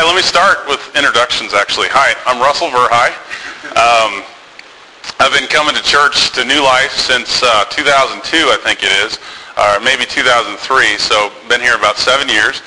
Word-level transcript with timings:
Hi, 0.00 0.08
let 0.08 0.16
me 0.16 0.24
start 0.24 0.64
with 0.64 0.80
introductions 0.96 1.52
actually. 1.52 1.92
Hi, 1.92 2.16
I'm 2.24 2.40
Russell 2.40 2.72
Verhey. 2.72 3.12
Um, 3.76 4.24
I've 5.20 5.28
been 5.28 5.44
coming 5.44 5.76
to 5.76 5.84
church 5.84 6.32
to 6.40 6.44
New 6.48 6.64
Life 6.64 6.96
since 6.96 7.44
uh, 7.44 7.68
2002, 7.68 8.24
I 8.48 8.56
think 8.64 8.80
it 8.80 8.96
is, 9.04 9.20
or 9.60 9.76
maybe 9.84 10.08
2003, 10.08 10.56
so 10.96 11.28
been 11.52 11.60
here 11.60 11.76
about 11.76 12.00
seven 12.00 12.32
years. 12.32 12.64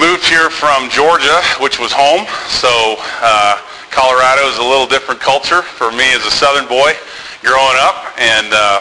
Moved 0.00 0.24
here 0.24 0.48
from 0.48 0.88
Georgia, 0.88 1.44
which 1.60 1.76
was 1.76 1.92
home, 1.92 2.24
so 2.48 2.72
uh, 3.20 3.60
Colorado 3.92 4.48
is 4.48 4.56
a 4.56 4.64
little 4.64 4.88
different 4.88 5.20
culture 5.20 5.60
for 5.60 5.92
me 5.92 6.08
as 6.16 6.24
a 6.24 6.32
southern 6.32 6.64
boy 6.72 6.96
growing 7.44 7.76
up, 7.84 8.16
and 8.16 8.48
uh, 8.56 8.80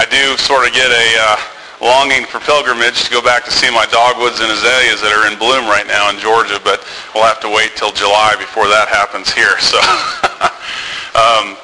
I 0.00 0.08
do 0.08 0.40
sort 0.40 0.64
of 0.64 0.72
get 0.72 0.88
a 0.88 1.08
uh, 1.20 1.36
longing 1.80 2.24
for 2.24 2.40
pilgrimage 2.40 3.04
to 3.04 3.10
go 3.10 3.22
back 3.22 3.44
to 3.44 3.50
see 3.50 3.70
my 3.70 3.86
dogwoods 3.90 4.40
and 4.40 4.50
azaleas 4.50 5.02
that 5.02 5.10
are 5.10 5.26
in 5.30 5.38
bloom 5.38 5.66
right 5.66 5.86
now 5.86 6.10
in 6.10 6.18
Georgia, 6.18 6.60
but 6.62 6.86
we'll 7.14 7.26
have 7.26 7.40
to 7.40 7.50
wait 7.50 7.74
till 7.74 7.92
July 7.92 8.36
before 8.38 8.66
that 8.70 8.86
happens 8.86 9.32
here. 9.32 9.58
So 9.58 9.78
um, 11.18 11.58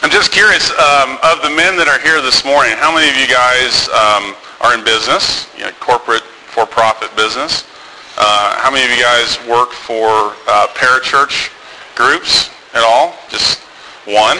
I'm 0.00 0.10
just 0.10 0.32
curious, 0.32 0.72
um, 0.80 1.20
of 1.20 1.44
the 1.44 1.52
men 1.52 1.76
that 1.76 1.84
are 1.84 2.00
here 2.00 2.24
this 2.24 2.44
morning, 2.44 2.72
how 2.80 2.88
many 2.88 3.12
of 3.12 3.16
you 3.20 3.28
guys 3.28 3.88
um, 3.92 4.32
are 4.64 4.72
in 4.72 4.80
business, 4.80 5.48
you 5.56 5.68
know, 5.68 5.72
corporate 5.76 6.24
for-profit 6.24 7.12
business? 7.16 7.68
Uh, 8.16 8.56
how 8.56 8.70
many 8.70 8.84
of 8.84 8.90
you 8.90 9.02
guys 9.02 9.36
work 9.44 9.72
for 9.72 10.36
uh, 10.48 10.66
parachurch 10.72 11.52
groups 11.94 12.48
at 12.72 12.82
all? 12.82 13.14
Just 13.28 13.60
one? 14.08 14.38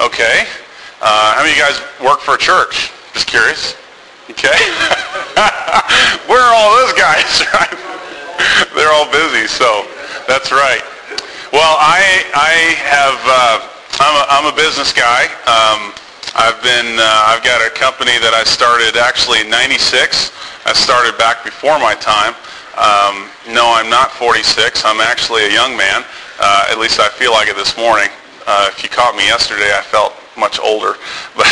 Okay. 0.00 0.48
Uh, 1.00 1.34
how 1.34 1.42
many 1.42 1.52
of 1.52 1.56
you 1.56 1.62
guys 1.62 1.76
work 2.00 2.20
for 2.20 2.34
a 2.34 2.38
church? 2.38 2.92
Just 3.12 3.26
curious. 3.26 3.76
Okay? 4.30 4.60
Where 6.30 6.38
are 6.38 6.54
all 6.54 6.70
those 6.78 6.94
guys? 6.94 7.42
They're 8.74 8.92
all 8.92 9.10
busy, 9.10 9.46
so 9.46 9.86
that's 10.26 10.52
right. 10.52 10.82
Well, 11.52 11.76
I 11.78 12.24
I 12.32 12.54
have 12.80 13.18
uh, 13.26 13.68
I'm 14.00 14.14
a, 14.16 14.24
I'm 14.30 14.46
a 14.52 14.56
business 14.56 14.92
guy. 14.92 15.26
Um, 15.44 15.92
I've 16.34 16.56
been 16.62 16.96
uh, 16.98 17.28
I've 17.28 17.44
got 17.44 17.60
a 17.60 17.70
company 17.74 18.16
that 18.22 18.32
I 18.32 18.44
started 18.44 18.96
actually 18.96 19.42
in 19.42 19.50
'96. 19.50 20.32
I 20.64 20.72
started 20.72 21.18
back 21.18 21.44
before 21.44 21.78
my 21.78 21.94
time. 21.98 22.32
Um, 22.78 23.28
no, 23.52 23.68
I'm 23.68 23.90
not 23.90 24.12
46. 24.12 24.82
I'm 24.86 25.00
actually 25.00 25.44
a 25.44 25.52
young 25.52 25.76
man. 25.76 26.04
Uh, 26.40 26.68
at 26.70 26.78
least 26.78 27.00
I 27.00 27.08
feel 27.10 27.32
like 27.32 27.48
it 27.48 27.56
this 27.56 27.76
morning. 27.76 28.08
Uh, 28.46 28.70
if 28.72 28.82
you 28.82 28.88
caught 28.88 29.14
me 29.14 29.26
yesterday, 29.26 29.70
I 29.76 29.82
felt 29.82 30.14
much 30.38 30.58
older. 30.58 30.96
But 31.36 31.48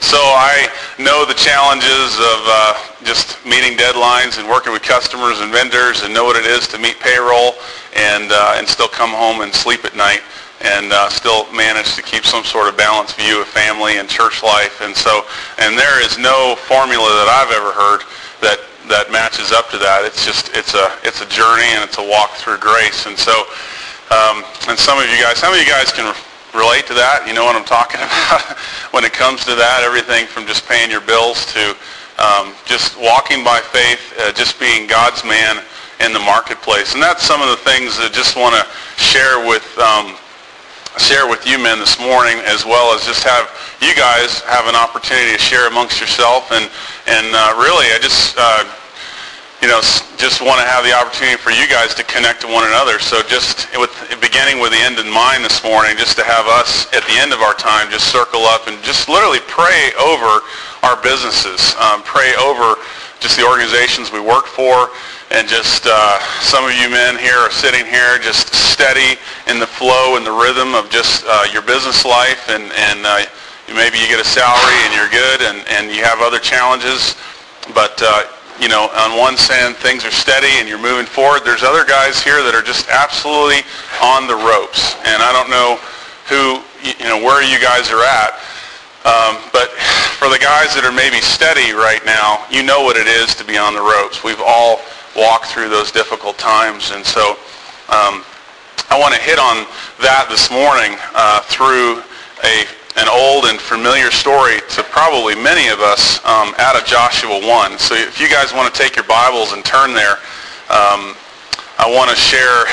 so 0.00 0.18
I 0.18 0.68
know 0.98 1.24
the 1.26 1.34
challenges 1.34 2.16
of 2.16 2.40
uh, 2.48 2.74
just 3.04 3.44
meeting 3.44 3.76
deadlines 3.76 4.38
and 4.38 4.48
working 4.48 4.72
with 4.72 4.82
customers 4.82 5.40
and 5.40 5.52
vendors 5.52 6.02
and 6.02 6.12
know 6.12 6.24
what 6.24 6.36
it 6.36 6.46
is 6.46 6.66
to 6.68 6.78
meet 6.78 6.98
payroll 7.00 7.52
and 7.94 8.32
uh, 8.32 8.56
and 8.56 8.66
still 8.66 8.88
come 8.88 9.10
home 9.10 9.42
and 9.42 9.52
sleep 9.52 9.84
at 9.84 9.94
night 9.94 10.20
and 10.64 10.92
uh, 10.92 11.08
still 11.08 11.44
manage 11.52 11.94
to 11.94 12.02
keep 12.02 12.24
some 12.24 12.44
sort 12.44 12.68
of 12.68 12.76
balanced 12.76 13.16
view 13.16 13.40
of 13.40 13.46
family 13.46 13.98
and 13.98 14.08
church 14.08 14.42
life. 14.42 14.80
And 14.80 14.96
so 14.96 15.24
and 15.58 15.76
there 15.76 16.02
is 16.02 16.16
no 16.16 16.56
formula 16.64 17.04
that 17.04 17.28
I've 17.28 17.52
ever 17.52 17.72
heard 17.76 18.00
that 18.40 18.58
that 18.88 19.12
matches 19.12 19.52
up 19.52 19.68
to 19.70 19.78
that. 19.78 20.08
It's 20.08 20.24
just 20.24 20.56
it's 20.56 20.72
a 20.72 20.96
it's 21.04 21.20
a 21.20 21.28
journey 21.28 21.68
and 21.76 21.84
it's 21.84 21.98
a 21.98 22.06
walk 22.08 22.32
through 22.40 22.58
grace. 22.58 23.04
And 23.04 23.18
so 23.18 23.44
um, 24.08 24.46
and 24.70 24.78
some 24.78 24.96
of 24.96 25.04
you 25.10 25.20
guys, 25.20 25.36
some 25.36 25.52
of 25.52 25.58
you 25.58 25.66
guys 25.66 25.92
can 25.92 26.14
relate 26.54 26.86
to 26.86 26.94
that. 26.94 27.24
You 27.26 27.34
know 27.34 27.44
what 27.44 27.56
I'm 27.56 27.64
talking 27.64 28.00
about 28.04 28.42
when 28.92 29.04
it 29.04 29.12
comes 29.12 29.44
to 29.44 29.54
that. 29.54 29.82
Everything 29.82 30.26
from 30.26 30.46
just 30.46 30.66
paying 30.68 30.90
your 30.90 31.02
bills 31.02 31.46
to 31.54 31.74
um, 32.18 32.54
just 32.64 32.96
walking 32.98 33.44
by 33.44 33.60
faith, 33.60 34.00
uh, 34.20 34.32
just 34.32 34.58
being 34.58 34.86
God's 34.86 35.24
man 35.24 35.62
in 36.00 36.12
the 36.12 36.20
marketplace. 36.20 36.94
And 36.94 37.02
that's 37.02 37.22
some 37.22 37.40
of 37.40 37.48
the 37.48 37.60
things 37.64 37.96
that 37.96 38.08
I 38.08 38.12
just 38.12 38.36
want 38.36 38.54
to 38.56 38.64
share 39.00 39.40
with 39.44 39.66
um, 39.78 40.16
share 40.96 41.28
with 41.28 41.44
you 41.44 41.60
men 41.60 41.78
this 41.78 42.00
morning, 42.00 42.40
as 42.48 42.64
well 42.64 42.96
as 42.96 43.04
just 43.04 43.20
have 43.24 43.52
you 43.84 43.92
guys 43.92 44.40
have 44.48 44.64
an 44.64 44.76
opportunity 44.76 45.36
to 45.36 45.40
share 45.40 45.68
amongst 45.68 46.00
yourself. 46.00 46.52
And 46.52 46.68
and 47.06 47.26
uh, 47.32 47.52
really, 47.60 47.92
I 47.92 47.98
just 48.00 48.36
uh, 48.38 48.64
you 49.66 49.74
know, 49.74 49.82
just 50.14 50.38
want 50.46 50.62
to 50.62 50.66
have 50.70 50.86
the 50.86 50.94
opportunity 50.94 51.34
for 51.34 51.50
you 51.50 51.66
guys 51.66 51.90
to 51.90 52.06
connect 52.06 52.38
to 52.38 52.46
one 52.46 52.62
another. 52.70 53.02
So 53.02 53.18
just 53.26 53.66
with 53.74 53.90
beginning 54.22 54.62
with 54.62 54.70
the 54.70 54.78
end 54.78 54.94
in 55.02 55.10
mind 55.10 55.42
this 55.42 55.58
morning, 55.66 55.98
just 55.98 56.14
to 56.22 56.24
have 56.24 56.46
us 56.46 56.86
at 56.94 57.02
the 57.10 57.18
end 57.18 57.34
of 57.34 57.42
our 57.42 57.50
time 57.58 57.90
just 57.90 58.06
circle 58.14 58.46
up 58.46 58.70
and 58.70 58.78
just 58.86 59.10
literally 59.10 59.42
pray 59.50 59.90
over 59.98 60.46
our 60.86 60.94
businesses, 61.02 61.74
um, 61.82 62.06
pray 62.06 62.30
over 62.38 62.78
just 63.18 63.34
the 63.34 63.42
organizations 63.42 64.14
we 64.14 64.22
work 64.22 64.46
for, 64.46 64.94
and 65.34 65.50
just 65.50 65.82
uh, 65.90 66.22
some 66.38 66.62
of 66.62 66.70
you 66.78 66.86
men 66.86 67.18
here 67.18 67.42
are 67.42 67.50
sitting 67.50 67.82
here 67.82 68.22
just 68.22 68.54
steady 68.54 69.18
in 69.50 69.58
the 69.58 69.66
flow 69.66 70.14
and 70.14 70.22
the 70.22 70.30
rhythm 70.30 70.78
of 70.78 70.86
just 70.94 71.26
uh, 71.26 71.42
your 71.50 71.66
business 71.66 72.06
life, 72.06 72.46
and 72.54 72.70
and 72.86 73.02
uh, 73.02 73.26
maybe 73.74 73.98
you 73.98 74.06
get 74.06 74.22
a 74.22 74.30
salary 74.30 74.78
and 74.86 74.94
you're 74.94 75.10
good, 75.10 75.42
and 75.42 75.58
and 75.74 75.90
you 75.90 76.06
have 76.06 76.22
other 76.22 76.38
challenges, 76.38 77.18
but 77.74 77.98
uh, 77.98 78.30
you 78.60 78.68
know, 78.68 78.88
on 78.94 79.18
one 79.18 79.36
hand, 79.36 79.76
things 79.76 80.04
are 80.04 80.10
steady 80.10 80.58
and 80.58 80.68
you're 80.68 80.80
moving 80.80 81.06
forward. 81.06 81.44
There's 81.44 81.62
other 81.62 81.84
guys 81.84 82.22
here 82.22 82.42
that 82.42 82.54
are 82.54 82.62
just 82.62 82.88
absolutely 82.88 83.62
on 84.00 84.26
the 84.26 84.36
ropes. 84.36 84.96
And 85.04 85.20
I 85.20 85.30
don't 85.32 85.50
know 85.52 85.76
who, 86.26 86.64
you 86.82 87.08
know, 87.08 87.20
where 87.20 87.44
you 87.44 87.60
guys 87.60 87.90
are 87.92 88.02
at. 88.02 88.40
Um, 89.06 89.38
but 89.52 89.70
for 90.18 90.26
the 90.28 90.38
guys 90.38 90.74
that 90.74 90.82
are 90.82 90.90
maybe 90.90 91.20
steady 91.20 91.70
right 91.70 92.02
now, 92.04 92.42
you 92.50 92.64
know 92.64 92.82
what 92.82 92.96
it 92.96 93.06
is 93.06 93.36
to 93.36 93.44
be 93.44 93.56
on 93.56 93.74
the 93.74 93.84
ropes. 93.84 94.24
We've 94.24 94.42
all 94.42 94.80
walked 95.14 95.46
through 95.46 95.68
those 95.68 95.92
difficult 95.92 96.38
times. 96.38 96.90
And 96.90 97.06
so 97.06 97.38
um, 97.86 98.26
I 98.90 98.98
want 98.98 99.14
to 99.14 99.20
hit 99.20 99.38
on 99.38 99.62
that 100.02 100.26
this 100.26 100.50
morning 100.50 100.98
uh, 101.14 101.40
through 101.46 102.02
a 102.42 102.66
an 102.96 103.08
old 103.08 103.44
and 103.44 103.60
familiar 103.60 104.10
story 104.10 104.56
to 104.70 104.82
probably 104.82 105.34
many 105.34 105.68
of 105.68 105.80
us 105.80 106.24
um, 106.24 106.54
out 106.58 106.80
of 106.80 106.84
Joshua 106.86 107.38
1. 107.44 107.78
So 107.78 107.94
if 107.94 108.18
you 108.20 108.28
guys 108.28 108.54
want 108.54 108.72
to 108.72 108.76
take 108.76 108.96
your 108.96 109.04
Bibles 109.04 109.52
and 109.52 109.64
turn 109.64 109.92
there, 109.92 110.16
um, 110.72 111.12
I 111.76 111.84
want 111.92 112.08
to 112.08 112.16
share 112.16 112.64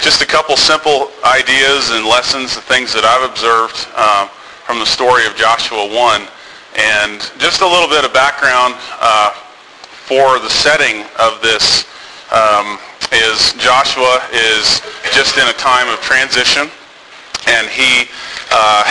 just 0.00 0.22
a 0.22 0.26
couple 0.26 0.56
simple 0.56 1.12
ideas 1.24 1.92
and 1.92 2.06
lessons, 2.06 2.54
the 2.54 2.64
things 2.64 2.92
that 2.96 3.04
I've 3.04 3.28
observed 3.28 3.84
um, 3.92 4.32
from 4.64 4.80
the 4.80 4.88
story 4.88 5.26
of 5.26 5.36
Joshua 5.36 5.92
1. 5.92 5.92
And 6.80 7.20
just 7.36 7.60
a 7.60 7.68
little 7.68 7.88
bit 7.88 8.04
of 8.04 8.16
background 8.16 8.80
uh, 8.96 9.30
for 10.08 10.40
the 10.40 10.48
setting 10.48 11.04
of 11.20 11.44
this 11.44 11.84
um, 12.32 12.80
is 13.12 13.52
Joshua 13.60 14.24
is 14.32 14.80
just 15.12 15.36
in 15.36 15.46
a 15.48 15.56
time 15.60 15.92
of 15.92 16.00
transition 16.00 16.72
and 17.46 17.68
he 17.68 18.08
uh, 18.50 18.84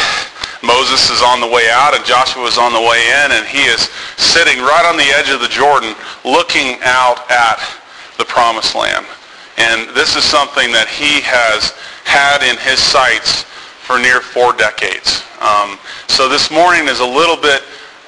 Moses 0.63 1.11
is 1.11 1.21
on 1.21 1.41
the 1.41 1.47
way 1.47 1.67
out 1.69 1.93
and 1.93 2.05
Joshua 2.05 2.45
is 2.45 2.57
on 2.57 2.71
the 2.71 2.79
way 2.79 3.03
in 3.23 3.35
and 3.35 3.45
he 3.45 3.67
is 3.67 3.91
sitting 4.15 4.59
right 4.59 4.87
on 4.87 4.95
the 4.95 5.11
edge 5.19 5.29
of 5.29 5.41
the 5.41 5.51
Jordan 5.51 5.93
looking 6.23 6.79
out 6.83 7.19
at 7.29 7.59
the 8.17 8.23
promised 8.23 8.73
land. 8.73 9.05
And 9.57 9.93
this 9.93 10.15
is 10.15 10.23
something 10.23 10.71
that 10.71 10.87
he 10.87 11.19
has 11.21 11.75
had 12.07 12.41
in 12.47 12.55
his 12.63 12.79
sights 12.79 13.43
for 13.83 13.99
near 13.99 14.21
four 14.21 14.55
decades. 14.55 15.27
Um, 15.43 15.77
so 16.07 16.29
this 16.31 16.49
morning 16.49 16.87
is 16.87 17.01
a 17.01 17.05
little 17.05 17.35
bit 17.35 17.61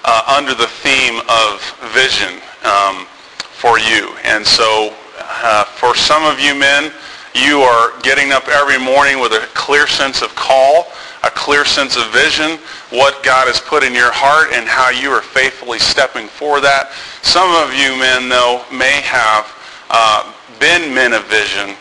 uh, 0.08 0.24
under 0.32 0.56
the 0.56 0.72
theme 0.80 1.20
of 1.28 1.60
vision 1.92 2.40
um, 2.64 3.04
for 3.52 3.78
you. 3.78 4.16
And 4.24 4.48
so 4.48 4.96
uh, 5.20 5.66
for 5.66 5.94
some 5.94 6.24
of 6.24 6.40
you 6.40 6.56
men, 6.56 6.94
you 7.36 7.60
are 7.60 8.00
getting 8.00 8.32
up 8.32 8.48
every 8.48 8.80
morning 8.80 9.20
with 9.20 9.34
a 9.34 9.44
clear 9.54 9.88
sense 9.88 10.22
of 10.22 10.34
call 10.36 10.88
a 11.26 11.32
clear 11.32 11.66
sense 11.66 11.98
of 11.98 12.06
vision, 12.14 12.60
what 12.92 13.24
God 13.24 13.48
has 13.48 13.60
put 13.60 13.84
in 13.84 13.94
your 13.94 14.14
heart, 14.14 14.54
and 14.54 14.68
how 14.70 14.92
you 14.94 15.10
are 15.10 15.26
faithfully 15.26 15.80
stepping 15.80 16.28
for 16.28 16.62
that. 16.62 16.94
Some 17.26 17.50
of 17.58 17.74
you 17.74 17.98
men, 17.98 18.30
though, 18.30 18.62
may 18.70 19.02
have 19.02 19.50
uh, 19.90 20.32
been 20.62 20.94
men 20.94 21.14
of 21.14 21.26
vision, 21.26 21.74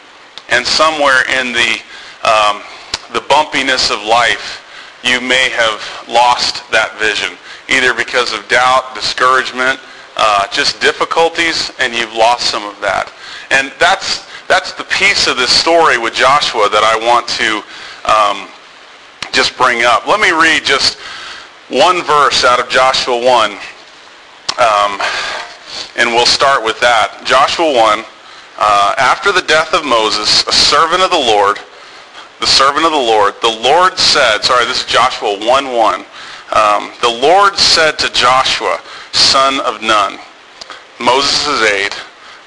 and 0.48 0.64
somewhere 0.64 1.28
in 1.28 1.52
the, 1.52 1.76
um, 2.24 2.64
the 3.12 3.20
bumpiness 3.28 3.92
of 3.92 4.00
life, 4.08 4.64
you 5.04 5.20
may 5.20 5.52
have 5.52 5.84
lost 6.08 6.64
that 6.72 6.96
vision, 6.96 7.36
either 7.68 7.92
because 7.92 8.32
of 8.32 8.48
doubt, 8.48 8.96
discouragement, 8.96 9.78
uh, 10.16 10.48
just 10.48 10.80
difficulties, 10.80 11.70
and 11.80 11.92
you've 11.92 12.16
lost 12.16 12.48
some 12.48 12.64
of 12.64 12.80
that. 12.80 13.12
And 13.50 13.68
that's, 13.76 14.24
that's 14.48 14.72
the 14.72 14.84
piece 14.84 15.26
of 15.26 15.36
this 15.36 15.52
story 15.52 15.98
with 15.98 16.14
Joshua 16.14 16.72
that 16.72 16.80
I 16.80 16.96
want 16.96 17.28
to 17.36 17.60
um, 18.08 18.48
just 19.34 19.56
bring 19.56 19.82
up. 19.82 20.06
Let 20.06 20.20
me 20.20 20.30
read 20.30 20.64
just 20.64 20.96
one 21.68 22.02
verse 22.04 22.44
out 22.44 22.60
of 22.60 22.68
Joshua 22.68 23.18
1, 23.18 23.50
um, 23.50 25.02
and 25.98 26.14
we'll 26.14 26.24
start 26.24 26.64
with 26.64 26.78
that. 26.78 27.20
Joshua 27.26 27.66
1, 27.66 28.04
uh, 28.58 28.94
after 28.96 29.32
the 29.32 29.42
death 29.42 29.74
of 29.74 29.84
Moses, 29.84 30.46
a 30.46 30.52
servant 30.52 31.02
of 31.02 31.10
the 31.10 31.18
Lord, 31.18 31.58
the 32.38 32.46
servant 32.46 32.86
of 32.86 32.92
the 32.92 32.96
Lord, 32.96 33.34
the 33.42 33.58
Lord 33.60 33.98
said, 33.98 34.38
sorry, 34.42 34.66
this 34.66 34.86
is 34.86 34.86
Joshua 34.86 35.36
1, 35.36 35.74
1. 35.74 35.94
Um, 36.54 36.92
the 37.02 37.10
Lord 37.10 37.58
said 37.58 37.98
to 37.98 38.12
Joshua, 38.12 38.78
son 39.10 39.58
of 39.66 39.82
Nun, 39.82 40.18
Moses' 41.00 41.60
aide, 41.62 41.94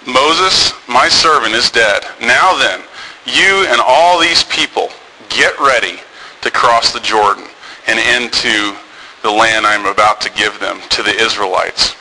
Moses, 0.07 0.71
my 0.87 1.09
servant, 1.09 1.53
is 1.53 1.69
dead. 1.69 2.03
Now 2.21 2.57
then, 2.57 2.79
you 3.25 3.67
and 3.67 3.81
all 3.85 4.21
these 4.21 4.45
people 4.45 4.87
get 5.27 5.51
ready 5.59 5.99
to 6.41 6.51
cross 6.51 6.93
the 6.93 6.99
Jordan 6.99 7.45
and 7.87 7.99
into 8.21 8.75
the 9.23 9.31
land 9.31 9.65
I'm 9.65 9.85
about 9.85 10.21
to 10.21 10.31
give 10.31 10.59
them 10.59 10.79
to 10.89 11.03
the 11.03 11.15
Israelites. 11.15 11.95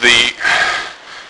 The, 0.00 0.32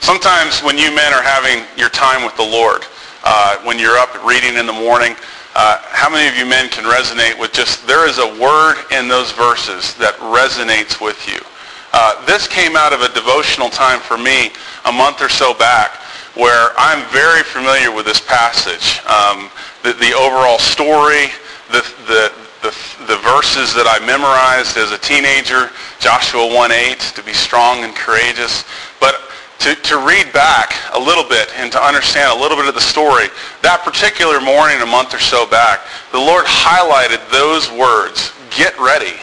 sometimes 0.00 0.60
when 0.62 0.78
you 0.78 0.94
men 0.94 1.12
are 1.12 1.22
having 1.22 1.64
your 1.76 1.90
time 1.90 2.24
with 2.24 2.36
the 2.36 2.42
Lord, 2.42 2.84
uh, 3.24 3.58
when 3.62 3.78
you're 3.78 3.98
up 3.98 4.24
reading 4.24 4.56
in 4.56 4.66
the 4.66 4.72
morning, 4.72 5.14
uh, 5.54 5.80
how 5.84 6.10
many 6.10 6.28
of 6.28 6.36
you 6.36 6.44
men 6.44 6.68
can 6.68 6.84
resonate 6.84 7.38
with 7.38 7.52
just, 7.52 7.86
there 7.86 8.08
is 8.08 8.18
a 8.18 8.40
word 8.40 8.76
in 8.92 9.08
those 9.08 9.32
verses 9.32 9.94
that 9.94 10.14
resonates 10.16 11.00
with 11.00 11.26
you. 11.28 11.40
Uh, 11.92 12.24
this 12.26 12.46
came 12.46 12.76
out 12.76 12.92
of 12.92 13.00
a 13.00 13.12
devotional 13.14 13.70
time 13.70 14.00
for 14.00 14.18
me 14.18 14.50
a 14.84 14.92
month 14.92 15.22
or 15.22 15.28
so 15.28 15.54
back 15.54 16.02
where 16.36 16.70
I'm 16.76 17.00
very 17.10 17.42
familiar 17.42 17.90
with 17.90 18.04
this 18.04 18.20
passage. 18.20 19.00
Um, 19.08 19.50
the, 19.82 19.92
the 19.94 20.12
overall 20.12 20.58
story, 20.58 21.32
the, 21.72 21.80
the, 22.06 22.32
the, 22.60 22.72
the 23.08 23.16
verses 23.24 23.72
that 23.72 23.88
I 23.88 24.04
memorized 24.04 24.76
as 24.76 24.92
a 24.92 24.98
teenager, 24.98 25.72
Joshua 25.98 26.44
1.8, 26.44 27.14
to 27.14 27.22
be 27.22 27.32
strong 27.32 27.84
and 27.84 27.96
courageous. 27.96 28.64
But 29.00 29.16
to, 29.64 29.74
to 29.74 29.96
read 30.04 30.30
back 30.32 30.76
a 30.92 31.00
little 31.00 31.24
bit 31.24 31.48
and 31.56 31.72
to 31.72 31.80
understand 31.80 32.30
a 32.30 32.40
little 32.40 32.56
bit 32.56 32.68
of 32.68 32.74
the 32.74 32.84
story, 32.84 33.32
that 33.62 33.80
particular 33.80 34.38
morning 34.38 34.80
a 34.82 34.86
month 34.86 35.14
or 35.16 35.20
so 35.20 35.48
back, 35.48 35.80
the 36.12 36.20
Lord 36.20 36.44
highlighted 36.44 37.24
those 37.32 37.72
words, 37.72 38.36
get 38.52 38.76
ready 38.78 39.16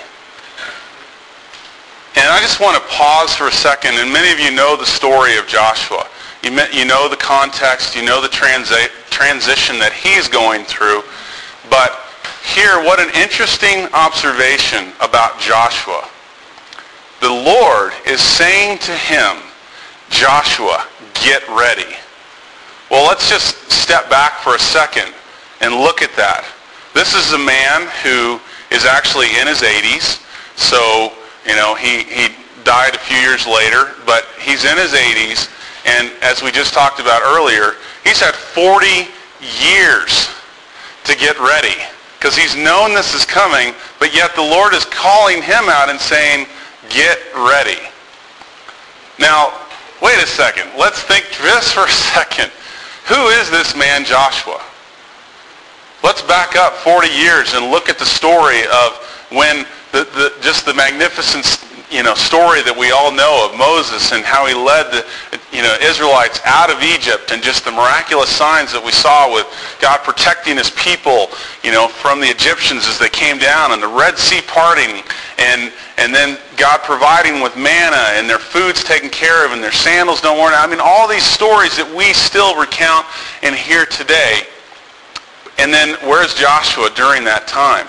and 2.16 2.27
I 2.30 2.39
just 2.42 2.59
want 2.59 2.77
to 2.77 2.89
pause 2.89 3.33
for 3.33 3.48
a 3.48 3.51
second, 3.51 3.95
and 3.95 4.13
many 4.13 4.31
of 4.31 4.39
you 4.39 4.56
know 4.56 4.77
the 4.77 4.86
story 4.86 5.38
of 5.38 5.48
Joshua. 5.48 6.07
You, 6.44 6.51
you 6.74 6.86
know 6.86 7.07
the 7.07 7.16
context, 7.16 7.95
you 7.95 8.04
know 8.04 8.22
the 8.22 8.28
transi- 8.28 8.92
transition 9.10 9.80
that 9.80 9.94
he's 9.94 10.28
going 10.28 10.66
through. 10.66 11.04
But 11.69 11.95
here, 12.44 12.84
what 12.84 13.00
an 13.00 13.10
interesting 13.16 13.88
observation 13.94 14.92
about 15.00 15.40
Joshua. 15.40 16.04
The 17.22 17.31
Lord 17.31 17.94
is 18.06 18.19
saying 18.19 18.80
to 18.80 18.92
him, 18.92 19.38
Joshua, 20.10 20.86
get 21.16 21.48
ready. 21.48 21.95
Well, 22.92 23.07
let's 23.07 23.30
just 23.30 23.72
step 23.72 24.10
back 24.10 24.40
for 24.40 24.56
a 24.56 24.60
second 24.60 25.13
and 25.62 25.74
look 25.74 26.01
at 26.01 26.13
that. 26.18 26.44
This 26.94 27.16
is 27.16 27.31
a 27.31 27.40
man 27.40 27.88
who 28.04 28.44
is 28.75 28.84
actually 28.84 29.31
in 29.40 29.48
his 29.48 29.63
80s, 29.63 30.19
so 30.60 31.13
you 31.48 31.56
know, 31.56 31.75
he, 31.75 32.04
he 32.04 32.36
died 32.63 32.95
a 32.95 33.00
few 33.00 33.18
years 33.18 33.48
later, 33.48 33.92
but 34.06 34.28
he's 34.40 34.66
in 34.66 34.78
his 34.78 34.92
80s, 34.92 35.50
and 35.85 36.12
as 36.21 36.41
we 36.41 36.51
just 36.51 36.74
talked 36.74 37.00
about 37.00 37.21
earlier, 37.21 37.74
he's 38.03 38.19
had 38.19 38.35
40 38.35 39.07
years 39.39 40.30
to 41.03 41.15
get 41.15 41.38
ready 41.39 41.75
because 42.18 42.38
he's 42.38 42.56
known 42.56 42.94
this 42.94 43.13
is 43.13 43.25
coming, 43.25 43.74
but 44.00 44.15
yet 44.15 44.33
the 44.35 44.41
Lord 44.41 44.74
is 44.74 44.85
calling 44.85 45.41
him 45.41 45.68
out 45.68 45.89
and 45.89 46.00
saying, 46.00 46.47
get 46.89 47.19
ready. 47.35 47.80
Now, 49.19 49.53
wait 50.01 50.24
a 50.24 50.27
second. 50.27 50.69
Let's 50.77 51.01
think 51.01 51.25
just 51.31 51.74
for 51.74 51.85
a 51.85 51.89
second. 51.89 52.50
Who 53.07 53.27
is 53.27 53.51
this 53.51 53.75
man 53.75 54.06
Joshua? 54.06 54.62
Let's 56.01 56.21
back 56.21 56.56
up 56.56 56.74
40 56.75 57.09
years 57.09 57.53
and 57.53 57.71
look 57.71 57.89
at 57.89 58.00
the 58.00 58.06
story 58.06 58.62
of 58.68 58.95
when 59.30 59.65
the, 59.91 60.06
the, 60.15 60.33
just 60.41 60.65
the 60.65 60.74
magnificent 60.74 61.45
you 61.94 62.01
know, 62.01 62.18
story 62.18 62.66
that 62.66 62.74
we 62.74 62.90
all 62.90 63.13
know 63.13 63.45
of 63.45 63.54
Moses 63.54 64.18
and 64.18 64.25
how 64.25 64.50
he 64.50 64.57
led 64.57 64.90
the 64.90 65.06
you 65.54 65.62
know, 65.62 65.78
Israelites 65.78 66.42
out 66.42 66.74
of 66.74 66.81
Egypt 66.81 67.30
and 67.30 67.38
just 67.38 67.62
the 67.62 67.72
miraculous 67.72 68.34
signs 68.34 68.74
that 68.74 68.81
we 68.81 68.90
saw 68.90 69.30
with 69.30 69.45
God 69.78 70.01
protecting 70.01 70.57
his 70.57 70.74
people 70.74 71.30
you 71.62 71.69
know, 71.69 71.86
from 71.86 72.18
the 72.18 72.25
Egyptians 72.25 72.90
as 72.90 72.98
they 72.98 73.13
came 73.13 73.38
down 73.38 73.78
and 73.78 73.78
the 73.78 73.88
Red 73.88 74.18
Sea 74.18 74.42
parting 74.42 75.06
and, 75.38 75.69
and 76.01 76.10
then 76.10 76.42
God 76.57 76.81
providing 76.81 77.45
with 77.45 77.54
manna 77.54 78.18
and 78.18 78.25
their 78.25 78.42
food's 78.42 78.81
taken 78.81 79.13
care 79.13 79.45
of 79.45 79.54
and 79.54 79.62
their 79.62 79.72
sandals 79.72 80.18
don't 80.18 80.42
worn 80.42 80.57
out. 80.57 80.66
I 80.66 80.69
mean, 80.74 80.81
all 80.81 81.06
these 81.06 81.22
stories 81.22 81.78
that 81.78 81.86
we 81.86 82.10
still 82.18 82.57
recount 82.57 83.06
and 83.45 83.54
hear 83.54 83.86
today. 83.86 84.50
And 85.62 85.69
then 85.69 85.94
where's 86.10 86.34
Joshua 86.34 86.90
during 86.98 87.22
that 87.30 87.45
time? 87.45 87.86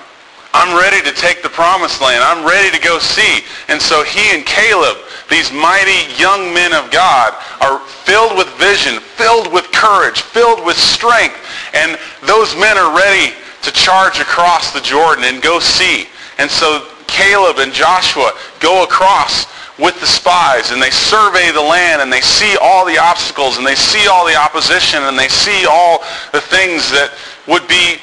I'm 0.55 0.79
ready 0.79 1.03
to 1.03 1.12
take 1.17 1.43
the 1.43 1.49
promised 1.49 2.01
land. 2.01 2.23
I'm 2.23 2.47
ready 2.47 2.71
to 2.71 2.81
go 2.81 3.01
see. 3.01 3.43
And 3.67 3.83
so 3.83 4.05
he 4.05 4.31
and 4.31 4.47
Caleb, 4.47 4.97
these 5.29 5.51
mighty 5.51 6.06
young 6.15 6.55
men 6.55 6.73
of 6.73 6.93
God, 6.93 7.35
are 7.61 7.81
filled 8.06 8.39
with 8.39 8.47
vision, 8.55 9.01
filled 9.01 9.53
with 9.53 9.73
courage, 9.73 10.23
filled 10.23 10.65
with 10.65 10.77
strength. 10.77 11.35
And 11.75 11.99
those 12.23 12.55
men 12.55 12.79
are 12.79 12.97
ready 12.97 13.35
to 13.62 13.73
charge 13.73 14.21
across 14.21 14.73
the 14.73 14.81
Jordan 14.81 15.25
and 15.25 15.43
go 15.43 15.59
see. 15.59 16.06
And 16.39 16.49
so 16.49 16.87
Caleb 17.09 17.59
and 17.59 17.73
Joshua 17.73 18.31
go 18.61 18.85
across 18.85 19.47
with 19.77 19.99
the 19.99 20.06
spies 20.06 20.71
and 20.71 20.81
they 20.81 20.91
survey 20.91 21.51
the 21.51 21.61
land 21.61 22.01
and 22.01 22.12
they 22.12 22.21
see 22.21 22.56
all 22.62 22.87
the 22.87 22.97
obstacles 22.97 23.59
and 23.59 23.67
they 23.67 23.75
see 23.75 24.06
all 24.06 24.25
the 24.25 24.37
opposition 24.37 25.03
and 25.03 25.19
they 25.19 25.27
see 25.27 25.67
all 25.67 25.99
the 26.31 26.41
things 26.41 26.91
that 26.93 27.11
would 27.49 27.67
be 27.67 27.99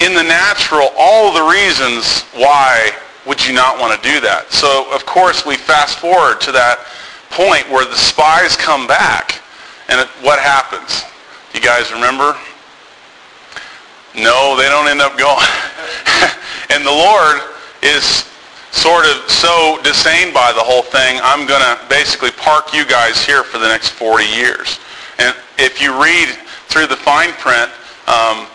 in 0.00 0.14
the 0.14 0.22
natural 0.22 0.90
all 0.98 1.32
the 1.32 1.42
reasons 1.42 2.22
why 2.34 2.90
would 3.26 3.44
you 3.46 3.54
not 3.54 3.78
want 3.78 4.00
to 4.00 4.08
do 4.08 4.20
that. 4.20 4.52
So, 4.52 4.92
of 4.92 5.06
course, 5.06 5.46
we 5.46 5.56
fast 5.56 5.98
forward 5.98 6.40
to 6.42 6.52
that 6.52 6.84
point 7.30 7.68
where 7.70 7.84
the 7.84 7.96
spies 7.96 8.56
come 8.56 8.86
back. 8.86 9.40
And 9.88 10.06
what 10.20 10.38
happens? 10.38 11.04
You 11.54 11.60
guys 11.60 11.92
remember? 11.92 12.36
No, 14.14 14.56
they 14.56 14.68
don't 14.68 14.88
end 14.88 15.00
up 15.00 15.16
going. 15.16 15.46
and 16.70 16.84
the 16.84 16.92
Lord 16.92 17.40
is 17.82 18.28
sort 18.70 19.06
of 19.06 19.30
so 19.30 19.80
disdained 19.82 20.34
by 20.34 20.52
the 20.52 20.60
whole 20.60 20.82
thing, 20.82 21.20
I'm 21.22 21.46
going 21.46 21.62
to 21.62 21.78
basically 21.88 22.30
park 22.32 22.74
you 22.74 22.84
guys 22.84 23.24
here 23.24 23.44
for 23.44 23.58
the 23.58 23.68
next 23.68 23.90
40 23.90 24.24
years. 24.24 24.78
And 25.18 25.34
if 25.58 25.80
you 25.80 25.94
read 26.00 26.28
through 26.68 26.88
the 26.88 26.96
fine 26.96 27.32
print, 27.38 27.70
um, 28.06 28.46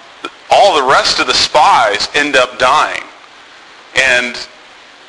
all 0.52 0.76
the 0.76 0.92
rest 0.92 1.20
of 1.20 1.28
the 1.28 1.34
spies 1.34 2.08
end 2.16 2.36
up 2.36 2.58
dying. 2.58 3.04
And, 3.96 4.36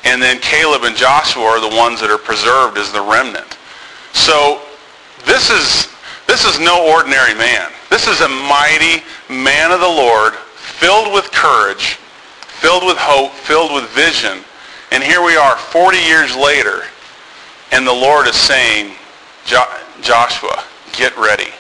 and 0.05 0.21
then 0.21 0.41
Caleb 0.41 0.83
and 0.85 0.97
Joshua 0.97 1.45
are 1.45 1.61
the 1.61 1.77
ones 1.77 2.01
that 2.01 2.11
are 2.11 2.19
preserved 2.19 2.79
as 2.79 2.93
the 2.93 3.01
remnant. 3.01 3.57
So 4.13 4.63
this 5.25 5.51
is, 5.51 5.89
this 6.27 6.45
is 6.45 6.59
no 6.61 6.91
ordinary 6.93 7.35
man. 7.35 7.71
This 7.89 8.07
is 8.07 8.21
a 8.21 8.29
mighty 8.29 9.03
man 9.29 9.73
of 9.73 9.81
the 9.81 9.89
Lord, 9.89 10.35
filled 10.35 11.13
with 11.13 11.31
courage, 11.33 11.99
filled 12.61 12.85
with 12.85 12.97
hope, 12.99 13.33
filled 13.33 13.73
with 13.73 13.89
vision. 13.91 14.45
And 14.93 15.03
here 15.03 15.23
we 15.23 15.37
are 15.37 15.57
40 15.57 15.99
years 15.99 16.37
later, 16.37 16.83
and 17.73 17.87
the 17.87 17.93
Lord 17.93 18.27
is 18.27 18.35
saying, 18.35 18.95
Joshua, 19.45 20.65
get 20.93 21.17
ready. 21.17 21.51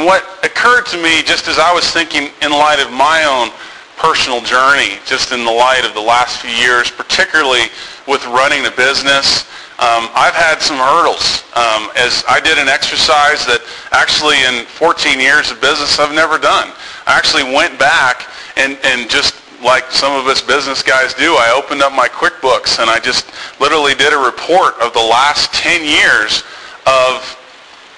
And 0.00 0.06
what 0.06 0.24
occurred 0.42 0.86
to 0.86 0.96
me 0.96 1.20
just 1.20 1.46
as 1.46 1.58
I 1.58 1.74
was 1.74 1.84
thinking 1.92 2.32
in 2.40 2.50
light 2.52 2.80
of 2.80 2.90
my 2.90 3.20
own 3.28 3.52
personal 4.00 4.40
journey, 4.40 4.96
just 5.04 5.30
in 5.30 5.44
the 5.44 5.52
light 5.52 5.84
of 5.84 5.92
the 5.92 6.00
last 6.00 6.40
few 6.40 6.48
years, 6.48 6.90
particularly 6.90 7.68
with 8.08 8.24
running 8.32 8.64
a 8.64 8.70
business, 8.70 9.44
um, 9.76 10.08
I've 10.16 10.32
had 10.32 10.64
some 10.64 10.80
hurdles. 10.80 11.44
Um, 11.52 11.92
as 12.00 12.24
I 12.24 12.40
did 12.40 12.56
an 12.56 12.64
exercise 12.64 13.44
that 13.44 13.60
actually 13.92 14.40
in 14.48 14.64
14 14.64 15.20
years 15.20 15.50
of 15.50 15.60
business 15.60 16.00
I've 16.00 16.16
never 16.16 16.40
done. 16.40 16.72
I 17.04 17.12
actually 17.12 17.44
went 17.44 17.78
back 17.78 18.24
and, 18.56 18.80
and 18.88 19.04
just 19.04 19.36
like 19.60 19.92
some 19.92 20.16
of 20.16 20.24
us 20.32 20.40
business 20.40 20.82
guys 20.82 21.12
do, 21.12 21.36
I 21.36 21.52
opened 21.52 21.82
up 21.84 21.92
my 21.92 22.08
QuickBooks 22.08 22.80
and 22.80 22.88
I 22.88 23.04
just 23.04 23.28
literally 23.60 23.92
did 23.92 24.16
a 24.16 24.24
report 24.24 24.80
of 24.80 24.96
the 24.96 25.04
last 25.12 25.52
10 25.52 25.84
years 25.84 26.40
of, 26.88 27.36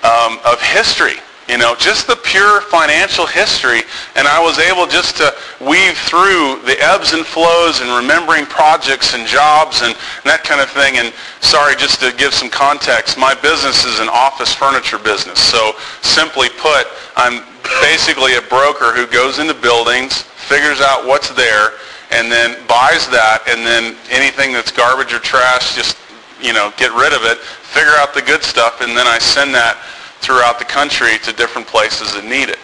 um, 0.02 0.42
of 0.42 0.58
history 0.58 1.22
you 1.48 1.58
know, 1.58 1.74
just 1.74 2.06
the 2.06 2.16
pure 2.16 2.60
financial 2.62 3.26
history. 3.26 3.82
And 4.16 4.28
I 4.28 4.40
was 4.40 4.58
able 4.58 4.86
just 4.86 5.16
to 5.18 5.34
weave 5.60 5.98
through 5.98 6.62
the 6.62 6.76
ebbs 6.80 7.12
and 7.12 7.26
flows 7.26 7.80
and 7.80 7.90
remembering 7.90 8.46
projects 8.46 9.14
and 9.14 9.26
jobs 9.26 9.82
and, 9.82 9.94
and 9.94 10.26
that 10.30 10.44
kind 10.44 10.60
of 10.60 10.70
thing. 10.70 10.98
And 10.98 11.12
sorry, 11.40 11.74
just 11.74 12.00
to 12.00 12.14
give 12.14 12.32
some 12.32 12.48
context, 12.48 13.18
my 13.18 13.34
business 13.34 13.84
is 13.84 13.98
an 13.98 14.08
office 14.08 14.54
furniture 14.54 14.98
business. 14.98 15.42
So 15.42 15.74
simply 16.02 16.48
put, 16.62 16.86
I'm 17.16 17.42
basically 17.82 18.38
a 18.38 18.42
broker 18.46 18.94
who 18.94 19.06
goes 19.10 19.38
into 19.38 19.54
buildings, 19.54 20.22
figures 20.22 20.80
out 20.80 21.06
what's 21.06 21.30
there, 21.34 21.74
and 22.12 22.30
then 22.30 22.60
buys 22.68 23.08
that, 23.08 23.40
and 23.48 23.64
then 23.64 23.96
anything 24.12 24.52
that's 24.52 24.70
garbage 24.70 25.16
or 25.16 25.18
trash, 25.18 25.74
just, 25.74 25.96
you 26.40 26.52
know, 26.52 26.70
get 26.76 26.92
rid 26.92 27.16
of 27.16 27.24
it, 27.24 27.38
figure 27.72 27.96
out 27.96 28.12
the 28.12 28.20
good 28.20 28.44
stuff, 28.44 28.82
and 28.84 28.92
then 28.92 29.08
I 29.08 29.18
send 29.18 29.54
that 29.54 29.80
throughout 30.22 30.58
the 30.58 30.64
country 30.64 31.18
to 31.18 31.32
different 31.32 31.66
places 31.66 32.14
that 32.14 32.24
need 32.24 32.48
it. 32.48 32.58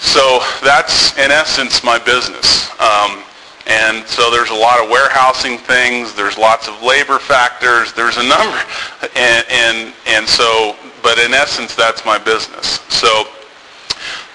So 0.00 0.40
that's, 0.64 1.16
in 1.18 1.30
essence, 1.30 1.84
my 1.84 1.98
business. 1.98 2.70
Um, 2.80 3.22
and 3.66 4.06
so 4.06 4.30
there's 4.30 4.50
a 4.50 4.54
lot 4.54 4.82
of 4.82 4.88
warehousing 4.88 5.58
things. 5.58 6.14
There's 6.14 6.38
lots 6.38 6.68
of 6.68 6.82
labor 6.82 7.18
factors. 7.18 7.92
There's 7.92 8.16
a 8.16 8.26
number. 8.26 8.58
And, 9.14 9.44
and, 9.50 9.94
and 10.06 10.28
so 10.28 10.76
but 11.02 11.18
in 11.18 11.32
essence, 11.32 11.74
that's 11.74 12.04
my 12.04 12.18
business. 12.18 12.80
So 12.88 13.24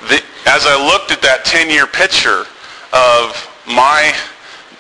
the, 0.07 0.21
as 0.45 0.65
I 0.65 0.75
looked 0.91 1.11
at 1.11 1.21
that 1.21 1.45
10-year 1.45 1.87
picture 1.87 2.45
of 2.93 3.49
my 3.67 4.13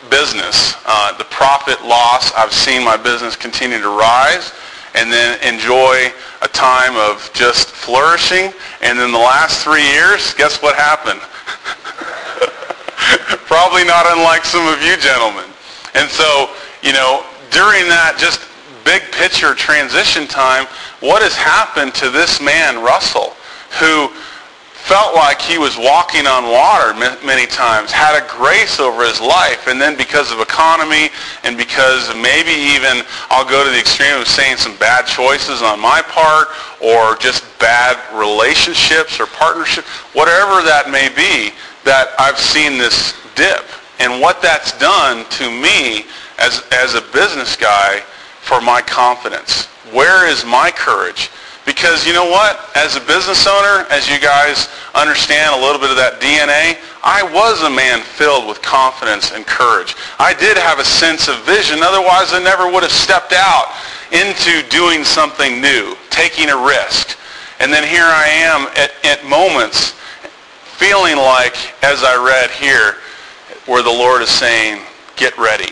business, 0.09 0.75
uh, 0.85 1.17
the 1.17 1.25
profit 1.25 1.81
loss, 1.83 2.31
I've 2.33 2.53
seen 2.53 2.83
my 2.83 2.97
business 2.97 3.35
continue 3.35 3.79
to 3.79 3.89
rise 3.89 4.53
and 4.95 5.11
then 5.11 5.39
enjoy 5.41 6.11
a 6.41 6.47
time 6.47 6.95
of 6.95 7.29
just 7.33 7.69
flourishing. 7.69 8.53
And 8.81 8.97
then 8.97 9.11
the 9.11 9.17
last 9.17 9.63
three 9.63 9.87
years, 9.91 10.33
guess 10.33 10.61
what 10.61 10.75
happened? 10.75 11.19
Probably 13.45 13.83
not 13.83 14.05
unlike 14.07 14.45
some 14.45 14.67
of 14.67 14.81
you 14.81 14.95
gentlemen. 14.97 15.45
And 15.95 16.09
so, 16.09 16.49
you 16.81 16.93
know, 16.93 17.25
during 17.51 17.87
that 17.89 18.15
just 18.17 18.41
big 18.83 19.03
picture 19.11 19.55
transition 19.55 20.27
time, 20.27 20.65
what 20.99 21.21
has 21.21 21.35
happened 21.35 21.93
to 21.95 22.09
this 22.09 22.41
man, 22.41 22.83
Russell, 22.83 23.35
who 23.79 24.11
felt 24.83 25.15
like 25.15 25.41
he 25.41 25.57
was 25.57 25.77
walking 25.77 26.27
on 26.27 26.43
water 26.43 26.93
many 27.25 27.47
times, 27.47 27.89
had 27.89 28.19
a 28.19 28.27
grace 28.27 28.81
over 28.81 29.07
his 29.07 29.21
life, 29.21 29.67
and 29.67 29.79
then 29.79 29.95
because 29.95 30.29
of 30.29 30.41
economy 30.41 31.07
and 31.45 31.55
because 31.55 32.13
maybe 32.19 32.51
even 32.51 32.99
I'll 33.29 33.47
go 33.47 33.63
to 33.63 33.69
the 33.69 33.79
extreme 33.79 34.19
of 34.19 34.27
saying 34.27 34.57
some 34.57 34.75
bad 34.75 35.07
choices 35.07 35.61
on 35.61 35.79
my 35.79 36.01
part 36.01 36.49
or 36.83 37.15
just 37.15 37.47
bad 37.59 37.95
relationships 38.13 39.21
or 39.21 39.25
partnership, 39.27 39.85
whatever 40.11 40.59
that 40.67 40.91
may 40.91 41.07
be, 41.15 41.55
that 41.85 42.11
I've 42.19 42.37
seen 42.37 42.77
this 42.77 43.15
dip. 43.35 43.63
And 43.99 44.19
what 44.19 44.41
that's 44.41 44.77
done 44.79 45.23
to 45.39 45.49
me 45.49 46.03
as, 46.39 46.61
as 46.73 46.95
a 46.95 47.01
business 47.13 47.55
guy 47.55 48.01
for 48.41 48.59
my 48.59 48.81
confidence. 48.81 49.67
Where 49.95 50.27
is 50.27 50.43
my 50.43 50.71
courage? 50.75 51.31
Because 51.65 52.05
you 52.05 52.13
know 52.13 52.25
what? 52.25 52.59
As 52.75 52.95
a 52.95 52.99
business 52.99 53.47
owner, 53.47 53.87
as 53.89 54.09
you 54.09 54.19
guys 54.19 54.67
understand 54.93 55.55
a 55.55 55.59
little 55.59 55.79
bit 55.79 55.89
of 55.89 55.95
that 55.95 56.19
DNA, 56.19 56.77
I 57.03 57.23
was 57.23 57.63
a 57.63 57.69
man 57.69 58.01
filled 58.01 58.47
with 58.47 58.61
confidence 58.61 59.31
and 59.31 59.45
courage. 59.45 59.95
I 60.19 60.33
did 60.33 60.57
have 60.57 60.79
a 60.79 60.85
sense 60.85 61.27
of 61.27 61.39
vision. 61.45 61.79
Otherwise, 61.81 62.33
I 62.33 62.43
never 62.43 62.71
would 62.71 62.83
have 62.83 62.91
stepped 62.91 63.33
out 63.33 63.71
into 64.11 64.67
doing 64.69 65.03
something 65.03 65.61
new, 65.61 65.95
taking 66.09 66.49
a 66.49 66.57
risk. 66.57 67.17
And 67.59 67.71
then 67.71 67.87
here 67.87 68.05
I 68.05 68.27
am 68.27 68.67
at, 68.75 68.91
at 69.05 69.25
moments 69.25 69.95
feeling 70.75 71.15
like, 71.15 71.55
as 71.83 72.03
I 72.03 72.19
read 72.19 72.51
here, 72.51 72.97
where 73.65 73.81
the 73.81 73.89
Lord 73.89 74.21
is 74.21 74.29
saying, 74.29 74.81
get 75.15 75.37
ready. 75.37 75.71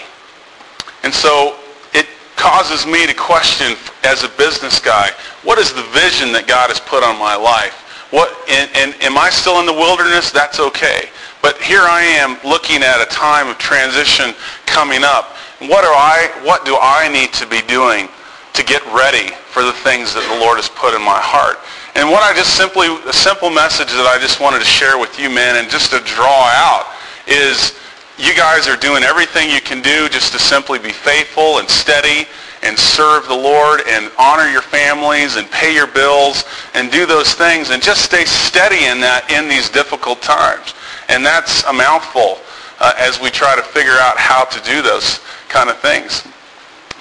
And 1.04 1.14
so 1.14 1.58
it 1.94 2.08
causes 2.38 2.86
me 2.86 3.06
to 3.08 3.14
question 3.14 3.76
as 4.04 4.24
a 4.24 4.30
business 4.30 4.80
guy, 4.80 5.12
what 5.44 5.60
is 5.60 5.74
the 5.74 5.84
vision 5.94 6.32
that 6.34 6.48
God 6.48 6.70
has 6.70 6.80
put 6.80 7.04
on 7.04 7.18
my 7.20 7.36
life? 7.36 7.74
What, 8.12 8.34
and, 8.50 8.70
and 8.76 8.92
am 9.04 9.18
I 9.18 9.30
still 9.30 9.60
in 9.60 9.66
the 9.66 9.74
wilderness? 9.74 10.32
That's 10.32 10.60
okay. 10.60 11.08
But 11.42 11.58
here 11.62 11.82
I 11.82 12.02
am 12.02 12.38
looking 12.44 12.84
at 12.84 13.02
a 13.02 13.08
time 13.10 13.48
of 13.48 13.58
transition 13.58 14.36
coming 14.66 15.04
up. 15.04 15.38
What, 15.64 15.86
are 15.86 15.96
I, 15.96 16.30
what 16.44 16.66
do 16.66 16.78
I 16.82 17.08
need 17.08 17.32
to 17.40 17.48
be 17.48 17.62
doing 17.66 18.10
to 18.54 18.64
get 18.64 18.84
ready 18.92 19.32
for 19.50 19.64
the 19.64 19.72
things 19.72 20.14
that 20.14 20.28
the 20.28 20.38
Lord 20.44 20.58
has 20.58 20.68
put 20.68 20.94
in 20.94 21.02
my 21.02 21.22
heart? 21.22 21.58
And 21.96 22.10
what 22.10 22.24
I 22.24 22.36
just 22.36 22.56
simply, 22.56 22.88
a 23.08 23.14
simple 23.14 23.50
message 23.50 23.92
that 23.96 24.08
I 24.08 24.20
just 24.20 24.40
wanted 24.40 24.60
to 24.60 24.70
share 24.70 25.00
with 25.00 25.20
you 25.20 25.30
men 25.30 25.56
and 25.56 25.70
just 25.70 25.92
to 25.92 26.00
draw 26.04 26.52
out 26.52 26.92
is 27.28 27.80
you 28.20 28.36
guys 28.36 28.68
are 28.68 28.78
doing 28.78 29.04
everything 29.04 29.50
you 29.50 29.62
can 29.62 29.82
do 29.82 30.08
just 30.10 30.32
to 30.34 30.40
simply 30.40 30.80
be 30.80 30.92
faithful 30.92 31.60
and 31.60 31.68
steady 31.70 32.28
and 32.64 32.78
serve 32.78 33.28
the 33.28 33.36
Lord 33.36 33.82
and 33.88 34.12
honor 34.20 34.48
your 34.48 34.62
families 34.62 35.36
and 35.36 35.50
pay 35.50 35.74
your 35.74 35.88
bills 35.88 36.46
and 36.74 36.92
do 36.92 37.06
those 37.06 37.34
things 37.34 37.70
and 37.72 37.82
just 37.82 38.04
stay 38.04 38.26
steady 38.26 38.86
in 38.86 39.00
that 39.02 39.32
in 39.32 39.48
these 39.48 39.70
difficult 39.70 40.22
times. 40.22 40.74
And 41.10 41.26
that's 41.26 41.64
a 41.66 41.74
mouthful 41.74 42.38
uh, 42.80 42.94
as 42.98 43.20
we 43.20 43.30
try 43.30 43.56
to 43.56 43.62
figure 43.62 43.98
out 44.00 44.18
how 44.18 44.46
to 44.46 44.64
do 44.64 44.82
those 44.82 45.20
kind 45.50 45.70
of 45.70 45.78
things. 45.80 46.28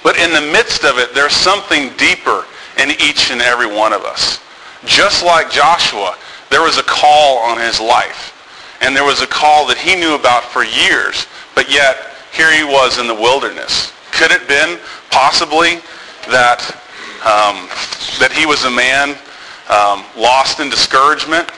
But 0.03 0.17
in 0.17 0.33
the 0.33 0.41
midst 0.51 0.83
of 0.83 0.97
it, 0.97 1.13
there's 1.13 1.33
something 1.33 1.91
deeper 1.97 2.45
in 2.77 2.89
each 2.91 3.29
and 3.31 3.41
every 3.41 3.67
one 3.67 3.93
of 3.93 4.01
us. 4.01 4.39
Just 4.85 5.23
like 5.23 5.51
Joshua, 5.51 6.17
there 6.49 6.61
was 6.61 6.77
a 6.77 6.83
call 6.83 7.37
on 7.39 7.59
his 7.59 7.79
life 7.79 8.37
and 8.81 8.95
there 8.95 9.05
was 9.05 9.21
a 9.21 9.27
call 9.27 9.67
that 9.67 9.77
he 9.77 9.95
knew 9.95 10.15
about 10.15 10.43
for 10.43 10.63
years, 10.63 11.27
but 11.53 11.71
yet 11.71 12.17
here 12.33 12.51
he 12.51 12.63
was 12.63 12.97
in 12.97 13.07
the 13.07 13.13
wilderness. 13.13 13.93
Could 14.21 14.29
it 14.29 14.47
been 14.47 14.77
possibly 15.09 15.81
that 16.29 16.61
um, 17.25 17.65
that 18.21 18.29
he 18.29 18.45
was 18.45 18.65
a 18.65 18.69
man 18.69 19.17
um, 19.65 20.05
lost 20.13 20.59
in 20.59 20.69
discouragement? 20.69 21.49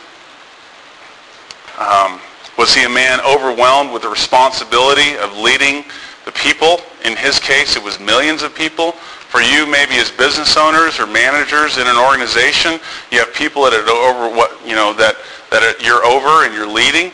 Um, 1.75 2.23
was 2.55 2.71
he 2.73 2.87
a 2.87 2.89
man 2.89 3.19
overwhelmed 3.27 3.91
with 3.91 4.03
the 4.03 4.07
responsibility 4.07 5.19
of 5.19 5.35
leading 5.35 5.83
the 6.23 6.31
people? 6.31 6.79
In 7.03 7.19
his 7.19 7.35
case, 7.35 7.75
it 7.75 7.83
was 7.83 7.99
millions 7.99 8.43
of 8.43 8.55
people. 8.55 8.93
For 9.27 9.43
you, 9.43 9.67
maybe 9.67 9.99
as 9.99 10.07
business 10.09 10.55
owners 10.55 11.03
or 11.03 11.05
managers 11.05 11.75
in 11.75 11.83
an 11.83 11.99
organization, 11.99 12.79
you 13.11 13.19
have 13.19 13.33
people 13.35 13.67
that 13.67 13.75
are 13.75 13.83
over 13.91 14.33
what 14.33 14.55
you 14.63 14.79
know 14.79 14.95
that 14.95 15.19
that 15.51 15.83
you're 15.83 16.05
over 16.07 16.47
and 16.47 16.55
you're 16.55 16.63
leading. 16.63 17.11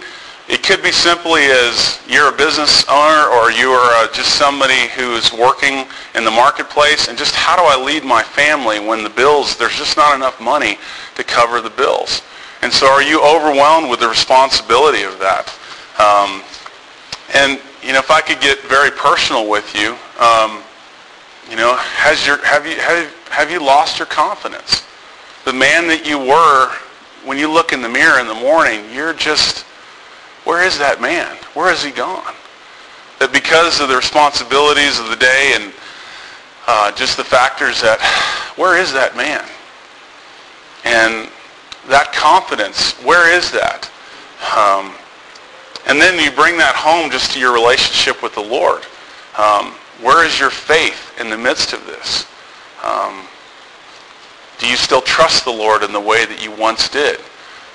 It 0.50 0.64
could 0.64 0.82
be 0.82 0.92
simply 0.92 1.44
as 1.44 2.02
you're 2.08 2.34
a 2.34 2.36
business 2.36 2.84
owner 2.90 3.30
or 3.30 3.52
you 3.52 3.70
are 3.70 4.04
uh, 4.04 4.12
just 4.12 4.34
somebody 4.34 4.88
who's 4.96 5.32
working 5.32 5.86
in 6.16 6.26
the 6.26 6.32
marketplace 6.32 7.08
and 7.08 7.16
just 7.16 7.36
how 7.36 7.56
do 7.56 7.62
I 7.62 7.80
lead 7.80 8.04
my 8.04 8.24
family 8.24 8.80
when 8.80 9.04
the 9.04 9.12
bills, 9.12 9.56
there's 9.58 9.78
just 9.78 9.96
not 9.96 10.16
enough 10.16 10.42
money 10.42 10.80
to 11.14 11.24
cover 11.24 11.62
the 11.62 11.70
bills. 11.70 12.24
And 12.64 12.74
so 12.74 12.88
are 12.88 13.04
you 13.04 13.22
overwhelmed 13.22 13.92
with 13.92 14.00
the 14.00 14.08
responsibility 14.08 15.04
of 15.04 15.20
that? 15.20 15.54
Um, 16.00 16.42
and, 17.36 17.62
you 17.84 17.94
know, 17.94 18.00
if 18.00 18.10
I 18.10 18.20
could 18.20 18.42
get 18.42 18.60
very 18.62 18.90
personal 18.90 19.48
with 19.48 19.76
you, 19.76 19.96
um, 20.20 20.64
you 21.48 21.58
know, 21.58 21.76
has 21.78 22.26
your, 22.26 22.44
have, 22.44 22.66
you, 22.66 22.76
have, 22.78 23.14
have 23.30 23.52
you 23.52 23.64
lost 23.64 24.00
your 24.00 24.08
confidence? 24.08 24.84
The 25.46 25.54
man 25.54 25.88
that 25.88 26.08
you 26.08 26.18
were 26.18 26.74
when 27.24 27.38
you 27.38 27.52
look 27.52 27.72
in 27.72 27.82
the 27.84 27.90
mirror 27.90 28.20
in 28.20 28.28
the 28.28 28.34
morning, 28.34 28.84
you're 28.92 29.14
just, 29.14 29.66
where 30.46 30.66
is 30.66 30.78
that 30.80 31.02
man? 31.02 31.36
Where 31.54 31.70
has 31.70 31.84
he 31.84 31.92
gone? 31.92 32.34
That 33.20 33.34
because 33.34 33.82
of 33.82 33.90
the 33.90 33.96
responsibilities 33.96 35.00
of 35.00 35.10
the 35.10 35.16
day 35.16 35.54
and 35.56 35.74
uh, 36.68 36.92
just 36.92 37.18
the 37.18 37.24
factors 37.24 37.82
that, 37.82 38.00
where 38.56 38.78
is 38.78 38.94
that 38.94 39.16
man? 39.16 39.46
And 40.86 41.30
that 41.90 42.14
confidence, 42.14 42.94
where 43.04 43.34
is 43.36 43.52
that? 43.52 43.90
Um, 44.56 44.94
and 45.88 46.00
then 46.00 46.24
you 46.24 46.32
bring 46.32 46.58
that 46.58 46.76
home 46.76 47.10
just 47.10 47.32
to 47.32 47.40
your 47.40 47.54
relationship 47.54 48.22
with 48.22 48.36
the 48.36 48.42
Lord. 48.42 48.86
Um, 49.38 49.74
where 50.02 50.26
is 50.26 50.40
your 50.40 50.50
faith 50.50 51.20
in 51.20 51.30
the 51.30 51.38
midst 51.38 51.74
of 51.74 51.86
this? 51.86 52.26
Um, 52.84 53.26
do 54.60 54.68
you 54.68 54.76
still 54.76 55.02
trust 55.02 55.46
the 55.46 55.52
Lord 55.52 55.84
in 55.84 55.92
the 55.92 56.00
way 56.00 56.26
that 56.26 56.44
you 56.44 56.52
once 56.52 56.90
did? 56.90 57.20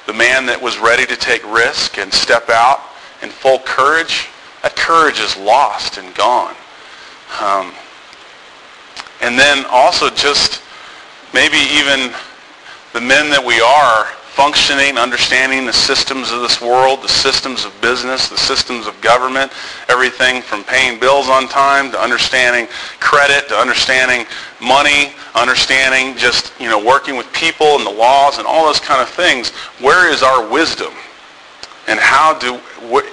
The 0.07 0.13
man 0.13 0.47
that 0.47 0.61
was 0.61 0.79
ready 0.79 1.07
to 1.07 1.17
take 1.17 1.43
risk 1.51 1.99
and 1.99 2.13
step 2.13 2.51
out 2.51 2.81
in 3.23 3.31
full 3.31 3.59
courage, 3.61 4.29
that 4.63 4.77
courage 4.77 5.19
is 5.19 5.37
lost 5.37 5.99
and 5.99 6.15
gone. 6.15 6.55
Um, 7.41 7.73
and 9.23 9.39
then 9.39 9.65
also 9.71 10.11
just 10.11 10.63
maybe 11.33 11.57
even 11.57 12.13
the 12.93 13.01
men 13.01 13.31
that 13.31 13.43
we 13.43 13.61
are 13.61 14.13
functioning, 14.35 14.99
understanding 14.99 15.65
the 15.65 15.73
systems 15.73 16.33
of 16.33 16.41
this 16.41 16.61
world, 16.61 17.01
the 17.03 17.09
systems 17.09 17.65
of 17.65 17.73
business, 17.81 18.29
the 18.29 18.37
systems 18.37 18.89
of 18.89 19.01
government, 19.01 19.53
everything 19.89 20.43
from 20.43 20.65
paying 20.65 20.99
bills 20.99 21.29
on 21.29 21.47
time 21.47 21.93
to 21.93 22.01
understanding 22.01 22.67
credit 22.99 23.49
to 23.49 23.55
understanding 23.55 24.27
money, 24.61 25.13
understanding 25.37 26.17
just, 26.17 26.53
you 26.59 26.69
know, 26.69 26.85
working 26.85 27.17
with 27.17 27.33
people 27.33 27.77
and 27.77 27.87
the 27.87 27.91
laws 27.91 28.39
and 28.39 28.47
all 28.47 28.67
those 28.67 28.81
kind 28.81 29.01
of 29.01 29.09
things. 29.09 29.51
Where 29.79 30.13
is 30.13 30.25
our 30.25 30.51
wisdom? 30.51 30.93
And 31.87 32.01
how 32.01 32.37
do, 32.37 32.59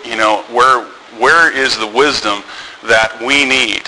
you 0.03 0.17
know, 0.17 0.43
where, 0.49 0.85
where 1.19 1.55
is 1.55 1.77
the 1.77 1.85
wisdom 1.85 2.41
that 2.85 3.15
we 3.21 3.45
need 3.45 3.83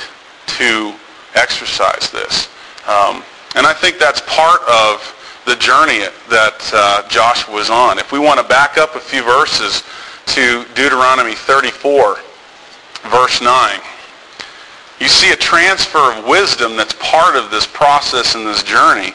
to 0.60 0.94
exercise 1.34 2.12
this? 2.12 2.48
Um, 2.88 3.24
and 3.56 3.66
I 3.66 3.74
think 3.74 3.98
that's 3.98 4.22
part 4.28 4.62
of 4.70 5.02
the 5.46 5.56
journey 5.56 6.00
that 6.30 6.72
uh, 6.74 7.08
Joshua 7.08 7.54
was 7.54 7.70
on. 7.70 8.00
If 8.00 8.12
we 8.12 8.20
want 8.20 8.40
to 8.40 8.48
back 8.48 8.78
up 8.78 8.96
a 8.96 9.00
few 9.00 9.24
verses 9.24 9.84
to 10.28 10.66
Deuteronomy 10.74 11.36
34, 11.36 12.18
verse 13.10 13.42
9, 13.42 13.80
you 15.00 15.08
see 15.08 15.32
a 15.32 15.36
transfer 15.36 16.14
of 16.14 16.26
wisdom 16.26 16.78
that's 16.78 16.96
part 17.00 17.36
of 17.36 17.52
this 17.52 17.68
process 17.68 18.36
and 18.36 18.48
this 18.48 18.64
journey. 18.64 19.14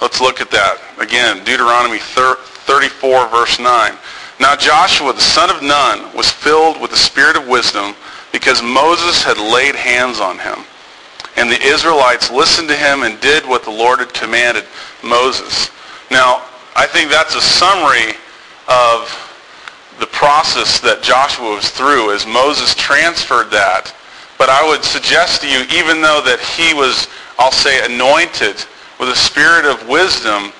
Let's 0.00 0.20
look 0.20 0.40
at 0.40 0.50
that. 0.50 0.78
Again, 0.98 1.44
Deuteronomy 1.44 1.98
34, 1.98 3.28
verse 3.28 3.58
9. 3.58 3.92
Now 4.40 4.56
Joshua, 4.56 5.12
the 5.12 5.20
son 5.20 5.50
of 5.50 5.62
Nun, 5.62 6.14
was 6.16 6.30
filled 6.30 6.80
with 6.80 6.90
the 6.90 6.96
spirit 6.96 7.36
of 7.36 7.48
wisdom 7.48 7.94
because 8.32 8.62
Moses 8.62 9.22
had 9.22 9.38
laid 9.38 9.74
hands 9.74 10.20
on 10.20 10.38
him. 10.38 10.64
And 11.38 11.48
the 11.48 11.62
Israelites 11.62 12.32
listened 12.32 12.68
to 12.68 12.74
him 12.74 13.04
and 13.04 13.20
did 13.20 13.46
what 13.46 13.62
the 13.62 13.70
Lord 13.70 14.00
had 14.00 14.12
commanded 14.12 14.64
Moses. 15.04 15.70
Now, 16.10 16.42
I 16.74 16.84
think 16.84 17.10
that's 17.10 17.36
a 17.36 17.40
summary 17.40 18.18
of 18.66 19.06
the 20.00 20.06
process 20.06 20.80
that 20.80 21.00
Joshua 21.00 21.54
was 21.54 21.70
through 21.70 22.12
as 22.12 22.26
Moses 22.26 22.74
transferred 22.74 23.50
that. 23.50 23.94
But 24.36 24.50
I 24.50 24.66
would 24.66 24.82
suggest 24.82 25.42
to 25.42 25.48
you, 25.48 25.62
even 25.70 26.02
though 26.02 26.20
that 26.26 26.40
he 26.58 26.74
was, 26.74 27.06
I'll 27.38 27.54
say, 27.54 27.86
anointed 27.86 28.58
with 28.98 29.08
a 29.08 29.16
spirit 29.16 29.64
of 29.64 29.86
wisdom, 29.86 30.50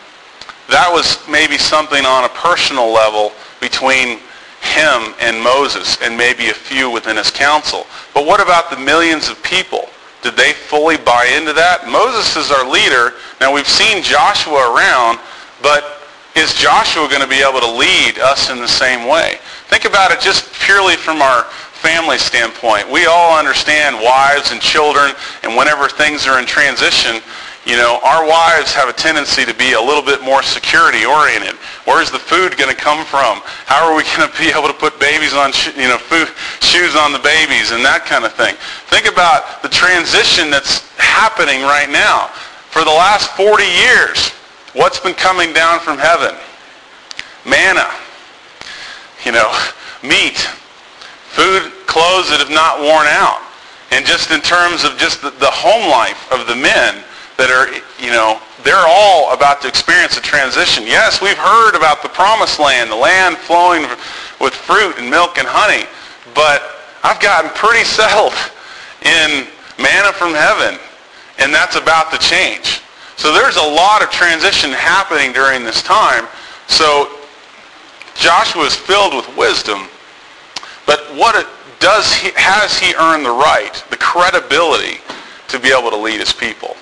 that 0.71 0.87
was 0.93 1.19
maybe 1.29 1.59
something 1.59 2.07
on 2.07 2.23
a 2.23 2.29
personal 2.29 2.93
level 2.93 3.33
between 3.61 4.23
him 4.63 5.15
and 5.19 5.43
Moses 5.43 5.99
and 6.03 6.17
maybe 6.17 6.51
a 6.51 6.55
few 6.55 6.89
within 6.89 7.17
his 7.17 7.33
council. 7.33 7.85
But 8.15 8.27
what 8.27 8.41
about 8.41 8.71
the 8.71 8.77
millions 8.77 9.29
of 9.29 9.43
people? 9.43 9.88
Did 10.23 10.37
they 10.37 10.53
fully 10.53 10.97
buy 10.97 11.27
into 11.37 11.53
that? 11.53 11.87
Moses 11.87 12.37
is 12.37 12.51
our 12.51 12.69
leader. 12.69 13.15
Now 13.41 13.55
we've 13.55 13.69
seen 13.69 14.03
Joshua 14.03 14.75
around, 14.75 15.19
but 15.63 16.03
is 16.35 16.55
Joshua 16.55 17.09
going 17.09 17.23
to 17.23 17.29
be 17.29 17.43
able 17.43 17.61
to 17.61 17.71
lead 17.71 18.19
us 18.19 18.51
in 18.51 18.59
the 18.59 18.69
same 18.69 19.09
way? 19.09 19.39
Think 19.69 19.85
about 19.85 20.11
it 20.11 20.21
just 20.21 20.53
purely 20.55 20.97
from 20.97 21.23
our 21.23 21.45
family 21.79 22.19
standpoint. 22.19 22.91
We 22.91 23.07
all 23.07 23.39
understand 23.39 23.97
wives 23.97 24.51
and 24.51 24.61
children, 24.61 25.15
and 25.43 25.57
whenever 25.57 25.89
things 25.89 26.27
are 26.27 26.41
in 26.41 26.47
transition, 26.47 27.23
you 27.69 27.77
know, 27.77 28.01
our 28.03 28.27
wives 28.27 28.73
have 28.73 28.89
a 28.89 28.95
tendency 28.95 29.45
to 29.45 29.53
be 29.53 29.75
a 29.75 29.81
little 29.81 30.03
bit 30.03 30.23
more 30.23 30.43
security 30.43 31.05
oriented. 31.05 31.53
Where's 31.85 32.11
the 32.11 32.19
food 32.19 32.57
going 32.57 32.75
to 32.75 32.81
come 32.81 33.05
from? 33.05 33.45
How 33.69 33.85
are 33.85 33.95
we 33.95 34.05
going 34.17 34.25
to 34.25 34.39
be 34.41 34.49
able 34.49 34.73
to 34.73 34.75
put 34.75 34.99
babies 34.99 35.35
on, 35.35 35.53
you 35.77 35.87
know, 35.87 36.01
food, 36.01 36.33
shoes 36.65 36.97
on 36.97 37.13
the 37.13 37.21
babies 37.21 37.77
and 37.77 37.85
that 37.85 38.09
kind 38.09 38.25
of 38.25 38.33
thing? 38.33 38.57
Think 38.89 39.05
about 39.05 39.61
the 39.61 39.69
transition 39.69 40.49
that's 40.49 40.89
happening 40.97 41.61
right 41.61 41.93
now. 41.93 42.33
For 42.73 42.89
the 42.89 42.97
last 42.97 43.37
40 43.37 43.61
years, 43.61 44.33
what's 44.73 44.99
been 44.99 45.13
coming 45.13 45.53
down 45.53 45.79
from 45.81 46.01
heaven? 46.01 46.41
Manna, 47.45 47.93
you 49.29 49.33
know, 49.33 49.53
meat, 50.01 50.41
food, 51.37 51.69
clothes 51.85 52.33
that 52.33 52.41
have 52.41 52.49
not 52.49 52.81
worn 52.81 53.05
out. 53.13 53.45
And 53.93 54.09
just 54.09 54.33
in 54.33 54.41
terms 54.41 54.85
of 54.85 54.97
just 54.97 55.21
the, 55.21 55.37
the 55.37 55.53
home 55.53 55.85
life 55.93 56.33
of 56.33 56.47
the 56.47 56.57
men, 56.57 57.05
that 57.39 57.55
are, 57.55 57.71
you 58.03 58.11
know, 58.11 58.43
they're 58.67 58.87
all 58.87 59.33
about 59.33 59.63
to 59.63 59.69
experience 59.69 60.19
a 60.19 60.21
transition. 60.21 60.85
Yes, 60.85 61.23
we've 61.23 61.39
heard 61.39 61.79
about 61.79 62.03
the 62.03 62.11
promised 62.11 62.59
land, 62.59 62.91
the 62.91 62.99
land 62.99 63.39
flowing 63.39 63.87
with 64.43 64.53
fruit 64.53 64.99
and 64.99 65.09
milk 65.09 65.39
and 65.39 65.47
honey, 65.47 65.87
but 66.35 66.61
I've 67.03 67.23
gotten 67.23 67.51
pretty 67.55 67.85
settled 67.99 68.35
in 69.07 69.47
manna 69.79 70.13
from 70.13 70.35
heaven, 70.35 70.79
and 71.39 71.55
that's 71.55 71.77
about 71.77 72.11
to 72.11 72.19
change. 72.19 72.83
So 73.17 73.33
there's 73.33 73.57
a 73.57 73.63
lot 73.63 74.03
of 74.03 74.11
transition 74.11 74.71
happening 74.71 75.33
during 75.33 75.65
this 75.65 75.83
time. 75.83 76.27
So 76.67 77.09
Joshua 78.15 78.67
is 78.67 78.75
filled 78.75 79.15
with 79.15 79.31
wisdom, 79.39 79.87
but 80.87 81.07
what 81.15 81.47
does 81.79 82.13
he, 82.15 82.31
has 82.35 82.79
he 82.79 82.95
earned 82.95 83.25
the 83.25 83.31
right, 83.31 83.83
the 83.91 83.97
credibility 83.97 84.99
to 85.47 85.61
be 85.61 85.71
able 85.71 85.91
to 85.91 85.97
lead 85.97 86.19
his 86.19 86.33
people? 86.33 86.77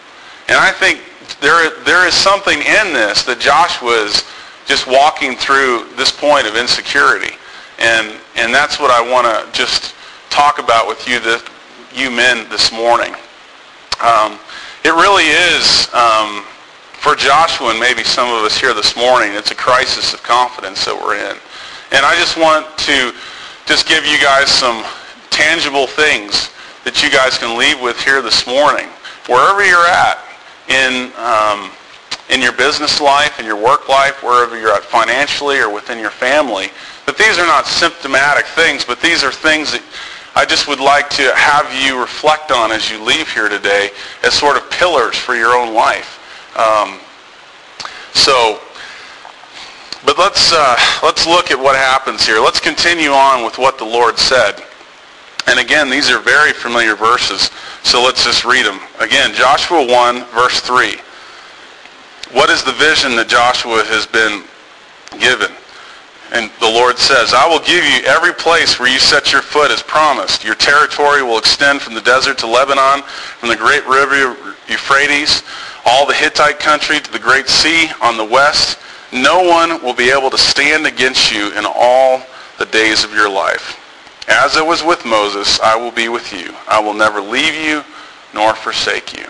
And 0.49 0.57
I 0.57 0.71
think 0.71 1.00
there, 1.41 1.71
there 1.85 2.07
is 2.07 2.15
something 2.15 2.59
in 2.59 2.93
this 2.95 3.25
that 3.25 3.41
Joshua 3.41 4.05
is 4.05 4.25
just 4.67 4.87
walking 4.87 5.37
through 5.37 5.87
this 5.97 6.11
point 6.11 6.47
of 6.47 6.57
insecurity. 6.57 7.35
And, 7.79 8.15
and 8.37 8.55
that's 8.55 8.79
what 8.79 8.91
I 8.91 9.00
want 9.00 9.26
to 9.26 9.47
just 9.53 9.95
talk 10.31 10.59
about 10.59 10.88
with 10.88 11.07
you, 11.07 11.21
you 11.95 12.11
men 12.11 12.49
this 12.49 12.73
morning. 12.73 13.15
Um, 14.03 14.38
it 14.85 14.95
really 14.95 15.25
is, 15.25 15.88
um, 15.95 16.45
for 17.00 17.15
Joshua 17.15 17.71
and 17.71 17.81
maybe 17.81 18.03
some 18.03 18.29
of 18.29 18.45
us 18.45 18.59
here 18.59 18.75
this 18.75 18.97
morning, 18.97 19.33
it's 19.33 19.50
a 19.50 19.55
crisis 19.55 20.15
of 20.15 20.23
confidence 20.23 20.85
that 20.85 20.95
we're 20.95 21.17
in. 21.17 21.37
And 21.93 22.05
I 22.05 22.15
just 22.19 22.37
want 22.37 22.67
to 22.87 23.15
just 23.67 23.87
give 23.88 24.05
you 24.05 24.19
guys 24.19 24.49
some 24.49 24.85
tangible 25.30 25.87
things 25.87 26.50
that 26.85 27.02
you 27.02 27.11
guys 27.11 27.39
can 27.39 27.59
leave 27.59 27.80
with 27.80 27.99
here 28.00 28.23
this 28.23 28.47
morning. 28.47 28.87
Wherever 29.26 29.65
you're 29.65 29.87
at, 29.87 30.25
in, 30.69 31.13
um, 31.17 31.71
in 32.31 32.43
your 32.43 32.52
business 32.52 33.00
life, 33.00 33.39
in 33.39 33.47
your 33.47 33.57
work 33.57 33.89
life, 33.89 34.23
wherever 34.23 34.59
you're 34.59 34.73
at 34.73 34.83
financially 34.83 35.59
or 35.59 35.73
within 35.73 35.99
your 35.99 36.11
family, 36.11 36.69
that 37.07 37.17
these 37.17 37.39
are 37.39 37.47
not 37.47 37.67
symptomatic 37.67 38.47
things, 38.47 38.85
but 38.85 39.00
these 39.00 39.23
are 39.23 39.33
things 39.33 39.73
that 39.73 39.83
I 40.35 40.45
just 40.45 40.69
would 40.69 40.81
like 40.81 41.09
to 41.11 41.35
have 41.35 41.73
you 41.73 41.99
reflect 41.99 42.50
on 42.50 42.71
as 42.71 42.91
you 42.91 43.02
leave 43.02 43.33
here 43.33 43.49
today 43.49 43.91
as 44.23 44.35
sort 44.35 44.57
of 44.57 44.71
pillars 44.71 45.17
for 45.17 45.35
your 45.35 45.57
own 45.57 45.73
life. 45.73 46.21
Um, 46.59 47.00
so, 48.13 48.61
but 50.05 50.19
let's, 50.19 50.52
uh, 50.52 50.76
let's 51.02 51.26
look 51.26 51.50
at 51.50 51.59
what 51.59 51.75
happens 51.76 52.26
here. 52.26 52.39
Let's 52.39 52.61
continue 52.61 53.11
on 53.11 53.45
with 53.45 53.57
what 53.57 53.79
the 53.79 53.85
Lord 53.85 54.19
said. 54.19 54.63
And 55.47 55.61
again, 55.61 55.89
these 55.89 56.11
are 56.11 56.19
very 56.19 56.52
familiar 56.52 56.97
verses, 56.97 57.50
so 57.85 58.02
let's 58.02 58.25
just 58.25 58.45
read 58.45 58.67
them. 58.67 58.80
Again, 58.99 59.32
Joshua 59.32 59.87
1, 59.87 60.25
verse 60.26 60.61
3. 60.61 60.97
What 62.32 62.50
is 62.50 62.65
the 62.65 62.73
vision 62.73 63.15
that 63.17 63.28
Joshua 63.28 63.85
has 63.85 64.06
been 64.06 64.43
given? 65.21 65.54
And 66.32 66.50
the 66.59 66.67
Lord 66.67 66.99
says, 66.99 67.32
I 67.32 67.47
will 67.47 67.61
give 67.61 67.85
you 67.85 68.02
every 68.04 68.35
place 68.35 68.80
where 68.80 68.93
you 68.93 68.99
set 68.99 69.30
your 69.30 69.43
foot 69.43 69.71
as 69.71 69.80
promised. 69.80 70.45
Your 70.45 70.56
territory 70.56 71.23
will 71.23 71.39
extend 71.39 71.80
from 71.80 71.95
the 71.95 72.00
desert 72.00 72.39
to 72.39 72.49
Lebanon, 72.49 73.02
from 73.39 73.49
the 73.49 73.56
great 73.56 73.87
river 73.87 74.37
Euphrates, 74.69 75.45
all 75.85 76.04
the 76.04 76.15
Hittite 76.15 76.59
country 76.59 76.99
to 76.99 77.13
the 77.13 77.21
great 77.21 77.47
sea 77.47 77.89
on 78.02 78.17
the 78.17 78.25
west. 78.25 78.80
No 79.13 79.47
one 79.47 79.80
will 79.85 79.95
be 79.95 80.11
able 80.11 80.30
to 80.30 80.39
stand 80.39 80.85
against 80.85 81.32
you 81.32 81.52
in 81.56 81.65
all 81.65 82.21
the 82.59 82.67
days 82.67 83.04
of 83.04 83.15
your 83.15 83.30
life. 83.30 83.80
As 84.28 84.56
I 84.56 84.62
was 84.62 84.82
with 84.82 85.04
Moses, 85.04 85.60
I 85.60 85.76
will 85.76 85.93
be 85.93 86.08
with 86.08 86.32
you. 86.32 86.54
I 86.69 86.80
will 86.80 86.95
never 86.95 87.21
leave 87.21 87.54
you 87.54 87.84
nor 88.34 88.54
forsake 88.54 89.17
you. 89.17 89.26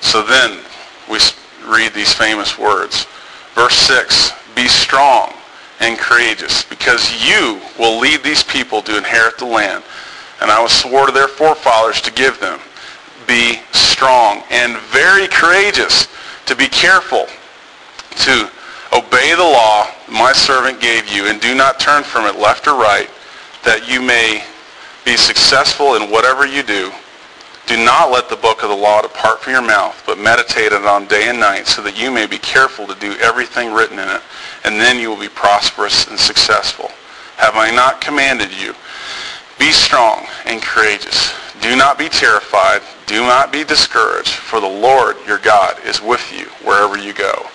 So 0.00 0.22
then 0.22 0.58
we 1.08 1.18
read 1.66 1.92
these 1.92 2.12
famous 2.12 2.58
words. 2.58 3.06
Verse 3.54 3.76
6, 3.76 4.32
be 4.54 4.68
strong 4.68 5.34
and 5.80 5.98
courageous 5.98 6.62
because 6.62 7.12
you 7.26 7.60
will 7.78 8.00
lead 8.00 8.22
these 8.22 8.42
people 8.42 8.80
to 8.82 8.96
inherit 8.96 9.38
the 9.38 9.44
land. 9.44 9.84
And 10.40 10.50
I 10.50 10.62
was 10.62 10.72
swore 10.72 11.06
to 11.06 11.12
their 11.12 11.28
forefathers 11.28 12.00
to 12.02 12.12
give 12.12 12.40
them. 12.40 12.58
Be 13.26 13.60
strong 13.72 14.42
and 14.50 14.78
very 14.78 15.28
courageous 15.28 16.08
to 16.46 16.56
be 16.56 16.68
careful 16.68 17.26
to 18.16 18.50
obey 18.92 19.34
the 19.36 19.42
law 19.42 19.86
my 20.08 20.32
servant 20.32 20.80
gave 20.80 21.08
you 21.08 21.26
and 21.26 21.40
do 21.40 21.54
not 21.54 21.78
turn 21.78 22.02
from 22.02 22.24
it 22.26 22.40
left 22.40 22.66
or 22.66 22.74
right 22.74 23.08
that 23.64 23.88
you 23.88 24.00
may 24.00 24.44
be 25.04 25.16
successful 25.16 25.94
in 25.94 26.10
whatever 26.10 26.46
you 26.46 26.62
do. 26.62 26.92
Do 27.66 27.76
not 27.84 28.10
let 28.10 28.28
the 28.28 28.36
book 28.36 28.62
of 28.62 28.68
the 28.68 28.76
law 28.76 29.00
depart 29.00 29.40
from 29.40 29.52
your 29.52 29.62
mouth, 29.62 30.02
but 30.04 30.18
meditate 30.18 30.72
on 30.72 30.82
it 30.82 30.86
on 30.86 31.06
day 31.06 31.28
and 31.28 31.38
night 31.38 31.66
so 31.66 31.82
that 31.82 32.00
you 32.00 32.10
may 32.10 32.26
be 32.26 32.38
careful 32.38 32.86
to 32.86 32.94
do 32.96 33.14
everything 33.20 33.72
written 33.72 33.98
in 33.98 34.08
it, 34.08 34.22
and 34.64 34.74
then 34.80 34.98
you 34.98 35.08
will 35.08 35.20
be 35.20 35.28
prosperous 35.28 36.08
and 36.08 36.18
successful. 36.18 36.90
Have 37.36 37.56
I 37.56 37.70
not 37.70 38.00
commanded 38.00 38.50
you? 38.52 38.74
Be 39.58 39.72
strong 39.72 40.26
and 40.46 40.60
courageous. 40.60 41.32
Do 41.60 41.76
not 41.76 41.98
be 41.98 42.08
terrified. 42.08 42.82
Do 43.06 43.20
not 43.20 43.52
be 43.52 43.64
discouraged, 43.64 44.30
for 44.30 44.60
the 44.60 44.68
Lord 44.68 45.16
your 45.26 45.38
God 45.38 45.76
is 45.84 46.00
with 46.00 46.32
you 46.32 46.46
wherever 46.66 46.98
you 46.98 47.12
go. 47.12 47.46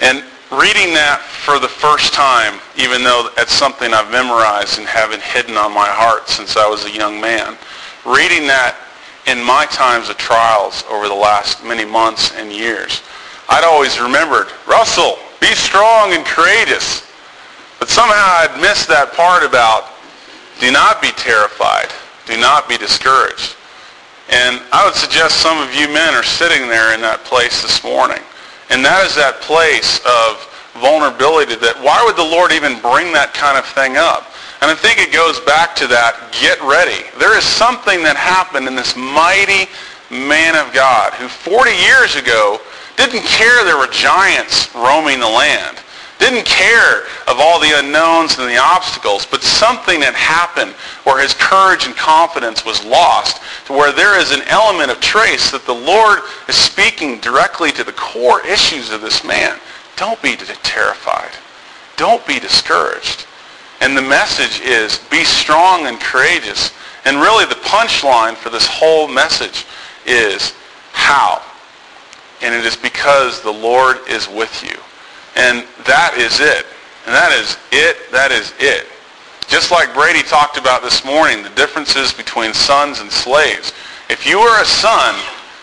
And 0.00 0.24
reading 0.52 0.92
that 0.92 1.24
for 1.24 1.58
the 1.58 1.68
first 1.68 2.12
time, 2.12 2.60
even 2.76 3.02
though 3.02 3.30
it's 3.38 3.52
something 3.52 3.94
I've 3.94 4.10
memorized 4.12 4.78
and 4.78 4.86
haven't 4.86 5.22
hidden 5.22 5.56
on 5.56 5.72
my 5.72 5.88
heart 5.88 6.28
since 6.28 6.56
I 6.56 6.68
was 6.68 6.84
a 6.84 6.92
young 6.92 7.20
man, 7.20 7.56
reading 8.04 8.46
that 8.46 8.76
in 9.26 9.42
my 9.42 9.64
times 9.66 10.10
of 10.10 10.18
trials 10.18 10.84
over 10.90 11.08
the 11.08 11.16
last 11.16 11.64
many 11.64 11.84
months 11.84 12.36
and 12.36 12.52
years, 12.52 13.00
I'd 13.48 13.64
always 13.64 13.98
remembered, 13.98 14.48
Russell, 14.68 15.16
be 15.40 15.54
strong 15.56 16.12
and 16.12 16.24
courageous. 16.24 17.08
But 17.80 17.88
somehow 17.88 18.44
I'd 18.44 18.60
missed 18.60 18.88
that 18.88 19.12
part 19.16 19.42
about 19.42 19.88
do 20.60 20.70
not 20.70 21.00
be 21.00 21.10
terrified. 21.16 21.88
Do 22.26 22.38
not 22.38 22.68
be 22.68 22.76
discouraged. 22.76 23.56
And 24.30 24.62
I 24.72 24.84
would 24.84 24.94
suggest 24.94 25.40
some 25.40 25.58
of 25.58 25.74
you 25.74 25.88
men 25.88 26.14
are 26.14 26.22
sitting 26.22 26.68
there 26.68 26.94
in 26.94 27.00
that 27.00 27.24
place 27.24 27.62
this 27.62 27.82
morning. 27.82 28.22
And 28.72 28.80
that 28.80 29.04
is 29.04 29.12
that 29.20 29.44
place 29.44 30.00
of 30.08 30.48
vulnerability 30.80 31.60
that 31.60 31.76
why 31.84 32.00
would 32.00 32.16
the 32.16 32.24
Lord 32.24 32.56
even 32.56 32.80
bring 32.80 33.12
that 33.12 33.36
kind 33.36 33.60
of 33.60 33.68
thing 33.76 34.00
up? 34.00 34.32
And 34.64 34.72
I 34.72 34.74
think 34.74 34.96
it 34.96 35.12
goes 35.12 35.36
back 35.44 35.76
to 35.76 35.86
that 35.92 36.16
get 36.32 36.56
ready. 36.64 37.04
There 37.20 37.36
is 37.36 37.44
something 37.44 38.00
that 38.00 38.16
happened 38.16 38.64
in 38.64 38.72
this 38.72 38.96
mighty 38.96 39.68
man 40.08 40.56
of 40.56 40.72
God 40.72 41.12
who 41.20 41.28
40 41.28 41.68
years 41.84 42.16
ago 42.16 42.64
didn't 42.96 43.28
care 43.28 43.60
there 43.68 43.76
were 43.76 43.92
giants 43.92 44.72
roaming 44.72 45.20
the 45.20 45.28
land, 45.28 45.76
Didn't 46.22 46.46
care 46.46 47.02
of 47.26 47.40
all 47.40 47.58
the 47.58 47.76
unknowns 47.76 48.38
and 48.38 48.48
the 48.48 48.56
obstacles, 48.56 49.26
but 49.26 49.42
something 49.42 50.02
had 50.02 50.14
happened 50.14 50.70
where 51.02 51.20
his 51.20 51.34
courage 51.34 51.84
and 51.84 51.96
confidence 51.96 52.64
was 52.64 52.84
lost 52.84 53.42
to 53.66 53.72
where 53.72 53.90
there 53.90 54.16
is 54.20 54.30
an 54.30 54.42
element 54.42 54.92
of 54.92 55.00
trace 55.00 55.50
that 55.50 55.66
the 55.66 55.74
Lord 55.74 56.20
is 56.48 56.54
speaking 56.54 57.18
directly 57.18 57.72
to 57.72 57.82
the 57.82 57.92
core 57.94 58.40
issues 58.46 58.92
of 58.92 59.00
this 59.00 59.24
man. 59.24 59.58
Don't 59.96 60.22
be 60.22 60.36
terrified. 60.36 61.32
Don't 61.96 62.24
be 62.24 62.38
discouraged. 62.38 63.26
And 63.80 63.96
the 63.96 64.02
message 64.02 64.60
is 64.60 64.98
be 65.10 65.24
strong 65.24 65.88
and 65.88 65.98
courageous. 65.98 66.70
And 67.04 67.16
really 67.16 67.46
the 67.46 67.60
punchline 67.66 68.36
for 68.36 68.50
this 68.50 68.68
whole 68.68 69.08
message 69.08 69.66
is 70.06 70.54
how. 70.92 71.42
And 72.42 72.54
it 72.54 72.64
is 72.64 72.76
because 72.76 73.42
the 73.42 73.50
Lord 73.50 73.96
is 74.08 74.28
with 74.28 74.62
you. 74.62 74.78
And 75.36 75.66
that 75.86 76.14
is 76.18 76.40
it. 76.40 76.66
And 77.06 77.14
that 77.14 77.32
is 77.32 77.56
it. 77.72 78.10
That 78.12 78.32
is 78.32 78.52
it. 78.58 78.86
Just 79.48 79.70
like 79.70 79.92
Brady 79.94 80.22
talked 80.22 80.56
about 80.56 80.82
this 80.82 81.04
morning, 81.04 81.42
the 81.42 81.50
differences 81.50 82.12
between 82.12 82.54
sons 82.54 83.00
and 83.00 83.10
slaves. 83.10 83.72
If 84.08 84.26
you 84.26 84.38
are 84.38 84.62
a 84.62 84.64
son 84.64 85.14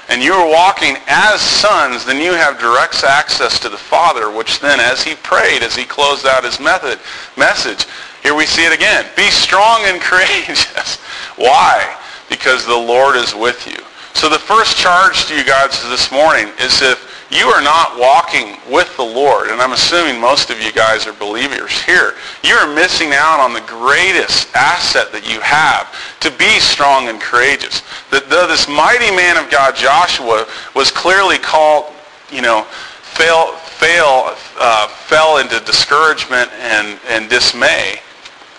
and 0.09 0.21
you 0.21 0.33
are 0.33 0.49
walking 0.49 0.97
as 1.07 1.39
sons, 1.39 2.05
then 2.05 2.21
you 2.21 2.33
have 2.33 2.59
direct 2.59 3.03
access 3.03 3.59
to 3.59 3.69
the 3.69 3.77
Father, 3.77 4.31
which 4.31 4.59
then, 4.59 4.79
as 4.79 5.03
he 5.03 5.15
prayed, 5.15 5.63
as 5.63 5.75
he 5.75 5.85
closed 5.85 6.25
out 6.25 6.43
his 6.43 6.59
method, 6.59 6.99
message, 7.37 7.85
here 8.21 8.35
we 8.35 8.45
see 8.45 8.65
it 8.65 8.73
again. 8.73 9.05
Be 9.15 9.29
strong 9.29 9.81
and 9.85 10.01
courageous. 10.01 10.97
Why? 11.37 11.97
Because 12.27 12.65
the 12.65 12.75
Lord 12.75 13.15
is 13.15 13.33
with 13.33 13.65
you. 13.67 13.83
So 14.13 14.29
the 14.29 14.39
first 14.39 14.77
charge 14.77 15.25
to 15.27 15.35
you 15.35 15.45
guys 15.45 15.81
this 15.89 16.11
morning 16.11 16.49
is 16.59 16.81
if 16.81 17.08
you 17.31 17.45
are 17.45 17.61
not 17.61 17.99
walking 17.99 18.57
with 18.71 18.95
the 18.97 19.03
Lord, 19.03 19.49
and 19.49 19.61
I'm 19.61 19.73
assuming 19.73 20.19
most 20.19 20.49
of 20.49 20.59
you 20.61 20.71
guys 20.71 21.05
are 21.05 21.13
believers 21.13 21.79
here, 21.81 22.15
you 22.43 22.55
are 22.55 22.73
missing 22.73 23.11
out 23.13 23.39
on 23.39 23.53
the 23.53 23.61
greatest 23.61 24.53
asset 24.55 25.11
that 25.11 25.29
you 25.29 25.39
have 25.41 25.93
to 26.21 26.31
be 26.31 26.59
strong 26.59 27.07
and 27.07 27.21
courageous. 27.21 27.83
That 28.09 28.29
this 28.29 28.67
mighty 28.67 29.15
man 29.15 29.37
of 29.37 29.51
God, 29.51 29.75
Joshua, 29.75 30.47
was 30.75 30.89
clearly 30.89 31.37
called, 31.37 31.93
you 32.31 32.41
know, 32.41 32.63
fail, 32.63 33.53
fail, 33.77 34.35
uh, 34.59 34.87
fell 34.87 35.37
into 35.37 35.59
discouragement 35.65 36.49
and, 36.53 36.99
and 37.09 37.29
dismay. 37.29 37.99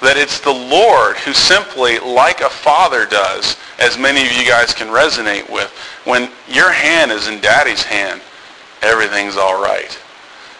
That 0.00 0.16
it's 0.16 0.40
the 0.40 0.50
Lord 0.50 1.16
who 1.18 1.32
simply, 1.32 1.98
like 1.98 2.40
a 2.40 2.48
father 2.48 3.04
does, 3.04 3.56
as 3.80 3.98
many 3.98 4.24
of 4.24 4.32
you 4.32 4.46
guys 4.46 4.72
can 4.72 4.88
resonate 4.88 5.50
with, 5.50 5.70
when 6.04 6.30
your 6.48 6.70
hand 6.70 7.10
is 7.10 7.28
in 7.28 7.40
daddy's 7.40 7.82
hand, 7.82 8.22
everything's 8.82 9.36
all 9.36 9.62
right. 9.62 9.98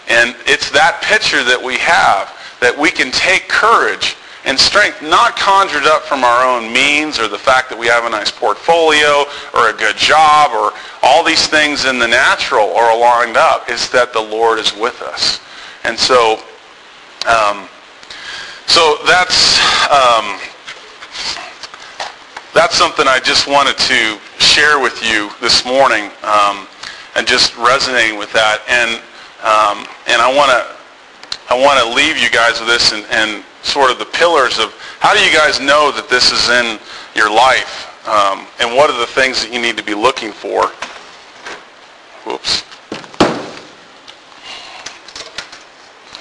And 0.07 0.35
it's 0.45 0.69
that 0.71 1.01
picture 1.01 1.43
that 1.43 1.61
we 1.61 1.77
have 1.77 2.35
that 2.59 2.77
we 2.77 2.91
can 2.91 3.11
take 3.11 3.47
courage 3.47 4.15
and 4.45 4.59
strength 4.59 5.01
not 5.01 5.35
conjured 5.35 5.83
up 5.85 6.01
from 6.03 6.23
our 6.23 6.45
own 6.45 6.71
means 6.73 7.19
or 7.19 7.27
the 7.27 7.37
fact 7.37 7.69
that 7.69 7.77
we 7.77 7.87
have 7.87 8.05
a 8.05 8.09
nice 8.09 8.31
portfolio 8.31 9.25
or 9.53 9.69
a 9.69 9.73
good 9.73 9.95
job 9.97 10.51
or 10.51 10.73
all 11.03 11.23
these 11.23 11.45
things 11.47 11.85
in 11.85 11.99
the 11.99 12.07
natural 12.07 12.73
are 12.73 12.97
lined 12.97 13.37
up. 13.37 13.65
It's 13.67 13.89
that 13.89 14.13
the 14.13 14.21
Lord 14.21 14.57
is 14.57 14.75
with 14.75 15.01
us. 15.01 15.39
And 15.83 15.97
so, 15.97 16.41
um, 17.29 17.69
so 18.65 18.97
that's, 19.05 19.61
um, 19.89 20.39
that's 22.53 22.75
something 22.75 23.07
I 23.07 23.19
just 23.23 23.47
wanted 23.47 23.77
to 23.77 24.19
share 24.39 24.79
with 24.79 25.03
you 25.05 25.29
this 25.39 25.65
morning. 25.65 26.09
Um, 26.23 26.67
and 27.15 27.27
just 27.27 27.55
resonating 27.57 28.17
with 28.17 28.31
that. 28.33 28.61
And 28.67 29.01
um, 29.41 29.87
and 30.07 30.21
I 30.21 30.29
want 30.33 30.51
to 30.51 30.61
I 31.49 31.59
want 31.59 31.79
to 31.79 31.95
leave 31.95 32.17
you 32.17 32.29
guys 32.29 32.59
with 32.59 32.69
this 32.69 32.93
and, 32.93 33.05
and 33.11 33.43
sort 33.63 33.91
of 33.91 33.99
the 33.99 34.05
pillars 34.05 34.59
of 34.59 34.73
how 34.99 35.13
do 35.13 35.19
you 35.19 35.35
guys 35.35 35.59
know 35.59 35.91
that 35.91 36.09
this 36.09 36.31
is 36.31 36.49
in 36.49 36.79
your 37.15 37.29
life 37.29 37.91
um, 38.07 38.47
and 38.59 38.75
what 38.75 38.89
are 38.89 38.99
the 38.99 39.07
things 39.07 39.43
that 39.43 39.51
you 39.51 39.61
need 39.61 39.77
to 39.77 39.83
be 39.83 39.93
looking 39.93 40.31
for. 40.31 40.67
Whoops. 42.23 42.63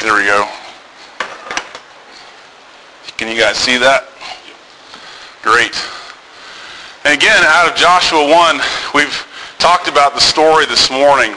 There 0.00 0.14
we 0.14 0.24
go. 0.24 0.48
Can 3.16 3.29
you 3.29 3.38
guys 3.38 3.57
see 3.57 3.76
that? 3.76 4.09
Great. 5.42 5.76
And 7.05 7.14
again, 7.14 7.42
out 7.44 7.70
of 7.70 7.76
Joshua 7.76 8.26
1, 8.26 8.61
we've 8.94 9.26
talked 9.61 9.88
about 9.88 10.14
the 10.14 10.20
story 10.20 10.64
this 10.64 10.90
morning 10.90 11.33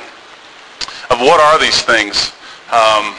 of 1.12 1.19
what 1.19 1.41
are 1.41 1.59
these 1.59 1.81
things. 1.81 2.31
Um, 2.71 3.12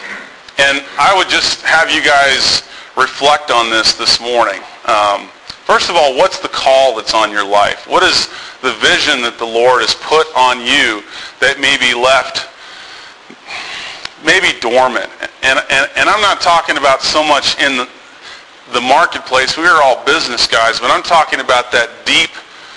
and 0.57 0.81
I 0.97 1.13
would 1.15 1.29
just 1.29 1.61
have 1.61 1.91
you 1.91 2.03
guys 2.03 2.63
reflect 2.97 3.51
on 3.51 3.69
this 3.69 3.93
this 4.01 4.19
morning. 4.19 4.63
Um, 4.89 5.29
first 5.69 5.91
of 5.91 5.97
all, 5.97 6.17
what's 6.17 6.39
the 6.41 6.49
call 6.49 6.97
that's 6.97 7.13
on 7.13 7.31
your 7.31 7.47
life? 7.47 7.87
What 7.87 8.03
is 8.03 8.29
the 8.63 8.73
vision 8.81 9.21
that 9.21 9.37
the 9.37 9.45
Lord 9.45 9.83
has 9.83 9.93
put 9.93 10.25
on 10.33 10.65
you 10.65 11.05
that 11.37 11.61
may 11.61 11.77
be 11.77 11.93
left 11.93 12.49
maybe 14.25 14.59
dormant? 14.59 15.13
And, 15.45 15.61
and, 15.69 15.85
and 16.01 16.09
I'm 16.09 16.23
not 16.25 16.41
talking 16.41 16.79
about 16.79 17.03
so 17.03 17.23
much 17.23 17.61
in 17.61 17.77
the, 17.77 17.89
the 18.73 18.81
marketplace. 18.81 19.59
We 19.59 19.69
are 19.69 19.83
all 19.85 20.03
business 20.07 20.47
guys, 20.47 20.81
but 20.81 20.91
I'm 20.91 21.05
talking 21.05 21.41
about 21.41 21.71
that 21.73 21.93
deep 22.09 22.33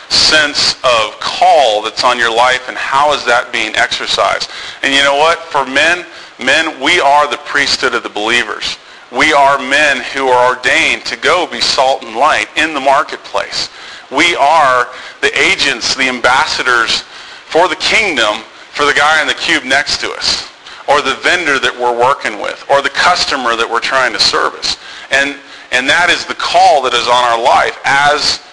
sense 0.10 0.76
of 0.84 1.20
call 1.20 1.82
that's 1.82 2.04
on 2.04 2.18
your 2.18 2.34
life 2.34 2.68
and 2.68 2.78
how 2.78 3.14
is 3.14 3.26
that 3.26 3.52
being 3.52 3.76
exercised. 3.76 4.50
And 4.84 4.94
you 4.94 5.04
know 5.04 5.18
what? 5.18 5.40
For 5.40 5.66
men, 5.66 6.06
men, 6.40 6.80
we 6.82 7.00
are 7.00 7.30
the 7.30 7.38
priesthood 7.38 7.94
of 7.94 8.04
the 8.04 8.10
believers. 8.10 8.78
We 9.12 9.32
are 9.32 9.58
men 9.58 10.04
who 10.14 10.28
are 10.28 10.56
ordained 10.56 11.06
to 11.06 11.18
go 11.18 11.48
be 11.48 11.62
salt 11.62 12.04
and 12.04 12.16
light 12.16 12.48
in 12.58 12.74
the 12.74 12.80
marketplace. 12.80 13.70
We 14.12 14.36
are 14.36 14.88
the 15.22 15.32
agents, 15.38 15.96
the 15.96 16.10
ambassadors 16.10 17.02
for 17.48 17.68
the 17.68 17.76
kingdom 17.78 18.44
for 18.72 18.86
the 18.86 18.94
guy 18.94 19.22
in 19.22 19.28
the 19.28 19.34
cube 19.34 19.64
next 19.64 20.00
to 20.02 20.12
us 20.12 20.52
or 20.88 21.02
the 21.02 21.16
vendor 21.16 21.60
that 21.60 21.74
we're 21.74 21.98
working 21.98 22.40
with 22.42 22.64
or 22.70 22.82
the 22.82 22.90
customer 22.90 23.56
that 23.56 23.68
we're 23.68 23.84
trying 23.84 24.14
to 24.14 24.20
service. 24.20 24.78
And, 25.12 25.36
and 25.72 25.88
that 25.90 26.10
is 26.10 26.26
the 26.26 26.36
call 26.36 26.84
that 26.84 26.94
is 26.94 27.08
on 27.08 27.24
our 27.28 27.42
life 27.42 27.80
as 27.84 28.44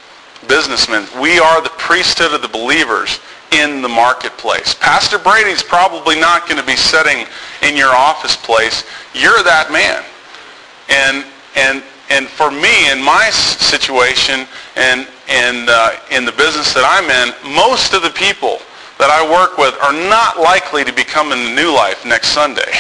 businessmen. 0.49 1.07
We 1.21 1.39
are 1.39 1.63
the 1.63 1.71
priesthood 1.71 2.33
of 2.33 2.43
the 2.43 2.49
believers 2.49 3.21
in 3.53 3.83
the 3.83 3.89
marketplace. 3.89 4.75
Pastor 4.75 5.19
Brady's 5.19 5.63
probably 5.63 6.19
not 6.19 6.49
going 6.49 6.61
to 6.61 6.67
be 6.67 6.77
sitting 6.77 7.27
in 7.63 7.77
your 7.77 7.95
office 7.95 8.37
place. 8.37 8.85
You're 9.15 9.43
that 9.43 9.71
man. 9.71 10.03
And 10.89 11.25
and 11.57 11.83
and 12.11 12.29
for 12.29 12.51
me 12.51 12.91
in 12.91 13.03
my 13.03 13.31
situation 13.31 14.47
and 14.77 15.07
and 15.29 15.69
uh, 15.71 15.97
in 16.11 16.25
the 16.25 16.33
business 16.33 16.75
that 16.75 16.85
I'm 16.85 17.09
in, 17.09 17.55
most 17.55 17.95
of 17.95 18.03
the 18.03 18.11
people 18.11 18.59
that 19.05 19.13
I 19.13 19.21
work 19.21 19.61
with 19.61 19.77
are 19.85 19.93
not 19.93 20.41
likely 20.41 20.81
to 20.81 20.89
be 20.93 21.05
coming 21.05 21.37
to 21.37 21.53
New 21.53 21.77
Life 21.77 22.09
next 22.09 22.33
Sunday. 22.33 22.73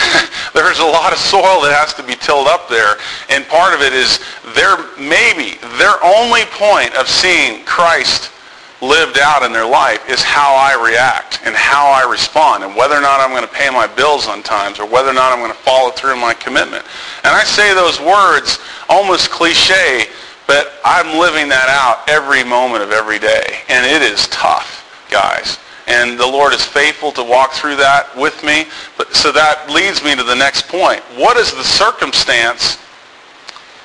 There's 0.56 0.80
a 0.80 0.88
lot 0.88 1.12
of 1.12 1.20
soil 1.20 1.60
that 1.68 1.76
has 1.76 1.92
to 2.00 2.02
be 2.02 2.16
tilled 2.16 2.48
up 2.48 2.64
there, 2.72 2.96
and 3.28 3.44
part 3.44 3.76
of 3.76 3.84
it 3.84 3.92
is 3.92 4.16
their 4.56 4.80
maybe 4.96 5.60
their 5.76 6.00
only 6.00 6.48
point 6.56 6.96
of 6.96 7.04
seeing 7.04 7.60
Christ 7.68 8.32
lived 8.80 9.20
out 9.20 9.44
in 9.44 9.52
their 9.52 9.68
life 9.68 10.00
is 10.08 10.24
how 10.24 10.56
I 10.56 10.80
react 10.80 11.44
and 11.44 11.52
how 11.52 11.92
I 11.92 12.08
respond 12.08 12.64
and 12.64 12.72
whether 12.72 12.96
or 12.96 13.04
not 13.04 13.20
I'm 13.20 13.36
going 13.36 13.44
to 13.44 13.52
pay 13.52 13.68
my 13.68 13.84
bills 13.84 14.32
on 14.32 14.40
times 14.40 14.80
or 14.80 14.88
whether 14.88 15.12
or 15.12 15.16
not 15.16 15.28
I'm 15.28 15.44
going 15.44 15.52
to 15.52 15.60
follow 15.60 15.92
through 15.92 16.16
my 16.16 16.32
commitment. 16.32 16.88
And 17.20 17.36
I 17.36 17.44
say 17.44 17.76
those 17.76 18.00
words 18.00 18.64
almost 18.88 19.28
cliche, 19.28 20.08
but 20.48 20.80
I'm 20.88 21.20
living 21.20 21.52
that 21.52 21.68
out 21.68 22.08
every 22.08 22.44
moment 22.44 22.80
of 22.80 22.96
every 22.96 23.20
day. 23.20 23.60
And 23.68 23.84
it 23.84 24.00
is 24.00 24.24
tough 24.28 24.88
guys. 25.10 25.58
And 25.86 26.18
the 26.18 26.26
Lord 26.26 26.52
is 26.52 26.64
faithful 26.64 27.12
to 27.12 27.22
walk 27.22 27.52
through 27.52 27.76
that 27.76 28.14
with 28.16 28.42
me. 28.42 28.66
But, 28.96 29.14
so 29.14 29.30
that 29.32 29.70
leads 29.70 30.02
me 30.02 30.16
to 30.16 30.24
the 30.24 30.34
next 30.34 30.68
point. 30.68 31.00
What 31.16 31.36
is 31.36 31.52
the 31.52 31.62
circumstance 31.62 32.78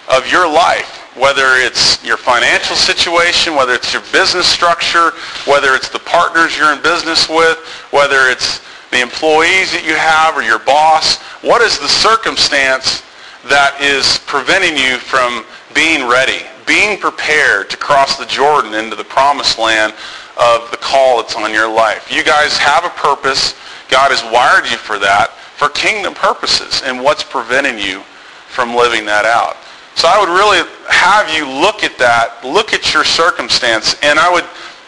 of 0.09 0.29
your 0.31 0.51
life? 0.51 0.97
Whether 1.15 1.57
it's 1.57 2.03
your 2.03 2.17
financial 2.17 2.75
situation, 2.75 3.55
whether 3.55 3.73
it's 3.73 3.93
your 3.93 4.01
business 4.11 4.47
structure, 4.47 5.11
whether 5.45 5.75
it's 5.75 5.89
the 5.89 5.99
partners 5.99 6.57
you're 6.57 6.73
in 6.73 6.81
business 6.81 7.29
with, 7.29 7.57
whether 7.91 8.29
it's 8.29 8.61
the 8.89 9.01
employees 9.01 9.71
that 9.71 9.83
you 9.85 9.95
have 9.95 10.35
or 10.35 10.41
your 10.41 10.59
boss, 10.59 11.21
what 11.43 11.61
is 11.61 11.77
the 11.79 11.87
circumstance 11.87 13.03
that 13.47 13.79
is 13.81 14.19
preventing 14.25 14.77
you 14.77 14.97
from 14.97 15.43
being 15.73 16.07
ready, 16.07 16.45
being 16.65 16.99
prepared 16.99 17.69
to 17.69 17.77
cross 17.77 18.17
the 18.17 18.25
Jordan 18.25 18.73
into 18.73 18.95
the 18.95 19.03
promised 19.03 19.59
land 19.59 19.93
of 20.37 20.69
the 20.71 20.77
call 20.77 21.21
that's 21.21 21.35
on 21.35 21.53
your 21.53 21.71
life. 21.71 22.11
You 22.11 22.23
guys 22.23 22.57
have 22.57 22.85
a 22.85 22.89
purpose. 22.89 23.55
God 23.89 24.11
has 24.11 24.23
wired 24.31 24.69
you 24.69 24.77
for 24.77 24.97
that, 24.99 25.31
for 25.57 25.69
kingdom 25.69 26.13
purposes. 26.13 26.81
And 26.85 27.03
what's 27.03 27.23
preventing 27.23 27.77
you 27.77 28.01
from 28.47 28.75
living 28.75 29.05
that 29.05 29.25
out? 29.25 29.57
So 29.95 30.07
I 30.07 30.19
would 30.19 30.29
really 30.29 30.63
have 30.89 31.29
you 31.29 31.45
look 31.45 31.83
at 31.83 31.97
that, 31.97 32.39
look 32.43 32.73
at 32.73 32.93
your 32.93 33.03
circumstance, 33.03 33.95
and 34.01 34.17
I 34.17 34.31
would, 34.31 34.45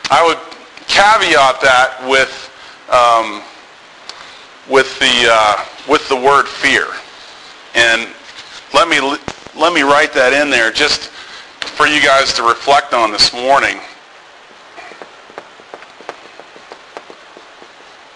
I 0.10 0.26
would 0.26 0.40
caveat 0.88 1.62
that 1.62 2.00
with, 2.08 2.32
um, 2.90 3.44
with 4.72 4.98
the, 5.00 5.28
uh, 5.30 5.66
with 5.90 6.08
the 6.08 6.16
word 6.16 6.48
fear. 6.48 6.88
And 7.76 8.08
let 8.74 8.88
me, 8.88 9.00
let 9.56 9.74
me 9.74 9.82
write 9.82 10.14
that 10.14 10.32
in 10.34 10.50
there 10.50 10.72
just 10.72 11.10
for 11.76 11.86
you 11.86 12.02
guys 12.02 12.34
to 12.34 12.44
reflect 12.44 12.94
on 12.94 13.12
this 13.12 13.34
morning. 13.34 13.80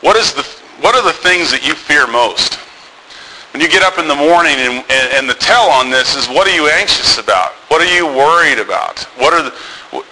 What, 0.07 0.15
is 0.15 0.31
the, 0.31 0.47
what 0.79 0.95
are 0.95 1.03
the 1.03 1.11
things 1.11 1.51
that 1.51 1.67
you 1.67 1.75
fear 1.75 2.07
most? 2.07 2.55
When 3.51 3.59
you 3.59 3.67
get 3.67 3.83
up 3.83 3.99
in 3.99 4.07
the 4.07 4.15
morning 4.15 4.55
and, 4.55 4.79
and, 4.87 5.07
and, 5.11 5.27
the 5.27 5.35
tell 5.35 5.67
on 5.67 5.91
this 5.91 6.15
is 6.15 6.31
what 6.31 6.47
are 6.47 6.55
you 6.55 6.71
anxious 6.71 7.19
about? 7.19 7.51
What 7.67 7.83
are 7.83 7.91
you 7.91 8.07
worried 8.07 8.55
about? 8.55 9.03
What 9.19 9.35
are 9.35 9.43
the, 9.43 9.51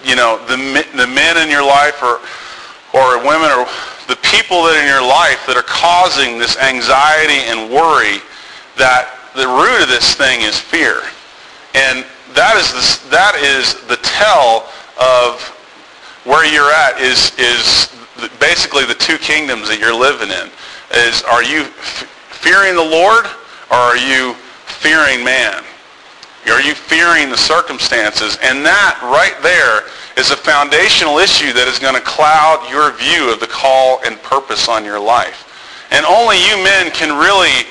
you 0.03 0.19
know, 0.19 0.35
the, 0.51 0.59
the 0.99 1.07
men 1.07 1.39
in 1.39 1.47
your 1.47 1.63
life 1.63 2.03
or, 2.03 2.19
or 2.91 3.23
women 3.23 3.47
or 3.55 3.71
the 4.11 4.19
people 4.19 4.67
that 4.67 4.83
in 4.83 4.83
your 4.83 4.99
life 4.99 5.39
that 5.47 5.55
are 5.55 5.63
causing 5.63 6.43
this 6.43 6.59
anxiety 6.59 7.47
and 7.47 7.71
worry 7.71 8.19
that 8.75 9.15
the 9.31 9.47
root 9.47 9.79
of 9.79 9.87
this 9.87 10.11
thing 10.11 10.43
is 10.43 10.59
fear. 10.59 11.07
And 11.71 12.03
that 12.35 12.59
is 12.59 12.67
the, 12.75 13.15
that 13.15 13.39
is 13.39 13.79
the 13.87 13.95
tell 14.03 14.67
of 14.99 15.39
where 16.27 16.43
you're 16.43 16.67
at 16.67 16.99
is, 16.99 17.31
is 17.39 17.95
basically 18.39 18.85
the 18.85 18.95
two 18.95 19.17
kingdoms 19.17 19.67
that 19.67 19.79
you're 19.79 19.95
living 19.95 20.29
in. 20.29 20.49
Is 20.93 21.23
are 21.23 21.43
you 21.43 21.61
f- 21.61 22.07
fearing 22.29 22.75
the 22.75 22.83
Lord 22.83 23.25
or 23.71 23.77
are 23.77 23.97
you 23.97 24.33
fearing 24.65 25.23
man? 25.23 25.63
Are 26.45 26.61
you 26.61 26.75
fearing 26.75 27.29
the 27.29 27.37
circumstances? 27.37 28.37
And 28.43 28.63
that 28.65 29.01
right 29.01 29.33
there 29.41 29.89
is 30.15 30.29
a 30.29 30.37
foundational 30.37 31.17
issue 31.17 31.51
that 31.53 31.67
is 31.67 31.79
going 31.79 31.95
to 31.95 32.05
cloud 32.05 32.61
your 32.69 32.93
view 32.93 33.33
of 33.33 33.39
the 33.39 33.49
call 33.49 33.99
and 34.05 34.21
purpose 34.21 34.69
on 34.69 34.85
your 34.85 34.99
life. 34.99 35.49
And 35.89 36.05
only 36.05 36.37
you 36.37 36.61
men 36.61 36.93
can 36.93 37.17
really 37.17 37.65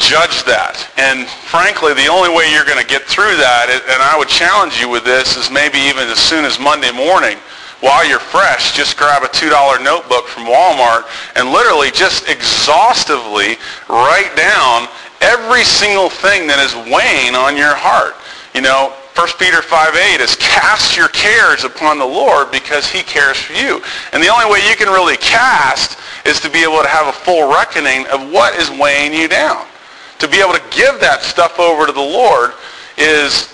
judge 0.00 0.40
that. 0.48 0.88
And 0.96 1.28
frankly, 1.28 1.92
the 1.92 2.08
only 2.08 2.32
way 2.32 2.48
you're 2.48 2.64
going 2.64 2.80
to 2.80 2.88
get 2.88 3.04
through 3.04 3.36
that, 3.36 3.68
and 3.68 4.00
I 4.00 4.16
would 4.16 4.28
challenge 4.28 4.80
you 4.80 4.88
with 4.88 5.04
this, 5.04 5.36
is 5.36 5.52
maybe 5.52 5.76
even 5.84 6.08
as 6.08 6.18
soon 6.18 6.48
as 6.48 6.56
Monday 6.56 6.92
morning, 6.92 7.36
while 7.82 8.06
you're 8.06 8.22
fresh, 8.22 8.76
just 8.76 8.96
grab 8.96 9.24
a 9.24 9.26
$2 9.26 9.50
notebook 9.82 10.28
from 10.28 10.46
Walmart 10.46 11.02
and 11.34 11.50
literally 11.50 11.90
just 11.90 12.28
exhaustively 12.28 13.58
write 13.88 14.30
down 14.36 14.86
every 15.20 15.64
single 15.64 16.08
thing 16.08 16.46
that 16.46 16.62
is 16.62 16.78
weighing 16.86 17.34
on 17.34 17.56
your 17.58 17.74
heart. 17.74 18.14
You 18.54 18.62
know, 18.62 18.94
1 19.18 19.28
Peter 19.36 19.58
5.8 19.58 20.20
is 20.20 20.36
cast 20.36 20.96
your 20.96 21.08
cares 21.08 21.64
upon 21.64 21.98
the 21.98 22.06
Lord 22.06 22.52
because 22.52 22.88
he 22.88 23.02
cares 23.02 23.36
for 23.36 23.52
you. 23.52 23.82
And 24.12 24.22
the 24.22 24.28
only 24.28 24.46
way 24.46 24.62
you 24.70 24.76
can 24.76 24.86
really 24.86 25.16
cast 25.16 25.98
is 26.24 26.38
to 26.40 26.50
be 26.50 26.62
able 26.62 26.82
to 26.82 26.88
have 26.88 27.08
a 27.08 27.12
full 27.12 27.50
reckoning 27.50 28.06
of 28.14 28.30
what 28.30 28.54
is 28.54 28.70
weighing 28.70 29.12
you 29.12 29.26
down. 29.26 29.66
To 30.20 30.28
be 30.28 30.38
able 30.38 30.54
to 30.54 30.62
give 30.70 31.00
that 31.00 31.22
stuff 31.22 31.58
over 31.58 31.84
to 31.86 31.92
the 31.92 32.00
Lord 32.00 32.52
is 32.96 33.52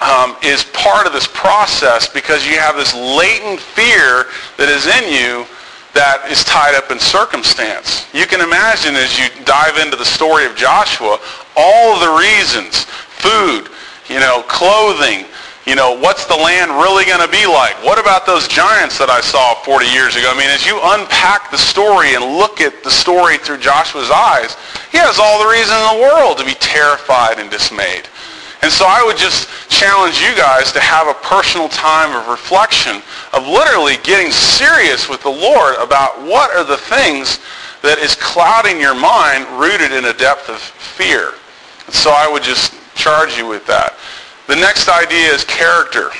um, 0.00 0.36
is 0.42 0.64
part 0.72 1.06
of 1.06 1.12
this 1.12 1.26
process 1.26 2.08
because 2.08 2.46
you 2.46 2.58
have 2.58 2.76
this 2.76 2.94
latent 2.94 3.60
fear 3.60 4.26
that 4.56 4.68
is 4.68 4.86
in 4.86 5.10
you 5.10 5.46
that 5.94 6.30
is 6.30 6.44
tied 6.44 6.74
up 6.74 6.90
in 6.90 6.98
circumstance. 7.00 8.06
You 8.14 8.26
can 8.26 8.40
imagine 8.40 8.94
as 8.94 9.18
you 9.18 9.26
dive 9.44 9.78
into 9.78 9.96
the 9.96 10.04
story 10.04 10.46
of 10.46 10.54
Joshua, 10.54 11.18
all 11.56 11.94
of 11.94 12.00
the 12.00 12.14
reasons, 12.14 12.84
food, 13.18 13.66
you 14.06 14.20
know, 14.20 14.44
clothing, 14.46 15.26
you 15.68 15.74
know, 15.74 15.92
what's 15.98 16.24
the 16.24 16.36
land 16.36 16.70
really 16.70 17.04
going 17.04 17.20
to 17.20 17.28
be 17.28 17.44
like? 17.44 17.76
What 17.84 18.00
about 18.00 18.24
those 18.24 18.48
giants 18.48 18.96
that 18.96 19.10
I 19.10 19.20
saw 19.20 19.52
40 19.68 19.84
years 19.92 20.16
ago? 20.16 20.32
I 20.32 20.38
mean, 20.38 20.48
as 20.48 20.64
you 20.64 20.80
unpack 20.80 21.50
the 21.50 21.60
story 21.60 22.16
and 22.16 22.24
look 22.24 22.64
at 22.64 22.80
the 22.84 22.90
story 22.90 23.36
through 23.36 23.58
Joshua's 23.58 24.08
eyes, 24.08 24.56
he 24.88 24.96
has 24.96 25.20
all 25.20 25.44
the 25.44 25.50
reason 25.52 25.76
in 25.76 25.86
the 25.92 26.00
world 26.08 26.40
to 26.40 26.44
be 26.48 26.56
terrified 26.56 27.36
and 27.36 27.52
dismayed. 27.52 28.08
And 28.62 28.72
so 28.72 28.86
I 28.88 29.04
would 29.04 29.16
just 29.16 29.48
challenge 29.70 30.20
you 30.20 30.34
guys 30.34 30.72
to 30.72 30.80
have 30.80 31.06
a 31.06 31.14
personal 31.14 31.68
time 31.68 32.16
of 32.16 32.28
reflection, 32.28 33.02
of 33.32 33.46
literally 33.46 33.96
getting 34.02 34.32
serious 34.32 35.08
with 35.08 35.22
the 35.22 35.30
Lord 35.30 35.76
about 35.76 36.20
what 36.22 36.50
are 36.50 36.64
the 36.64 36.76
things 36.76 37.38
that 37.82 37.98
is 37.98 38.16
clouding 38.16 38.80
your 38.80 38.94
mind 38.94 39.46
rooted 39.60 39.92
in 39.92 40.06
a 40.06 40.12
depth 40.12 40.48
of 40.48 40.58
fear. 40.58 41.34
And 41.86 41.94
so 41.94 42.10
I 42.10 42.28
would 42.30 42.42
just 42.42 42.74
charge 42.94 43.38
you 43.38 43.46
with 43.46 43.64
that. 43.66 43.94
The 44.48 44.56
next 44.56 44.88
idea 44.88 45.30
is 45.30 45.44
character. 45.44 46.10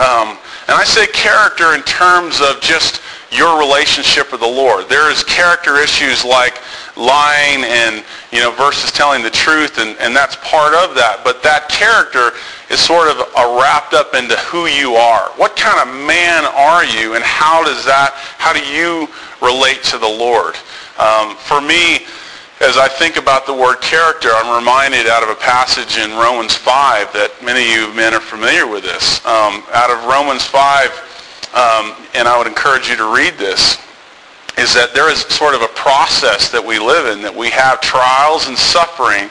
Um, 0.00 0.38
and 0.66 0.74
I 0.74 0.82
say 0.82 1.06
character 1.06 1.74
in 1.74 1.82
terms 1.82 2.40
of 2.40 2.60
just 2.60 3.00
your 3.34 3.58
relationship 3.58 4.30
with 4.30 4.40
the 4.40 4.46
Lord. 4.46 4.88
There 4.88 5.10
is 5.10 5.24
character 5.24 5.76
issues 5.76 6.24
like 6.24 6.62
lying 6.96 7.64
and, 7.64 8.04
you 8.30 8.38
know, 8.38 8.52
versus 8.52 8.92
telling 8.92 9.22
the 9.22 9.30
truth, 9.30 9.78
and, 9.78 9.98
and 9.98 10.14
that's 10.14 10.36
part 10.36 10.74
of 10.74 10.94
that. 10.94 11.22
But 11.24 11.42
that 11.42 11.68
character 11.68 12.30
is 12.70 12.78
sort 12.78 13.08
of 13.08 13.18
wrapped 13.58 13.92
up 13.92 14.14
into 14.14 14.36
who 14.46 14.66
you 14.66 14.94
are. 14.94 15.30
What 15.36 15.56
kind 15.56 15.82
of 15.82 15.92
man 16.06 16.44
are 16.46 16.84
you, 16.84 17.14
and 17.14 17.24
how 17.24 17.64
does 17.64 17.84
that, 17.84 18.14
how 18.38 18.52
do 18.52 18.62
you 18.62 19.08
relate 19.42 19.82
to 19.90 19.98
the 19.98 20.08
Lord? 20.08 20.54
Um, 20.98 21.34
for 21.34 21.60
me, 21.60 22.06
as 22.62 22.78
I 22.78 22.86
think 22.86 23.16
about 23.16 23.46
the 23.46 23.52
word 23.52 23.82
character, 23.82 24.30
I'm 24.30 24.54
reminded 24.56 25.08
out 25.08 25.24
of 25.24 25.28
a 25.28 25.34
passage 25.34 25.98
in 25.98 26.14
Romans 26.14 26.54
5 26.54 27.12
that 27.12 27.34
many 27.42 27.66
of 27.66 27.90
you 27.90 27.96
men 27.98 28.14
are 28.14 28.22
familiar 28.22 28.70
with 28.70 28.84
this. 28.84 29.18
Um, 29.26 29.66
out 29.74 29.90
of 29.90 30.06
Romans 30.06 30.46
5, 30.46 31.13
um, 31.54 31.94
and 32.14 32.26
I 32.26 32.36
would 32.36 32.46
encourage 32.46 32.88
you 32.88 32.96
to 32.96 33.14
read 33.14 33.34
this 33.34 33.78
is 34.58 34.72
that 34.74 34.94
there 34.94 35.10
is 35.10 35.20
sort 35.22 35.54
of 35.54 35.62
a 35.62 35.68
process 35.68 36.50
that 36.50 36.64
we 36.64 36.78
live 36.78 37.06
in, 37.06 37.22
that 37.22 37.34
we 37.34 37.50
have 37.50 37.80
trials 37.80 38.46
and 38.46 38.56
suffering, 38.56 39.28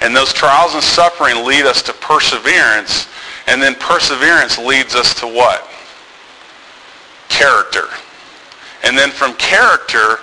and 0.00 0.14
those 0.14 0.32
trials 0.32 0.74
and 0.74 0.82
suffering 0.82 1.44
lead 1.44 1.64
us 1.64 1.80
to 1.82 1.92
perseverance, 1.94 3.06
and 3.46 3.62
then 3.62 3.74
perseverance 3.76 4.58
leads 4.58 4.94
us 4.96 5.14
to 5.14 5.26
what? 5.26 5.68
Character. 7.28 7.86
And 8.82 8.98
then 8.98 9.10
from 9.10 9.34
character 9.34 10.18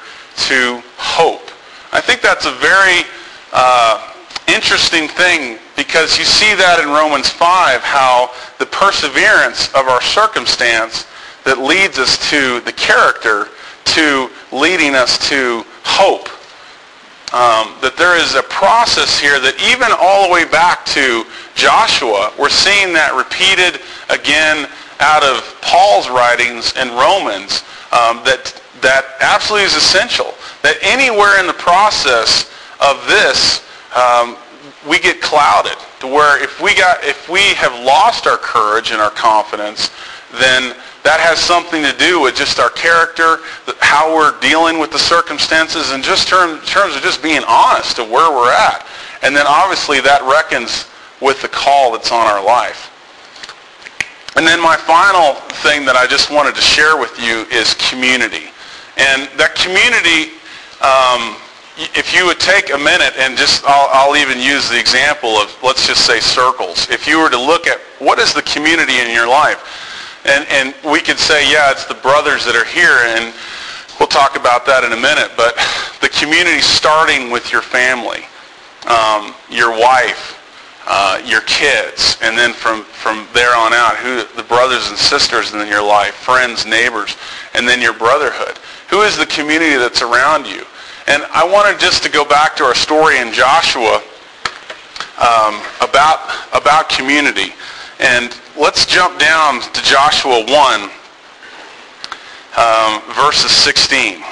to 0.47 0.83
hope. 0.97 1.49
I 1.93 2.01
think 2.01 2.21
that's 2.21 2.45
a 2.45 2.51
very 2.51 3.07
uh, 3.53 4.11
interesting 4.47 5.07
thing 5.07 5.59
because 5.75 6.17
you 6.19 6.25
see 6.25 6.55
that 6.55 6.79
in 6.83 6.89
Romans 6.89 7.29
5, 7.29 7.81
how 7.81 8.31
the 8.59 8.65
perseverance 8.65 9.67
of 9.75 9.87
our 9.87 10.01
circumstance 10.01 11.07
that 11.43 11.59
leads 11.59 11.97
us 11.97 12.17
to 12.29 12.59
the 12.61 12.73
character 12.73 13.47
to 13.85 14.29
leading 14.51 14.95
us 14.95 15.17
to 15.29 15.65
hope. 15.83 16.29
Um, 17.33 17.79
that 17.79 17.95
there 17.95 18.19
is 18.19 18.35
a 18.35 18.43
process 18.43 19.17
here 19.17 19.39
that 19.39 19.55
even 19.71 19.87
all 19.95 20.27
the 20.27 20.33
way 20.33 20.43
back 20.43 20.83
to 20.99 21.23
Joshua, 21.55 22.33
we're 22.37 22.51
seeing 22.51 22.91
that 22.91 23.15
repeated 23.15 23.79
again 24.11 24.67
out 24.99 25.23
of 25.23 25.39
Paul's 25.61 26.09
writings 26.09 26.75
in 26.75 26.89
Romans, 26.91 27.63
um, 27.95 28.19
that, 28.27 28.59
that 28.81 29.15
absolutely 29.19 29.65
is 29.65 29.75
essential. 29.75 30.35
That 30.61 30.75
anywhere 30.83 31.39
in 31.39 31.47
the 31.47 31.57
process 31.57 32.51
of 32.83 32.99
this, 33.07 33.63
um, 33.95 34.35
we 34.87 34.99
get 34.99 35.21
clouded 35.21 35.77
to 36.01 36.07
where 36.07 36.41
if 36.41 36.61
we, 36.61 36.75
got, 36.75 37.03
if 37.03 37.29
we 37.29 37.55
have 37.55 37.73
lost 37.83 38.27
our 38.27 38.37
courage 38.37 38.91
and 38.91 39.01
our 39.01 39.11
confidence, 39.11 39.89
then 40.39 40.75
that 41.03 41.19
has 41.19 41.39
something 41.39 41.81
to 41.81 41.93
do 41.97 42.21
with 42.21 42.35
just 42.35 42.59
our 42.59 42.69
character, 42.69 43.37
how 43.79 44.13
we're 44.13 44.39
dealing 44.39 44.79
with 44.79 44.91
the 44.91 44.99
circumstances, 44.99 45.91
and 45.91 46.03
just 46.03 46.27
term, 46.27 46.61
terms 46.61 46.95
of 46.95 47.01
just 47.01 47.23
being 47.23 47.41
honest 47.47 47.95
to 47.95 48.03
where 48.03 48.29
we're 48.31 48.53
at. 48.53 48.85
And 49.23 49.35
then 49.35 49.45
obviously 49.47 49.99
that 50.01 50.21
reckons 50.21 50.85
with 51.19 51.41
the 51.41 51.47
call 51.47 51.91
that's 51.91 52.11
on 52.11 52.27
our 52.27 52.43
life. 52.43 52.89
And 54.35 54.47
then 54.47 54.61
my 54.61 54.77
final 54.77 55.35
thing 55.61 55.85
that 55.85 55.95
I 55.95 56.07
just 56.07 56.31
wanted 56.31 56.55
to 56.55 56.61
share 56.61 56.97
with 56.97 57.17
you 57.19 57.43
is 57.51 57.73
community. 57.75 58.53
And 58.97 59.27
that 59.35 59.57
community, 59.57 60.37
um, 60.79 61.35
if 61.97 62.13
you 62.13 62.25
would 62.25 62.39
take 62.39 62.71
a 62.71 62.77
minute 62.77 63.13
and 63.17 63.35
just, 63.35 63.63
I'll, 63.65 63.89
I'll, 63.91 64.15
even 64.15 64.39
use 64.39 64.69
the 64.69 64.79
example 64.79 65.35
of, 65.35 65.51
let's 65.63 65.87
just 65.87 66.05
say 66.05 66.19
circles. 66.19 66.87
If 66.89 67.07
you 67.07 67.19
were 67.19 67.29
to 67.29 67.39
look 67.39 67.67
at 67.67 67.79
what 67.99 68.19
is 68.19 68.33
the 68.33 68.43
community 68.43 68.99
in 68.99 69.11
your 69.11 69.27
life, 69.27 69.90
and, 70.25 70.45
and 70.49 70.75
we 70.91 71.01
could 71.01 71.19
say, 71.19 71.51
yeah, 71.51 71.71
it's 71.71 71.85
the 71.85 71.95
brothers 71.95 72.45
that 72.45 72.55
are 72.55 72.65
here, 72.65 73.01
and 73.17 73.33
we'll 73.99 74.09
talk 74.09 74.35
about 74.35 74.65
that 74.65 74.83
in 74.83 74.93
a 74.93 74.99
minute, 74.99 75.31
but 75.35 75.55
the 76.01 76.09
community 76.09 76.61
starting 76.61 77.31
with 77.31 77.51
your 77.51 77.61
family, 77.61 78.25
um, 78.87 79.33
your 79.49 79.71
wife, 79.71 80.37
uh, 80.87 81.21
your 81.25 81.41
kids, 81.41 82.17
and 82.21 82.37
then 82.37 82.53
from, 82.53 82.83
from 82.83 83.27
there 83.33 83.55
on 83.55 83.73
out, 83.73 83.97
who 83.97 84.25
the 84.35 84.47
brothers 84.47 84.89
and 84.89 84.97
sisters 84.97 85.53
in 85.53 85.67
your 85.67 85.83
life, 85.83 86.15
friends, 86.15 86.65
neighbors, 86.65 87.15
and 87.53 87.67
then 87.67 87.81
your 87.81 87.93
brotherhood. 87.93 88.57
Who 88.89 89.01
is 89.01 89.17
the 89.17 89.25
community 89.25 89.77
that's 89.77 90.01
around 90.01 90.47
you? 90.47 90.65
And 91.07 91.23
I 91.33 91.45
wanted 91.45 91.79
just 91.79 92.03
to 92.03 92.09
go 92.09 92.25
back 92.25 92.55
to 92.57 92.63
our 92.63 92.75
story 92.75 93.19
in 93.19 93.31
Joshua 93.31 94.01
um, 95.21 95.61
about, 95.81 96.19
about 96.53 96.89
community. 96.89 97.53
And 97.99 98.35
let's 98.57 98.85
jump 98.85 99.17
down 99.19 99.61
to 99.61 99.81
Joshua 99.83 100.43
1, 100.45 100.81
um, 102.57 103.01
verses 103.13 103.51
16. 103.51 104.23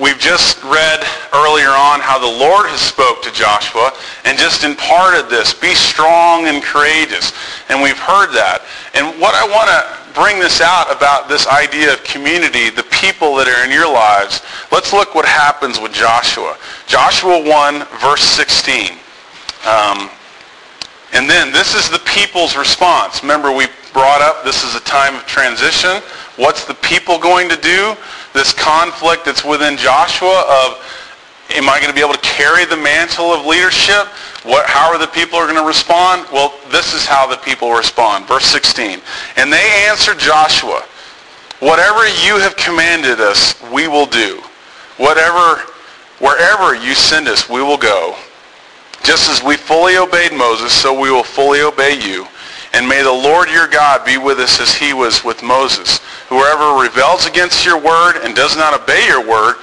we've 0.00 0.18
just 0.18 0.62
read 0.62 1.04
earlier 1.34 1.68
on 1.68 2.00
how 2.00 2.18
the 2.18 2.38
Lord 2.38 2.66
has 2.70 2.80
spoke 2.80 3.20
to 3.22 3.32
Joshua 3.32 3.92
and 4.24 4.38
just 4.38 4.64
imparted 4.64 5.28
this, 5.28 5.52
be 5.52 5.74
strong 5.74 6.46
and 6.46 6.62
courageous. 6.62 7.32
And 7.68 7.82
we've 7.82 7.98
heard 7.98 8.32
that. 8.32 8.62
And 8.94 9.20
what 9.20 9.34
I 9.34 9.44
want 9.44 9.68
to 9.68 10.14
bring 10.14 10.38
this 10.38 10.60
out 10.60 10.94
about 10.94 11.28
this 11.28 11.46
idea 11.48 11.92
of 11.92 12.02
community, 12.04 12.70
the 12.70 12.86
people 12.90 13.34
that 13.36 13.48
are 13.48 13.64
in 13.64 13.70
your 13.70 13.92
lives, 13.92 14.40
let's 14.72 14.92
look 14.92 15.14
what 15.14 15.26
happens 15.26 15.78
with 15.78 15.92
Joshua. 15.92 16.56
Joshua 16.86 17.42
1, 17.42 17.84
verse 18.00 18.22
16. 18.22 18.92
Um, 19.66 20.08
and 21.12 21.28
then 21.28 21.52
this 21.52 21.74
is 21.74 21.88
the 21.88 22.00
people's 22.00 22.56
response. 22.56 23.22
Remember, 23.22 23.52
we 23.52 23.66
brought 23.92 24.20
up 24.20 24.44
this 24.44 24.64
is 24.64 24.74
a 24.74 24.80
time 24.80 25.14
of 25.14 25.24
transition. 25.26 26.02
What's 26.36 26.64
the 26.64 26.74
people 26.74 27.18
going 27.18 27.48
to 27.48 27.56
do? 27.56 27.96
This 28.34 28.52
conflict 28.52 29.24
that's 29.24 29.44
within 29.44 29.76
Joshua 29.76 30.44
of, 30.48 30.84
am 31.56 31.68
I 31.68 31.80
going 31.80 31.88
to 31.88 31.94
be 31.94 32.00
able 32.00 32.14
to 32.14 32.20
carry 32.20 32.64
the 32.64 32.76
mantle 32.76 33.32
of 33.32 33.46
leadership? 33.46 34.06
What, 34.44 34.66
how 34.66 34.92
are 34.92 34.98
the 34.98 35.08
people 35.08 35.38
are 35.38 35.46
going 35.46 35.60
to 35.60 35.66
respond? 35.66 36.26
Well, 36.32 36.54
this 36.70 36.94
is 36.94 37.06
how 37.06 37.26
the 37.26 37.38
people 37.38 37.72
respond. 37.72 38.28
Verse 38.28 38.44
16. 38.44 39.00
And 39.36 39.52
they 39.52 39.86
answered 39.88 40.18
Joshua, 40.18 40.84
whatever 41.60 42.06
you 42.06 42.38
have 42.38 42.54
commanded 42.56 43.20
us, 43.20 43.60
we 43.72 43.88
will 43.88 44.06
do. 44.06 44.40
Whatever, 44.98 45.62
wherever 46.18 46.74
you 46.74 46.94
send 46.94 47.28
us, 47.28 47.48
we 47.48 47.62
will 47.62 47.78
go. 47.78 48.14
Just 49.02 49.30
as 49.30 49.42
we 49.42 49.56
fully 49.56 49.96
obeyed 49.96 50.32
Moses, 50.32 50.72
so 50.72 50.98
we 50.98 51.10
will 51.10 51.24
fully 51.24 51.60
obey 51.62 51.98
you. 51.98 52.26
And 52.74 52.86
may 52.86 53.02
the 53.02 53.12
Lord 53.12 53.48
your 53.48 53.66
God 53.66 54.04
be 54.04 54.18
with 54.18 54.38
us 54.38 54.60
as 54.60 54.74
he 54.74 54.92
was 54.92 55.24
with 55.24 55.42
Moses. 55.42 55.98
Whoever 56.28 56.82
rebels 56.82 57.26
against 57.26 57.64
your 57.64 57.80
word 57.80 58.20
and 58.22 58.36
does 58.36 58.56
not 58.56 58.78
obey 58.78 59.06
your 59.06 59.26
word, 59.26 59.56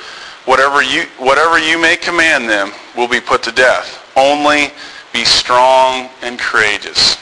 whatever 0.46 0.82
you, 0.82 1.04
whatever 1.20 1.60
you 1.60 1.80
may 1.80 1.96
command 1.96 2.50
them, 2.50 2.72
will 2.96 3.08
be 3.08 3.22
put 3.22 3.44
to 3.44 3.52
death. 3.52 4.02
Only 4.16 4.72
be 5.14 5.24
strong 5.24 6.10
and 6.24 6.40
courageous. 6.40 7.18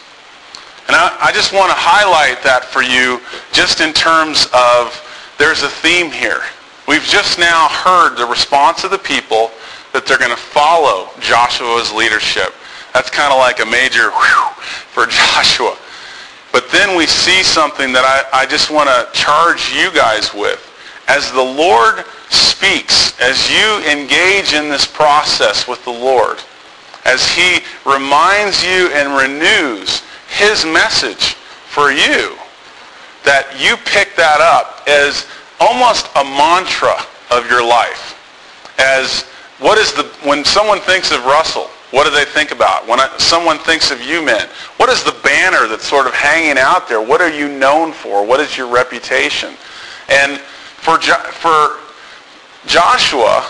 And 0.88 0.95
I, 0.95 1.15
I 1.19 1.32
just 1.32 1.54
want 1.54 1.69
to 1.69 1.78
highlight 1.78 2.43
that 2.43 2.65
for 2.65 2.82
you 2.82 3.21
just 3.52 3.82
in 3.82 3.93
terms 3.93 4.47
of 4.54 4.93
there's 5.38 5.63
a 5.63 5.69
theme 5.69 6.12
here. 6.12 6.41
We've 6.88 7.04
just 7.04 7.39
now 7.39 7.67
heard 7.69 8.15
the 8.15 8.26
response 8.26 8.84
of 8.84 8.91
the 8.91 8.97
people 8.97 9.52
that 9.93 10.06
they're 10.06 10.17
going 10.17 10.32
to 10.32 10.38
follow 10.38 11.10
Joshua's 11.19 11.93
leadership. 11.93 12.53
That's 12.93 13.10
kind 13.10 13.32
of 13.32 13.39
like 13.39 13.60
a 13.60 13.65
major 13.65 14.12
for 14.91 15.06
Joshua. 15.10 15.77
But 16.51 16.69
then 16.69 16.97
we 16.97 17.08
see 17.08 17.41
something 17.41 17.93
that 17.93 18.06
I, 18.06 18.41
I 18.41 18.45
just 18.45 18.69
want 18.69 18.89
to 18.89 19.10
charge 19.13 19.73
you 19.73 19.91
guys 19.93 20.34
with. 20.34 20.62
As 21.08 21.32
the 21.32 21.41
Lord 21.41 22.06
speaks, 22.29 23.19
as 23.19 23.49
you 23.49 23.82
engage 23.89 24.53
in 24.53 24.69
this 24.69 24.86
process 24.86 25.67
with 25.67 25.84
the 25.84 25.91
Lord, 25.91 26.39
as 27.06 27.27
he 27.27 27.60
reminds 27.86 28.63
you 28.63 28.89
and 28.93 29.17
renews 29.17 30.01
his 30.29 30.63
message 30.65 31.34
for 31.73 31.91
you, 31.91 32.38
that 33.25 33.49
you 33.58 33.75
pick 33.86 34.15
that 34.15 34.39
up 34.39 34.88
as 34.88 35.27
almost 35.60 36.08
a 36.15 36.23
mantra 36.23 36.95
of 37.32 37.49
your 37.49 37.65
life, 37.65 38.19
as 38.79 39.25
what 39.63 39.78
is 39.78 39.93
the, 39.93 40.04
when 40.28 40.43
someone 40.43 40.82
thinks 40.82 41.12
of 41.13 41.23
Russell, 41.23 41.69
what 41.91 42.04
do 42.04 42.12
they 42.12 42.26
think 42.26 42.52
about? 42.52 42.86
When 42.86 42.99
I, 42.99 43.10
someone 43.17 43.58
thinks 43.60 43.91
of 43.91 44.02
you 44.02 44.21
men, 44.21 44.49
what 44.76 44.89
is 44.89 45.04
the 45.04 45.15
banner 45.23 45.69
that's 45.69 45.88
sort 45.88 46.06
of 46.06 46.13
hanging 46.13 46.58
out 46.58 46.89
there? 46.89 47.02
What 47.02 47.21
are 47.21 47.30
you 47.30 47.47
known 47.47 47.93
for? 47.93 48.26
What 48.26 48.41
is 48.41 48.58
your 48.58 48.67
reputation? 48.67 49.54
And 50.10 50.38
for, 50.39 50.99
for 50.99 51.78
Joshua, 52.65 53.49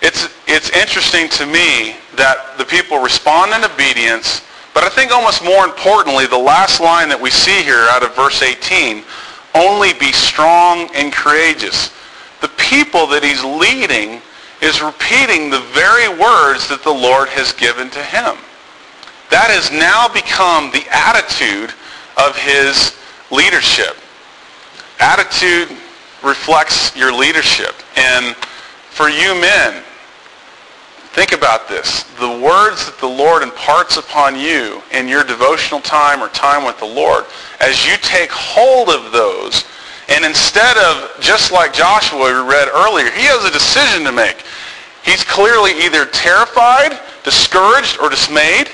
it's, 0.00 0.32
it's 0.48 0.70
interesting 0.70 1.28
to 1.28 1.44
me 1.44 1.96
that 2.16 2.54
the 2.56 2.64
people 2.64 2.98
respond 2.98 3.52
in 3.52 3.62
obedience, 3.70 4.40
but 4.72 4.84
I 4.84 4.88
think 4.88 5.12
almost 5.12 5.44
more 5.44 5.66
importantly, 5.66 6.26
the 6.26 6.38
last 6.38 6.80
line 6.80 7.10
that 7.10 7.20
we 7.20 7.28
see 7.28 7.62
here 7.62 7.88
out 7.90 8.02
of 8.02 8.16
verse 8.16 8.40
18, 8.40 9.04
only 9.54 9.92
be 9.92 10.12
strong 10.12 10.88
and 10.94 11.12
courageous. 11.12 11.92
The 12.40 12.48
people 12.56 13.06
that 13.08 13.22
he's 13.22 13.44
leading 13.44 14.22
is 14.62 14.80
repeating 14.80 15.50
the 15.50 15.60
very 15.74 16.08
words 16.08 16.68
that 16.68 16.82
the 16.84 16.92
Lord 16.92 17.28
has 17.30 17.52
given 17.52 17.90
to 17.90 17.98
him. 17.98 18.38
That 19.30 19.50
has 19.50 19.72
now 19.72 20.06
become 20.06 20.70
the 20.70 20.86
attitude 20.88 21.74
of 22.16 22.38
his 22.38 22.96
leadership. 23.30 23.98
Attitude 25.00 25.76
reflects 26.22 26.94
your 26.96 27.12
leadership. 27.12 27.74
And 27.96 28.36
for 28.94 29.08
you 29.08 29.34
men, 29.34 29.82
think 31.10 31.32
about 31.32 31.68
this. 31.68 32.04
The 32.20 32.38
words 32.38 32.86
that 32.86 32.98
the 33.00 33.08
Lord 33.08 33.42
imparts 33.42 33.96
upon 33.96 34.38
you 34.38 34.80
in 34.92 35.08
your 35.08 35.24
devotional 35.24 35.80
time 35.80 36.22
or 36.22 36.28
time 36.28 36.64
with 36.64 36.78
the 36.78 36.86
Lord, 36.86 37.24
as 37.60 37.84
you 37.84 37.96
take 37.96 38.30
hold 38.30 38.90
of 38.90 39.10
those 39.10 39.64
and 40.08 40.24
instead 40.24 40.76
of, 40.76 41.10
just 41.20 41.52
like 41.52 41.72
Joshua 41.72 42.18
we 42.18 42.50
read 42.50 42.68
earlier, 42.68 43.10
he 43.10 43.22
has 43.24 43.44
a 43.44 43.50
decision 43.50 44.04
to 44.04 44.12
make. 44.12 44.41
He's 45.04 45.24
clearly 45.24 45.72
either 45.84 46.06
terrified, 46.06 47.00
discouraged, 47.24 47.98
or 48.00 48.08
dismayed, 48.08 48.68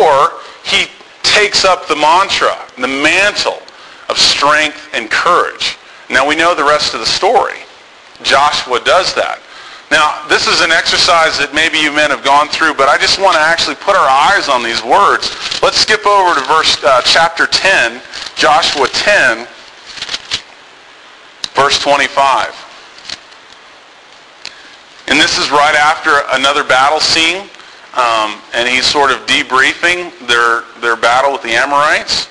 or 0.00 0.32
he 0.64 0.86
takes 1.22 1.64
up 1.64 1.86
the 1.88 1.96
mantra, 1.96 2.56
the 2.76 2.88
mantle 2.88 3.60
of 4.08 4.18
strength 4.18 4.88
and 4.94 5.10
courage. 5.10 5.76
Now 6.08 6.26
we 6.26 6.36
know 6.36 6.54
the 6.54 6.64
rest 6.64 6.94
of 6.94 7.00
the 7.00 7.06
story. 7.06 7.58
Joshua 8.22 8.80
does 8.84 9.14
that. 9.14 9.40
Now, 9.90 10.26
this 10.26 10.48
is 10.48 10.62
an 10.62 10.72
exercise 10.72 11.38
that 11.38 11.54
maybe 11.54 11.78
you 11.78 11.94
men 11.94 12.10
have 12.10 12.24
gone 12.24 12.48
through, 12.48 12.74
but 12.74 12.88
I 12.88 12.98
just 12.98 13.20
want 13.22 13.34
to 13.34 13.42
actually 13.42 13.76
put 13.76 13.94
our 13.94 14.08
eyes 14.08 14.48
on 14.48 14.62
these 14.62 14.82
words. 14.82 15.30
Let's 15.62 15.78
skip 15.78 16.04
over 16.06 16.34
to 16.34 16.42
verse 16.46 16.82
uh, 16.82 17.02
chapter 17.06 17.46
10, 17.46 18.02
Joshua 18.34 18.88
10, 18.90 19.46
verse 21.54 21.78
25. 21.78 22.65
And 25.08 25.20
this 25.20 25.38
is 25.38 25.50
right 25.50 25.74
after 25.74 26.10
another 26.32 26.64
battle 26.64 27.00
scene. 27.00 27.48
Um, 27.94 28.40
and 28.52 28.68
he's 28.68 28.84
sort 28.84 29.10
of 29.10 29.24
debriefing 29.26 30.12
their, 30.26 30.64
their 30.80 30.96
battle 30.96 31.32
with 31.32 31.42
the 31.42 31.52
Amorites. 31.52 32.28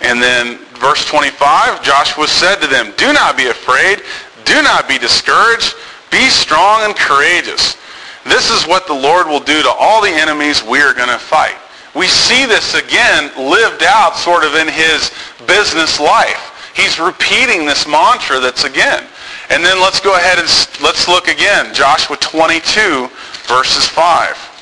And 0.00 0.20
then 0.20 0.58
verse 0.76 1.06
25, 1.06 1.82
Joshua 1.82 2.28
said 2.28 2.56
to 2.56 2.66
them, 2.66 2.92
Do 2.96 3.12
not 3.12 3.36
be 3.36 3.46
afraid. 3.46 4.02
Do 4.44 4.62
not 4.62 4.88
be 4.88 4.98
discouraged. 4.98 5.74
Be 6.10 6.28
strong 6.28 6.82
and 6.82 6.94
courageous. 6.94 7.76
This 8.24 8.50
is 8.50 8.66
what 8.66 8.86
the 8.86 8.94
Lord 8.94 9.26
will 9.26 9.40
do 9.40 9.62
to 9.62 9.70
all 9.70 10.02
the 10.02 10.10
enemies 10.10 10.62
we 10.62 10.80
are 10.80 10.92
going 10.92 11.08
to 11.08 11.18
fight. 11.18 11.56
We 11.94 12.08
see 12.08 12.44
this 12.44 12.74
again 12.74 13.30
lived 13.38 13.82
out 13.82 14.16
sort 14.16 14.44
of 14.44 14.54
in 14.54 14.68
his 14.68 15.12
business 15.46 15.98
life. 15.98 16.52
He's 16.74 17.00
repeating 17.00 17.64
this 17.64 17.86
mantra 17.88 18.38
that's 18.38 18.64
again. 18.64 19.06
And 19.48 19.64
then 19.64 19.80
let's 19.80 20.00
go 20.00 20.16
ahead 20.16 20.38
and 20.38 20.48
let's 20.82 21.06
look 21.06 21.28
again. 21.28 21.72
Joshua 21.72 22.16
22, 22.16 23.08
verses 23.46 23.86
5. 23.86 24.52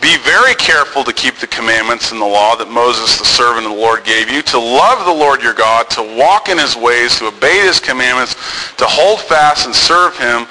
Be 0.00 0.16
very 0.18 0.54
careful 0.54 1.04
to 1.04 1.12
keep 1.12 1.36
the 1.36 1.46
commandments 1.46 2.10
and 2.12 2.20
the 2.20 2.26
law 2.26 2.56
that 2.56 2.68
Moses, 2.68 3.18
the 3.18 3.24
servant 3.24 3.66
of 3.66 3.72
the 3.72 3.78
Lord, 3.78 4.04
gave 4.04 4.30
you, 4.30 4.42
to 4.42 4.58
love 4.58 5.04
the 5.06 5.12
Lord 5.12 5.42
your 5.42 5.54
God, 5.54 5.88
to 5.90 6.02
walk 6.16 6.48
in 6.48 6.58
his 6.58 6.76
ways, 6.76 7.18
to 7.18 7.28
obey 7.28 7.60
his 7.60 7.80
commandments, 7.80 8.34
to 8.76 8.84
hold 8.84 9.20
fast 9.20 9.66
and 9.66 9.74
serve 9.74 10.16
him 10.18 10.46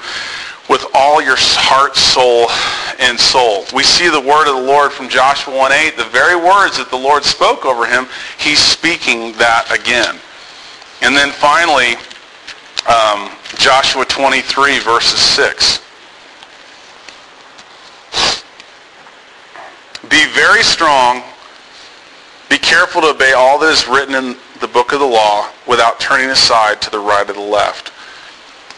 with 0.68 0.86
all 0.94 1.22
your 1.22 1.36
heart, 1.38 1.94
soul, 1.94 2.48
and 3.04 3.20
soul. 3.20 3.64
We 3.74 3.82
see 3.82 4.08
the 4.08 4.20
word 4.20 4.48
of 4.48 4.56
the 4.56 4.66
Lord 4.66 4.90
from 4.90 5.10
Joshua 5.10 5.52
1.8, 5.52 5.96
the 5.96 6.04
very 6.04 6.36
words 6.36 6.78
that 6.78 6.88
the 6.90 6.96
Lord 6.96 7.22
spoke 7.22 7.66
over 7.66 7.86
him, 7.86 8.06
he's 8.38 8.58
speaking 8.58 9.32
that 9.32 9.68
again. 9.70 10.16
And 11.02 11.14
then 11.14 11.30
finally, 11.30 11.96
um, 12.88 13.30
Joshua 13.58 14.06
23, 14.06 14.78
verses 14.80 15.20
6. 15.20 15.80
Be 20.08 20.24
very 20.32 20.62
strong. 20.62 21.22
Be 22.48 22.56
careful 22.56 23.02
to 23.02 23.08
obey 23.08 23.32
all 23.32 23.58
that 23.58 23.70
is 23.70 23.86
written 23.86 24.14
in 24.14 24.36
the 24.60 24.68
book 24.68 24.92
of 24.92 25.00
the 25.00 25.06
law 25.06 25.50
without 25.66 26.00
turning 26.00 26.30
aside 26.30 26.80
to 26.80 26.90
the 26.90 26.98
right 26.98 27.28
or 27.28 27.34
the 27.34 27.40
left 27.40 27.93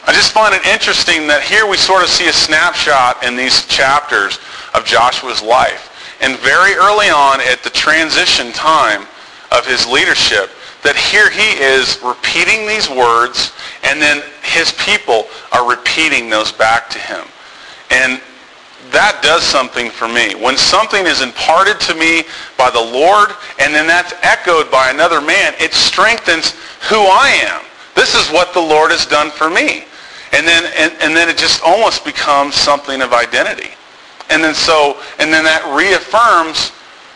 I 0.07 0.13
just 0.13 0.31
find 0.31 0.55
it 0.55 0.65
interesting 0.67 1.27
that 1.27 1.43
here 1.43 1.67
we 1.67 1.77
sort 1.77 2.05
of 2.05 2.09
see 2.09 2.29
a 2.29 2.33
snapshot 2.33 3.25
in 3.25 3.35
these 3.35 3.67
chapters 3.67 4.39
of 4.73 4.85
Joshua's 4.85 5.43
life. 5.43 5.91
And 6.21 6.39
very 6.39 6.75
early 6.75 7.11
on 7.11 7.41
at 7.41 7.65
the 7.65 7.71
transition 7.71 8.53
time 8.53 9.03
of 9.51 9.67
his 9.67 9.85
leadership, 9.85 10.51
that 10.87 10.95
here 10.95 11.29
he 11.29 11.59
is 11.59 11.99
repeating 12.07 12.71
these 12.71 12.89
words 12.89 13.51
and 13.83 14.01
then 14.01 14.23
his 14.47 14.71
people 14.79 15.27
are 15.51 15.69
repeating 15.69 16.31
those 16.31 16.53
back 16.53 16.89
to 16.91 16.99
him. 16.99 17.27
And 17.91 18.23
that 18.95 19.19
does 19.27 19.43
something 19.43 19.91
for 19.91 20.07
me. 20.07 20.39
When 20.39 20.57
something 20.57 21.05
is 21.05 21.21
imparted 21.21 21.81
to 21.91 21.95
me 21.99 22.23
by 22.57 22.71
the 22.71 22.79
Lord 22.81 23.35
and 23.59 23.75
then 23.75 23.89
that's 23.89 24.15
echoed 24.23 24.71
by 24.71 24.91
another 24.91 25.21
man, 25.21 25.55
it 25.59 25.75
strengthens 25.75 26.55
who 26.87 27.03
I 27.03 27.43
am. 27.43 27.67
This 27.97 28.15
is 28.15 28.31
what 28.31 28.55
the 28.55 28.63
Lord 28.63 28.93
has 28.93 29.05
done 29.05 29.33
for 29.33 29.51
me. 29.51 29.83
And 30.37 30.47
then, 30.47 30.70
and, 30.76 30.93
and 31.01 31.16
then 31.16 31.30
it 31.30 31.39
just 31.39 31.62
almost 31.64 32.05
becomes 32.05 32.55
something 32.55 33.01
of 33.01 33.14
identity. 33.14 33.70
And 34.28 34.45
then 34.45 34.55
so, 34.55 35.01
and 35.18 35.32
then 35.32 35.45
that 35.45 35.64
reaffirms 35.72 36.72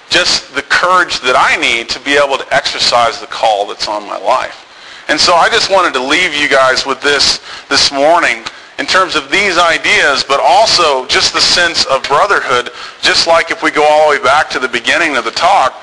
just 0.09 0.55
the 0.55 0.63
courage 0.63 1.21
that 1.21 1.37
I 1.37 1.61
need 1.61 1.91
to 1.91 2.01
be 2.01 2.17
able 2.17 2.39
to 2.39 2.49
exercise 2.49 3.21
the 3.21 3.27
call 3.27 3.69
that's 3.69 3.89
on 3.89 4.09
my 4.09 4.17
life. 4.17 5.05
And 5.09 5.21
so 5.21 5.35
I 5.35 5.51
just 5.51 5.71
wanted 5.71 5.93
to 5.95 6.03
leave 6.03 6.33
you 6.33 6.49
guys 6.49 6.87
with 6.87 7.03
this 7.03 7.45
this 7.69 7.93
morning 7.93 8.41
in 8.79 8.87
terms 8.87 9.17
of 9.17 9.31
these 9.31 9.59
ideas, 9.59 10.25
but 10.25 10.41
also 10.41 11.05
just 11.05 11.35
the 11.35 11.45
sense 11.45 11.85
of 11.93 12.03
brotherhood, 12.05 12.71
just 13.03 13.27
like 13.27 13.51
if 13.51 13.63
we 13.63 13.71
go 13.71 13.85
all 13.85 14.09
the 14.09 14.17
way 14.17 14.25
back 14.25 14.49
to 14.49 14.59
the 14.59 14.69
beginning 14.69 15.19
of 15.19 15.25
the 15.25 15.31
talk, 15.37 15.77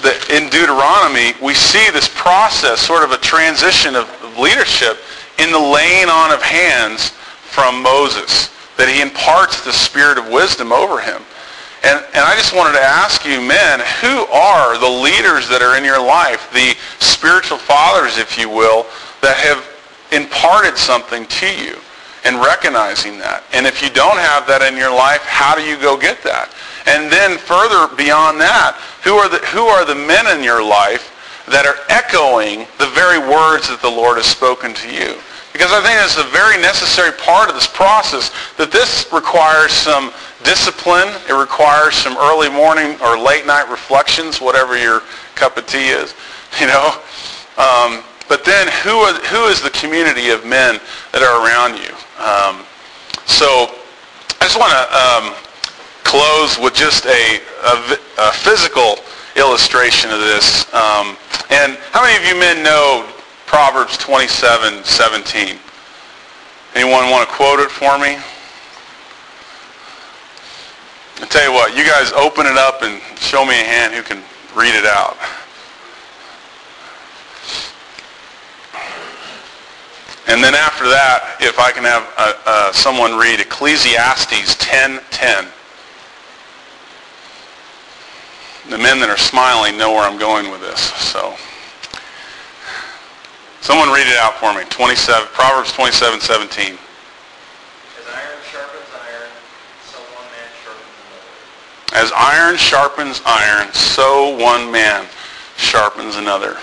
that 0.00 0.16
in 0.32 0.48
Deuteronomy, 0.48 1.36
we 1.44 1.52
see 1.52 1.84
this 1.92 2.08
process, 2.08 2.80
sort 2.80 3.04
of 3.04 3.12
a 3.12 3.18
transition 3.18 3.94
of 3.94 4.08
leadership 4.38 4.96
in 5.38 5.50
the 5.50 5.58
laying 5.58 6.08
on 6.08 6.32
of 6.32 6.42
hands 6.42 7.10
from 7.48 7.82
Moses, 7.82 8.50
that 8.76 8.88
he 8.88 9.00
imparts 9.00 9.64
the 9.64 9.72
spirit 9.72 10.18
of 10.18 10.28
wisdom 10.28 10.72
over 10.72 11.00
him. 11.00 11.22
And, 11.84 11.98
and 12.14 12.22
I 12.22 12.34
just 12.36 12.54
wanted 12.54 12.78
to 12.78 12.84
ask 12.84 13.24
you, 13.24 13.40
men, 13.40 13.80
who 14.00 14.24
are 14.30 14.78
the 14.78 14.88
leaders 14.88 15.48
that 15.48 15.62
are 15.62 15.76
in 15.76 15.84
your 15.84 16.00
life, 16.00 16.48
the 16.52 16.78
spiritual 17.02 17.58
fathers, 17.58 18.18
if 18.18 18.38
you 18.38 18.48
will, 18.48 18.86
that 19.20 19.36
have 19.36 19.66
imparted 20.12 20.78
something 20.78 21.26
to 21.26 21.50
you 21.50 21.76
and 22.24 22.38
recognizing 22.38 23.18
that. 23.18 23.42
And 23.52 23.66
if 23.66 23.82
you 23.82 23.90
don't 23.90 24.18
have 24.18 24.46
that 24.46 24.62
in 24.62 24.78
your 24.78 24.94
life, 24.94 25.22
how 25.22 25.56
do 25.56 25.62
you 25.62 25.76
go 25.76 25.98
get 25.98 26.22
that? 26.22 26.54
And 26.86 27.10
then 27.10 27.36
further 27.36 27.90
beyond 27.96 28.40
that, 28.40 28.78
who 29.02 29.14
are 29.18 29.28
the, 29.28 29.38
who 29.50 29.66
are 29.66 29.84
the 29.84 29.98
men 29.98 30.26
in 30.30 30.44
your 30.44 30.62
life 30.62 31.10
that 31.52 31.68
are 31.68 31.76
echoing 31.88 32.66
the 32.78 32.88
very 32.96 33.20
words 33.20 33.68
that 33.68 33.80
the 33.80 33.90
Lord 33.90 34.16
has 34.16 34.26
spoken 34.26 34.74
to 34.74 34.88
you? 34.90 35.20
Because 35.52 35.70
I 35.70 35.84
think 35.84 36.00
it's 36.00 36.16
a 36.16 36.26
very 36.32 36.56
necessary 36.56 37.12
part 37.12 37.48
of 37.48 37.54
this 37.54 37.66
process 37.68 38.32
that 38.56 38.72
this 38.72 39.06
requires 39.12 39.70
some 39.70 40.10
discipline. 40.42 41.12
It 41.28 41.36
requires 41.36 41.94
some 41.94 42.16
early 42.16 42.48
morning 42.48 42.96
or 43.04 43.20
late 43.20 43.46
night 43.46 43.68
reflections, 43.68 44.40
whatever 44.40 44.80
your 44.80 45.02
cup 45.36 45.56
of 45.58 45.66
tea 45.66 45.92
is, 45.92 46.14
you 46.60 46.66
know. 46.66 46.96
Um, 47.60 48.02
but 48.32 48.44
then 48.44 48.66
who, 48.80 48.96
are, 49.04 49.12
who 49.28 49.44
is 49.52 49.60
the 49.60 49.70
community 49.70 50.30
of 50.30 50.46
men 50.46 50.80
that 51.12 51.20
are 51.20 51.44
around 51.44 51.76
you? 51.76 51.92
Um, 52.16 52.64
so 53.28 53.68
I 54.40 54.48
just 54.48 54.58
want 54.58 54.72
to 54.72 54.84
um, 54.88 55.36
close 56.02 56.58
with 56.58 56.74
just 56.74 57.04
a, 57.06 57.40
a, 57.64 57.98
a, 58.18 58.32
physical 58.32 58.96
illustration 59.36 60.10
of 60.10 60.20
this. 60.20 60.72
Um, 60.74 61.16
and 61.50 61.76
how 61.92 62.02
many 62.02 62.16
of 62.16 62.24
you 62.24 62.38
men 62.38 62.62
know 62.62 63.08
Proverbs 63.46 63.96
27, 63.98 64.84
17? 64.84 65.58
Anyone 66.74 67.10
want 67.10 67.28
to 67.28 67.34
quote 67.34 67.60
it 67.60 67.70
for 67.70 67.98
me? 67.98 68.16
I 71.20 71.26
tell 71.26 71.44
you 71.44 71.52
what, 71.52 71.76
you 71.76 71.84
guys 71.84 72.12
open 72.12 72.46
it 72.46 72.56
up 72.56 72.82
and 72.82 73.00
show 73.18 73.44
me 73.44 73.60
a 73.60 73.64
hand 73.64 73.94
who 73.94 74.02
can 74.02 74.22
read 74.56 74.74
it 74.74 74.86
out. 74.86 75.16
And 80.28 80.42
then 80.42 80.54
after 80.54 80.84
that, 80.84 81.36
if 81.40 81.58
I 81.58 81.72
can 81.72 81.84
have 81.84 82.08
uh, 82.16 82.32
uh, 82.46 82.72
someone 82.72 83.18
read 83.18 83.40
Ecclesiastes 83.40 84.56
10.10. 84.56 85.46
The 88.72 88.78
men 88.78 89.00
that 89.00 89.10
are 89.12 89.20
smiling 89.20 89.76
know 89.76 89.92
where 89.92 90.08
I'm 90.08 90.16
going 90.16 90.50
with 90.50 90.62
this. 90.62 90.80
So, 90.96 91.36
someone 93.60 93.92
read 93.92 94.08
it 94.08 94.16
out 94.16 94.40
for 94.40 94.48
me. 94.56 94.64
27, 94.64 95.28
Proverbs 95.36 95.76
27.17. 95.76 96.80
As 101.92 102.10
iron 102.16 102.56
sharpens 102.56 103.20
iron, 103.26 103.70
so 103.74 104.38
one 104.40 104.72
man 104.72 105.04
sharpens 105.58 106.16
another. 106.16 106.56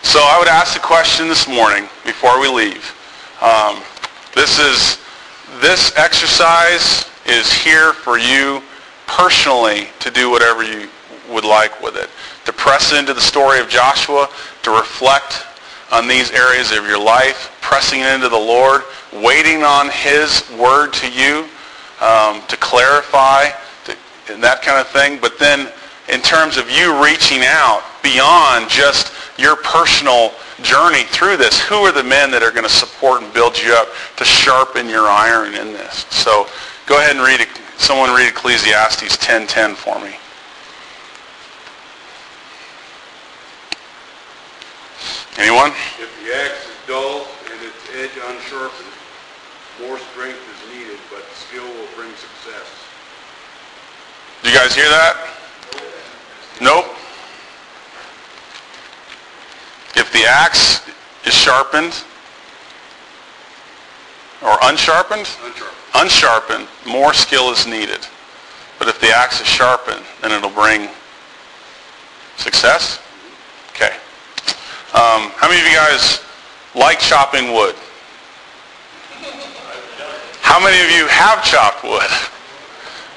So 0.00 0.20
I 0.24 0.38
would 0.38 0.48
ask 0.48 0.72
the 0.72 0.80
question 0.80 1.28
this 1.28 1.46
morning 1.46 1.86
before 2.06 2.40
we 2.40 2.48
leave. 2.48 2.96
Um, 3.42 3.82
this 4.34 4.58
is 4.58 4.96
this 5.60 5.92
exercise 5.98 7.04
is 7.26 7.52
here 7.52 7.92
for 7.92 8.16
you 8.16 8.62
personally 9.08 9.88
to 9.98 10.10
do 10.10 10.30
whatever 10.30 10.62
you 10.62 10.88
would 11.28 11.44
like 11.44 11.82
with 11.82 11.96
it. 11.96 12.08
To 12.44 12.52
press 12.52 12.92
into 12.92 13.12
the 13.12 13.20
story 13.20 13.58
of 13.58 13.68
Joshua, 13.68 14.28
to 14.62 14.70
reflect 14.70 15.44
on 15.90 16.06
these 16.06 16.30
areas 16.30 16.70
of 16.70 16.86
your 16.86 17.02
life, 17.02 17.50
pressing 17.60 18.00
into 18.00 18.28
the 18.28 18.36
Lord, 18.36 18.82
waiting 19.12 19.64
on 19.64 19.88
his 19.90 20.48
word 20.58 20.92
to 20.92 21.10
you 21.10 21.48
um, 22.00 22.42
to 22.46 22.56
clarify 22.58 23.50
to, 23.84 23.96
and 24.30 24.42
that 24.42 24.62
kind 24.62 24.78
of 24.78 24.86
thing. 24.88 25.18
But 25.20 25.38
then 25.38 25.68
in 26.08 26.20
terms 26.22 26.56
of 26.56 26.70
you 26.70 27.02
reaching 27.02 27.40
out 27.42 27.82
beyond 28.02 28.70
just 28.70 29.12
your 29.38 29.56
personal 29.56 30.32
journey 30.62 31.04
through 31.04 31.36
this. 31.36 31.60
Who 31.60 31.76
are 31.86 31.92
the 31.92 32.02
men 32.02 32.30
that 32.32 32.42
are 32.42 32.50
going 32.50 32.66
to 32.66 32.72
support 32.72 33.22
and 33.22 33.32
build 33.32 33.58
you 33.58 33.72
up 33.72 33.88
to 34.16 34.24
sharpen 34.24 34.88
your 34.88 35.06
iron 35.06 35.54
in 35.54 35.72
this? 35.72 36.06
So 36.10 36.46
go 36.86 36.98
ahead 36.98 37.16
and 37.16 37.24
read 37.24 37.40
it. 37.40 37.48
Someone 37.78 38.10
read 38.10 38.28
Ecclesiastes 38.28 39.16
10.10 39.16 39.74
for 39.74 39.98
me. 40.00 40.14
Anyone? 45.38 45.70
If 45.98 46.10
the 46.22 46.34
axe 46.34 46.66
is 46.66 46.76
dull 46.86 47.26
and 47.50 47.62
its 47.62 47.88
edge 47.94 48.10
unsharpened, 48.28 48.92
more 49.80 49.98
strength 50.10 50.42
is 50.42 50.76
needed, 50.76 50.98
but 51.10 51.22
skill 51.32 51.64
will 51.64 51.88
bring 51.96 52.10
success. 52.16 52.66
Do 54.42 54.50
you 54.50 54.56
guys 54.56 54.74
hear 54.74 54.88
that? 54.88 55.30
Nope. 56.60 56.86
If 59.94 60.12
the 60.12 60.24
axe 60.24 60.82
is 61.24 61.34
sharpened 61.34 62.02
or 64.42 64.56
unsharpened, 64.62 65.28
Unsharpened. 65.44 65.68
unsharpened, 65.94 66.68
more 66.86 67.12
skill 67.14 67.50
is 67.50 67.66
needed. 67.66 68.06
But 68.78 68.88
if 68.88 69.00
the 69.00 69.08
axe 69.10 69.40
is 69.40 69.46
sharpened, 69.46 70.04
then 70.22 70.32
it'll 70.32 70.50
bring 70.50 70.88
success. 72.36 73.00
Okay. 73.70 73.92
Um, 74.94 75.30
how 75.36 75.48
many 75.48 75.60
of 75.60 75.66
you 75.66 75.74
guys 75.74 76.22
like 76.74 77.00
chopping 77.00 77.52
wood? 77.52 77.74
How 80.40 80.58
many 80.62 80.80
of 80.82 80.90
you 80.96 81.06
have 81.08 81.44
chopped 81.44 81.82
wood? 81.84 82.10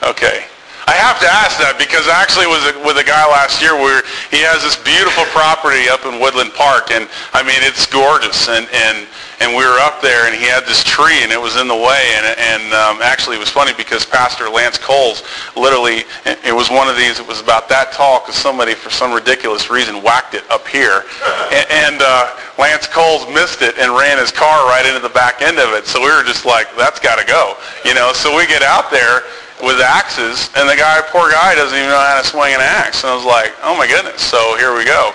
Okay. 0.04 0.46
I 0.92 1.00
have 1.00 1.24
to 1.24 1.30
ask 1.32 1.56
that 1.64 1.80
because 1.80 2.04
I 2.12 2.20
actually 2.20 2.52
was 2.52 2.68
with 2.84 3.00
a 3.00 3.08
guy 3.08 3.24
last 3.32 3.64
year 3.64 3.80
where 3.80 4.04
he 4.28 4.44
has 4.44 4.60
this 4.60 4.76
beautiful 4.76 5.24
property 5.32 5.88
up 5.88 6.04
in 6.04 6.20
Woodland 6.20 6.52
Park, 6.52 6.92
and 6.92 7.08
I 7.32 7.48
mean 7.48 7.64
it's 7.64 7.88
gorgeous. 7.88 8.52
And 8.52 8.68
and 8.76 9.08
and 9.40 9.56
we 9.56 9.64
were 9.64 9.80
up 9.80 10.04
there, 10.04 10.28
and 10.28 10.36
he 10.36 10.52
had 10.52 10.68
this 10.68 10.84
tree, 10.84 11.24
and 11.24 11.32
it 11.32 11.40
was 11.40 11.56
in 11.56 11.72
the 11.72 11.80
way. 11.80 12.12
And 12.20 12.28
and 12.36 12.64
um, 12.76 13.00
actually, 13.00 13.40
it 13.40 13.44
was 13.44 13.48
funny 13.48 13.72
because 13.80 14.04
Pastor 14.04 14.52
Lance 14.52 14.76
Coles 14.76 15.24
literally, 15.56 16.04
it 16.28 16.52
was 16.52 16.68
one 16.68 16.92
of 16.92 17.00
these. 17.00 17.24
It 17.24 17.28
was 17.28 17.40
about 17.40 17.72
that 17.72 17.96
tall 17.96 18.20
because 18.20 18.36
somebody, 18.36 18.76
for 18.76 18.92
some 18.92 19.16
ridiculous 19.16 19.72
reason, 19.72 20.04
whacked 20.04 20.36
it 20.36 20.44
up 20.52 20.68
here, 20.68 21.08
and, 21.56 21.72
and 21.72 21.98
uh, 22.04 22.36
Lance 22.60 22.84
Coles 22.84 23.32
missed 23.32 23.64
it 23.64 23.80
and 23.80 23.96
ran 23.96 24.20
his 24.20 24.28
car 24.28 24.68
right 24.68 24.84
into 24.84 25.00
the 25.00 25.16
back 25.16 25.40
end 25.40 25.56
of 25.56 25.72
it. 25.72 25.88
So 25.88 26.04
we 26.04 26.12
were 26.12 26.28
just 26.28 26.44
like, 26.44 26.68
that's 26.76 27.00
got 27.00 27.16
to 27.16 27.24
go, 27.24 27.56
you 27.88 27.96
know. 27.96 28.12
So 28.12 28.36
we 28.36 28.44
get 28.44 28.60
out 28.60 28.92
there 28.92 29.24
with 29.62 29.80
axes, 29.80 30.50
and 30.56 30.68
the 30.68 30.76
guy, 30.76 31.02
poor 31.10 31.30
guy, 31.30 31.56
doesn't 31.56 31.78
even 31.78 31.90
know 31.90 32.00
how 32.00 32.22
to 32.22 32.28
swing 32.28 32.54
an 32.54 32.62
axe. 32.62 33.04
And 33.04 33.12
I 33.12 33.16
was 33.16 33.26
like, 33.26 33.54
oh 33.64 33.78
my 33.78 33.88
goodness. 33.88 34.22
So 34.22 34.58
here 34.58 34.76
we 34.76 34.86
go. 34.86 35.14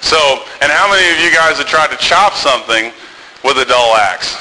So, 0.00 0.18
and 0.60 0.72
how 0.72 0.90
many 0.90 1.04
of 1.12 1.20
you 1.20 1.32
guys 1.32 1.58
have 1.58 1.66
tried 1.66 1.90
to 1.90 1.96
chop 1.96 2.34
something 2.34 2.92
with 3.44 3.58
a 3.58 3.64
dull 3.64 3.94
axe? 3.96 4.36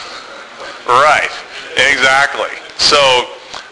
Right. 0.87 1.29
Exactly. 1.77 2.51
So 2.77 2.97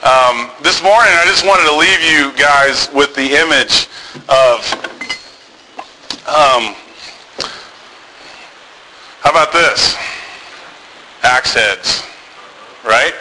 um, 0.03 0.51
this 0.63 0.81
morning, 0.83 1.11
I 1.15 1.25
just 1.25 1.45
wanted 1.45 1.67
to 1.67 1.75
leave 1.75 1.99
you 1.99 2.31
guys 2.37 2.89
with 2.93 3.15
the 3.15 3.35
image 3.35 3.87
of, 4.29 4.63
um, 6.27 6.75
how 9.19 9.31
about 9.31 9.51
this? 9.51 9.97
Axe 11.23 11.53
heads. 11.53 12.03
Right? 12.85 13.13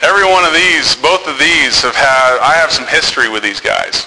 Every 0.00 0.24
one 0.24 0.44
of 0.44 0.52
these, 0.52 0.94
both 0.96 1.26
of 1.26 1.38
these 1.38 1.82
have 1.82 1.96
had, 1.96 2.38
I 2.38 2.54
have 2.54 2.70
some 2.70 2.86
history 2.86 3.28
with 3.28 3.42
these 3.42 3.60
guys. 3.60 4.06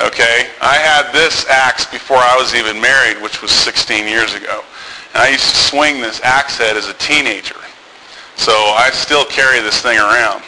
Okay? 0.00 0.50
I 0.60 0.76
had 0.76 1.12
this 1.12 1.46
axe 1.48 1.86
before 1.86 2.18
I 2.18 2.36
was 2.36 2.54
even 2.54 2.80
married, 2.80 3.22
which 3.22 3.40
was 3.40 3.50
16 3.50 4.06
years 4.06 4.34
ago. 4.34 4.62
And 5.14 5.22
I 5.22 5.28
used 5.30 5.48
to 5.48 5.56
swing 5.56 6.02
this 6.02 6.20
axe 6.20 6.58
head 6.58 6.76
as 6.76 6.88
a 6.88 6.94
teenager. 6.94 7.56
So 8.36 8.52
I 8.52 8.90
still 8.92 9.24
carry 9.24 9.60
this 9.60 9.80
thing 9.80 9.98
around. 9.98 10.42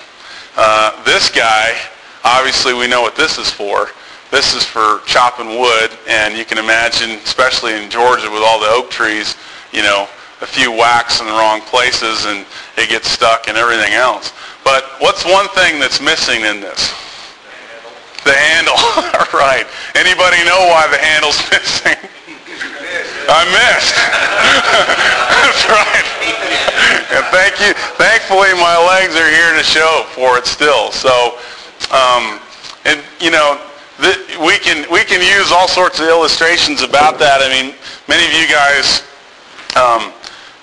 Uh, 0.56 1.02
this 1.04 1.30
guy, 1.30 1.74
obviously 2.22 2.74
we 2.74 2.86
know 2.86 3.00
what 3.00 3.16
this 3.16 3.38
is 3.38 3.50
for. 3.50 3.88
This 4.30 4.54
is 4.54 4.64
for 4.64 5.00
chopping 5.06 5.58
wood, 5.58 5.90
and 6.06 6.36
you 6.36 6.44
can 6.44 6.58
imagine, 6.58 7.10
especially 7.24 7.74
in 7.74 7.90
Georgia 7.90 8.30
with 8.30 8.42
all 8.44 8.60
the 8.60 8.68
oak 8.68 8.90
trees, 8.90 9.36
you 9.72 9.82
know, 9.82 10.06
a 10.40 10.46
few 10.46 10.72
whacks 10.72 11.20
in 11.20 11.26
the 11.26 11.32
wrong 11.32 11.60
places 11.60 12.24
and 12.24 12.46
it 12.76 12.88
gets 12.88 13.08
stuck 13.08 13.48
and 13.48 13.56
everything 13.56 13.92
else. 13.92 14.32
But 14.64 14.84
what's 14.98 15.24
one 15.24 15.48
thing 15.48 15.78
that's 15.78 16.00
missing 16.00 16.42
in 16.42 16.60
this? 16.60 16.92
The 18.24 18.32
handle. 18.32 18.76
right. 19.36 19.66
Anybody 19.94 20.44
know 20.44 20.68
why 20.68 20.88
the 20.90 20.98
handle's 20.98 21.40
missing? 21.52 21.96
I 23.30 23.46
missed. 23.46 23.94
That's 25.40 25.62
right. 25.70 26.06
And 27.14 27.24
thank 27.30 27.60
you. 27.60 27.72
Thankfully, 27.94 28.52
my 28.54 28.76
legs 28.76 29.14
are 29.14 29.30
here 29.30 29.56
to 29.56 29.62
show 29.62 30.04
for 30.10 30.36
it 30.36 30.46
still. 30.46 30.90
So, 30.90 31.38
um, 31.94 32.40
and 32.84 33.00
you 33.20 33.30
know, 33.30 33.60
the, 33.98 34.18
we 34.44 34.58
can 34.58 34.90
we 34.90 35.04
can 35.04 35.22
use 35.22 35.52
all 35.52 35.68
sorts 35.68 36.00
of 36.00 36.06
illustrations 36.06 36.82
about 36.82 37.18
that. 37.20 37.40
I 37.40 37.48
mean, 37.48 37.74
many 38.08 38.26
of 38.26 38.34
you 38.34 38.48
guys 38.50 39.06
um, 39.78 40.12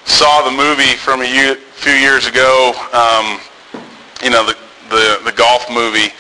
saw 0.08 0.42
the 0.42 0.56
movie 0.56 0.96
from 0.96 1.22
a 1.22 1.56
few 1.56 1.94
years 1.94 2.26
ago. 2.28 2.74
Um, 2.94 3.40
you 4.24 4.32
know, 4.32 4.46
the, 4.46 4.58
the 4.90 5.22
the 5.26 5.34
golf 5.36 5.70
movie 5.70 6.12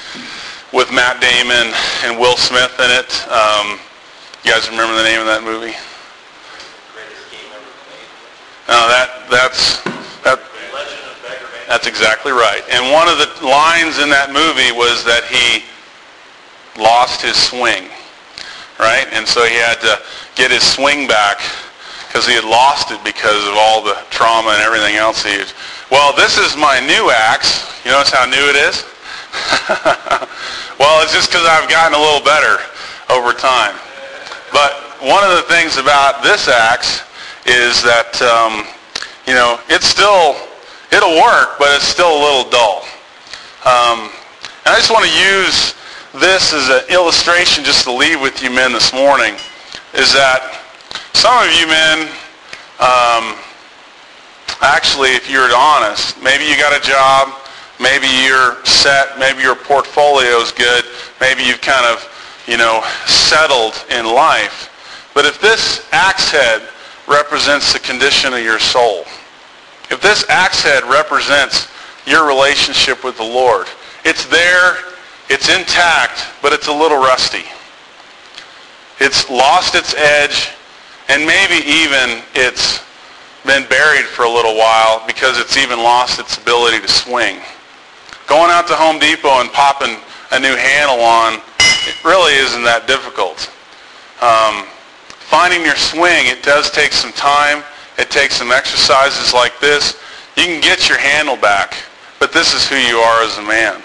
with 0.73 0.91
Matt 0.91 1.19
Damon 1.21 1.73
and 2.03 2.19
Will 2.19 2.37
Smith 2.37 2.75
in 2.79 2.91
it. 2.91 3.09
Um, 3.31 3.79
you 4.43 4.51
guys 4.51 4.69
remember 4.69 4.95
the 4.95 5.03
name 5.03 5.19
of 5.19 5.25
that 5.25 5.41
movie? 5.43 5.73
No, 8.67 8.87
that 8.91 9.25
that's 9.31 9.81
that. 10.23 10.39
That's 11.67 11.87
exactly 11.87 12.31
right. 12.31 12.63
And 12.71 12.93
one 12.93 13.09
of 13.09 13.17
the 13.17 13.27
lines 13.43 13.99
in 13.99 14.07
that 14.07 14.31
movie 14.31 14.71
was 14.71 15.03
that 15.03 15.27
he 15.27 15.67
lost 16.79 17.21
his 17.21 17.35
swing, 17.35 17.91
right? 18.79 19.07
And 19.11 19.27
so 19.27 19.43
he 19.43 19.55
had 19.55 19.81
to 19.81 19.99
get 20.35 20.51
his 20.51 20.63
swing 20.63 21.07
back 21.07 21.41
because 22.17 22.33
he 22.33 22.33
had 22.33 22.49
lost 22.49 22.89
it 22.89 22.97
because 23.03 23.45
of 23.45 23.53
all 23.53 23.83
the 23.83 23.93
trauma 24.09 24.49
and 24.49 24.63
everything 24.65 24.95
else 24.95 25.21
he 25.21 25.37
had. 25.37 25.53
Well, 25.91 26.17
this 26.17 26.41
is 26.41 26.57
my 26.57 26.81
new 26.81 27.13
axe. 27.13 27.69
You 27.85 27.91
notice 27.91 28.09
how 28.09 28.25
new 28.25 28.41
it 28.41 28.57
is? 28.57 28.81
well, 30.81 31.05
it's 31.05 31.13
just 31.13 31.29
because 31.29 31.45
I've 31.45 31.69
gotten 31.69 31.93
a 31.93 32.01
little 32.01 32.25
better 32.25 32.57
over 33.13 33.37
time. 33.37 33.77
But 34.49 34.97
one 34.97 35.21
of 35.29 35.37
the 35.37 35.45
things 35.45 35.77
about 35.77 36.23
this 36.23 36.49
axe 36.49 37.05
is 37.45 37.85
that, 37.85 38.17
um, 38.25 38.65
you 39.29 39.37
know, 39.37 39.61
it's 39.69 39.85
still, 39.85 40.33
it'll 40.89 41.21
work, 41.21 41.61
but 41.61 41.69
it's 41.77 41.85
still 41.85 42.09
a 42.09 42.17
little 42.17 42.49
dull. 42.49 42.81
Um, 43.61 44.09
and 44.65 44.73
I 44.73 44.81
just 44.81 44.89
want 44.89 45.05
to 45.05 45.13
use 45.13 45.77
this 46.17 46.49
as 46.49 46.65
an 46.81 46.89
illustration 46.89 47.63
just 47.63 47.83
to 47.83 47.93
leave 47.93 48.19
with 48.19 48.41
you 48.41 48.49
men 48.49 48.73
this 48.73 48.91
morning, 48.91 49.37
is 49.93 50.17
that 50.17 50.63
some 51.17 51.43
of 51.43 51.51
you 51.59 51.65
men, 51.65 52.01
um, 52.79 53.33
actually, 54.61 55.09
if 55.09 55.29
you're 55.31 55.49
honest, 55.55 56.21
maybe 56.21 56.43
you 56.45 56.55
got 56.55 56.77
a 56.77 56.87
job, 56.87 57.33
maybe 57.79 58.05
you're 58.23 58.63
set, 58.65 59.17
maybe 59.17 59.41
your 59.41 59.55
portfolio 59.55 60.37
is 60.37 60.51
good, 60.51 60.85
maybe 61.19 61.41
you've 61.41 61.59
kind 61.59 61.87
of, 61.87 62.07
you 62.45 62.55
know, 62.55 62.83
settled 63.07 63.73
in 63.89 64.05
life. 64.05 64.69
But 65.15 65.25
if 65.25 65.41
this 65.41 65.87
axe 65.91 66.29
head 66.29 66.61
represents 67.07 67.73
the 67.73 67.79
condition 67.79 68.33
of 68.33 68.43
your 68.43 68.59
soul. 68.59 69.05
If 69.89 70.01
this 70.01 70.29
axe 70.29 70.61
head 70.61 70.83
represents 70.83 71.67
your 72.05 72.27
relationship 72.27 73.03
with 73.03 73.17
the 73.17 73.23
Lord, 73.23 73.67
it's 74.05 74.25
there, 74.25 74.77
it's 75.29 75.49
intact, 75.49 76.27
but 76.43 76.53
it's 76.53 76.67
a 76.67 76.73
little 76.73 76.97
rusty. 76.97 77.45
It's 78.99 79.29
lost 79.29 79.73
its 79.73 79.93
edge, 79.95 80.49
and 81.09 81.25
maybe 81.25 81.65
even 81.67 82.21
it's 82.35 82.83
been 83.45 83.67
buried 83.69 84.05
for 84.05 84.25
a 84.25 84.29
little 84.29 84.57
while 84.57 85.05
because 85.07 85.39
it's 85.39 85.55
even 85.57 85.79
lost 85.79 86.19
its 86.19 86.37
ability 86.37 86.81
to 86.81 86.87
swing. 86.87 87.39
Going 88.27 88.51
out 88.51 88.67
to 88.67 88.75
Home 88.75 88.99
Depot 88.99 89.39
and 89.39 89.49
popping 89.51 89.95
a 90.31 90.39
new 90.39 90.55
handle 90.55 90.99
on, 90.99 91.39
it 91.87 92.03
really 92.03 92.33
isn't 92.33 92.63
that 92.63 92.87
difficult. 92.87 93.49
Um, 94.19 94.67
finding 95.31 95.63
your 95.63 95.77
swing, 95.77 96.27
it 96.27 96.43
does 96.43 96.69
take 96.71 96.91
some 96.91 97.13
time. 97.13 97.63
It 97.97 98.11
takes 98.11 98.35
some 98.35 98.51
exercises 98.51 99.33
like 99.33 99.59
this. 99.59 99.97
You 100.35 100.43
can 100.43 100.61
get 100.61 100.89
your 100.89 100.99
handle 100.99 101.37
back, 101.37 101.73
but 102.19 102.33
this 102.33 102.53
is 102.53 102.67
who 102.67 102.75
you 102.75 102.97
are 102.97 103.23
as 103.23 103.37
a 103.37 103.41
man. 103.41 103.81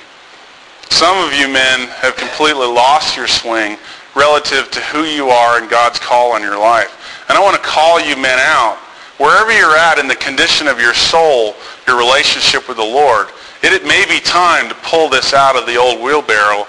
Some 0.90 1.16
of 1.24 1.32
you 1.32 1.48
men 1.48 1.88
have 2.02 2.16
completely 2.16 2.66
lost 2.66 3.16
your 3.16 3.28
swing 3.28 3.78
relative 4.14 4.70
to 4.72 4.80
who 4.92 5.04
you 5.04 5.30
are 5.30 5.58
and 5.58 5.70
God's 5.70 5.98
call 5.98 6.32
on 6.32 6.42
your 6.42 6.58
life. 6.58 6.98
And 7.33 7.39
I 7.39 7.43
want 7.43 7.57
to 7.57 7.66
call 7.66 7.99
you 7.99 8.14
men 8.14 8.39
out. 8.41 8.76
Wherever 9.16 9.51
you're 9.57 9.74
at 9.74 9.99
in 9.99 10.07
the 10.07 10.14
condition 10.14 10.68
of 10.68 10.78
your 10.78 10.93
soul, 10.93 11.55
your 11.87 11.97
relationship 11.97 12.68
with 12.68 12.76
the 12.76 12.85
Lord, 12.85 13.28
it, 13.62 13.72
it 13.72 13.87
may 13.87 14.05
be 14.05 14.20
time 14.20 14.68
to 14.68 14.74
pull 14.85 15.09
this 15.09 15.33
out 15.33 15.57
of 15.57 15.64
the 15.64 15.76
old 15.76 16.03
wheelbarrow, 16.03 16.66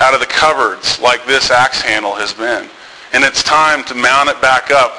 out 0.00 0.12
of 0.12 0.18
the 0.18 0.26
cupboards 0.26 0.98
like 0.98 1.24
this 1.24 1.52
axe 1.52 1.80
handle 1.80 2.16
has 2.16 2.34
been. 2.34 2.68
And 3.12 3.22
it's 3.22 3.44
time 3.44 3.84
to 3.84 3.94
mount 3.94 4.28
it 4.28 4.42
back 4.42 4.72
up 4.72 4.92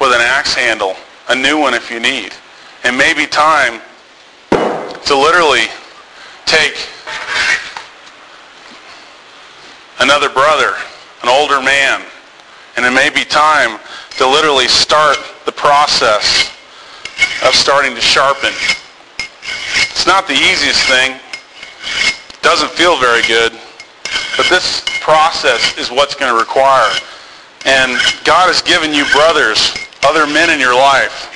with 0.00 0.10
an 0.10 0.20
axe 0.20 0.54
handle, 0.54 0.96
a 1.28 1.36
new 1.36 1.60
one 1.60 1.72
if 1.72 1.88
you 1.88 2.00
need. 2.00 2.32
And 2.82 2.98
maybe 2.98 3.26
time 3.26 3.80
to 4.50 5.16
literally 5.16 5.66
take 6.46 6.74
another 10.00 10.28
brother, 10.28 10.74
an 11.22 11.28
older 11.28 11.62
man, 11.62 12.02
and 12.76 12.84
it 12.84 12.90
may 12.90 13.08
be 13.08 13.24
time 13.24 13.78
to 14.18 14.28
literally 14.28 14.68
start 14.68 15.16
the 15.46 15.52
process 15.52 16.50
of 17.44 17.54
starting 17.54 17.94
to 17.94 18.00
sharpen. 18.00 18.52
It's 19.90 20.06
not 20.06 20.26
the 20.26 20.34
easiest 20.34 20.86
thing. 20.86 21.18
It 22.28 22.42
doesn't 22.42 22.70
feel 22.72 22.98
very 22.98 23.22
good. 23.26 23.52
But 24.36 24.46
this 24.48 24.84
process 25.00 25.76
is 25.78 25.90
what's 25.90 26.14
going 26.14 26.32
to 26.32 26.38
require 26.38 26.90
and 27.66 27.98
God 28.24 28.46
has 28.48 28.62
given 28.62 28.94
you 28.94 29.04
brothers, 29.12 29.74
other 30.04 30.26
men 30.26 30.50
in 30.50 30.60
your 30.60 30.74
life, 30.74 31.28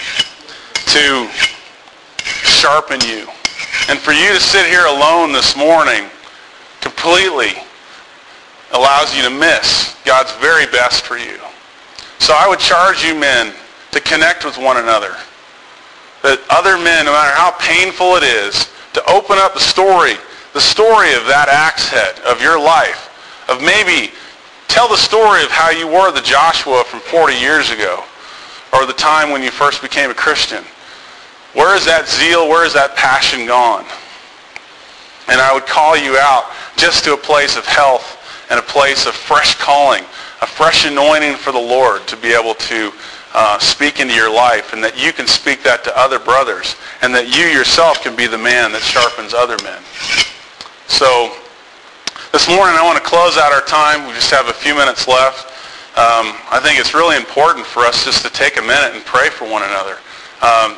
to 0.94 1.28
sharpen 2.46 3.00
you. 3.02 3.26
And 3.88 3.98
for 3.98 4.12
you 4.12 4.32
to 4.32 4.40
sit 4.40 4.66
here 4.66 4.86
alone 4.86 5.32
this 5.32 5.56
morning 5.56 6.08
completely 6.80 7.52
allows 8.72 9.14
you 9.16 9.22
to 9.24 9.30
miss 9.30 9.96
God's 10.04 10.32
very 10.36 10.66
best 10.66 11.04
for 11.04 11.18
you. 11.18 11.38
So 12.22 12.34
I 12.38 12.46
would 12.46 12.60
charge 12.60 13.02
you 13.02 13.18
men 13.18 13.52
to 13.90 14.00
connect 14.00 14.46
with 14.46 14.56
one 14.56 14.78
another. 14.78 15.14
That 16.22 16.38
other 16.48 16.78
men, 16.78 17.06
no 17.06 17.12
matter 17.12 17.34
how 17.34 17.50
painful 17.58 18.14
it 18.14 18.22
is, 18.22 18.70
to 18.94 19.02
open 19.10 19.36
up 19.38 19.54
the 19.54 19.60
story, 19.60 20.14
the 20.54 20.60
story 20.60 21.14
of 21.14 21.26
that 21.26 21.50
axe 21.50 21.88
head 21.88 22.18
of 22.22 22.40
your 22.40 22.62
life, 22.62 23.10
of 23.50 23.60
maybe 23.60 24.14
Tell 24.72 24.88
the 24.88 24.96
story 24.96 25.44
of 25.44 25.50
how 25.50 25.68
you 25.68 25.86
were 25.86 26.10
the 26.12 26.22
Joshua 26.22 26.82
from 26.82 27.00
40 27.00 27.34
years 27.34 27.68
ago 27.68 28.04
or 28.72 28.86
the 28.86 28.94
time 28.94 29.30
when 29.30 29.42
you 29.42 29.50
first 29.50 29.82
became 29.82 30.10
a 30.10 30.14
Christian. 30.14 30.64
Where 31.52 31.76
is 31.76 31.84
that 31.84 32.08
zeal? 32.08 32.48
Where 32.48 32.64
is 32.64 32.72
that 32.72 32.96
passion 32.96 33.44
gone? 33.44 33.84
And 35.28 35.42
I 35.42 35.52
would 35.52 35.66
call 35.66 35.94
you 35.94 36.16
out 36.16 36.46
just 36.78 37.04
to 37.04 37.12
a 37.12 37.18
place 37.18 37.54
of 37.54 37.66
health 37.66 38.16
and 38.48 38.58
a 38.58 38.62
place 38.62 39.04
of 39.04 39.12
fresh 39.12 39.56
calling, 39.56 40.04
a 40.42 40.46
fresh 40.46 40.84
anointing 40.84 41.36
for 41.36 41.52
the 41.52 41.58
Lord 41.58 42.04
to 42.08 42.16
be 42.16 42.34
able 42.34 42.54
to 42.54 42.92
uh, 43.32 43.58
speak 43.60 44.00
into 44.00 44.12
your 44.12 44.30
life 44.30 44.72
and 44.72 44.82
that 44.82 44.98
you 44.98 45.12
can 45.12 45.28
speak 45.28 45.62
that 45.62 45.84
to 45.84 45.96
other 45.96 46.18
brothers 46.18 46.74
and 47.00 47.14
that 47.14 47.30
you 47.30 47.46
yourself 47.46 48.02
can 48.02 48.16
be 48.16 48.26
the 48.26 48.36
man 48.36 48.74
that 48.74 48.82
sharpens 48.82 49.32
other 49.32 49.54
men. 49.62 49.78
So 50.90 51.30
this 52.34 52.50
morning 52.50 52.74
I 52.74 52.82
want 52.82 52.98
to 52.98 53.06
close 53.06 53.38
out 53.38 53.54
our 53.54 53.62
time. 53.62 54.02
We 54.02 54.18
just 54.18 54.34
have 54.34 54.50
a 54.50 54.52
few 54.52 54.74
minutes 54.74 55.06
left. 55.06 55.46
Um, 55.94 56.34
I 56.50 56.58
think 56.58 56.82
it's 56.82 56.92
really 56.92 57.14
important 57.14 57.64
for 57.64 57.86
us 57.86 58.04
just 58.04 58.26
to 58.26 58.30
take 58.34 58.58
a 58.58 58.64
minute 58.66 58.98
and 58.98 59.04
pray 59.06 59.30
for 59.30 59.46
one 59.46 59.62
another. 59.62 60.02
Um, 60.42 60.74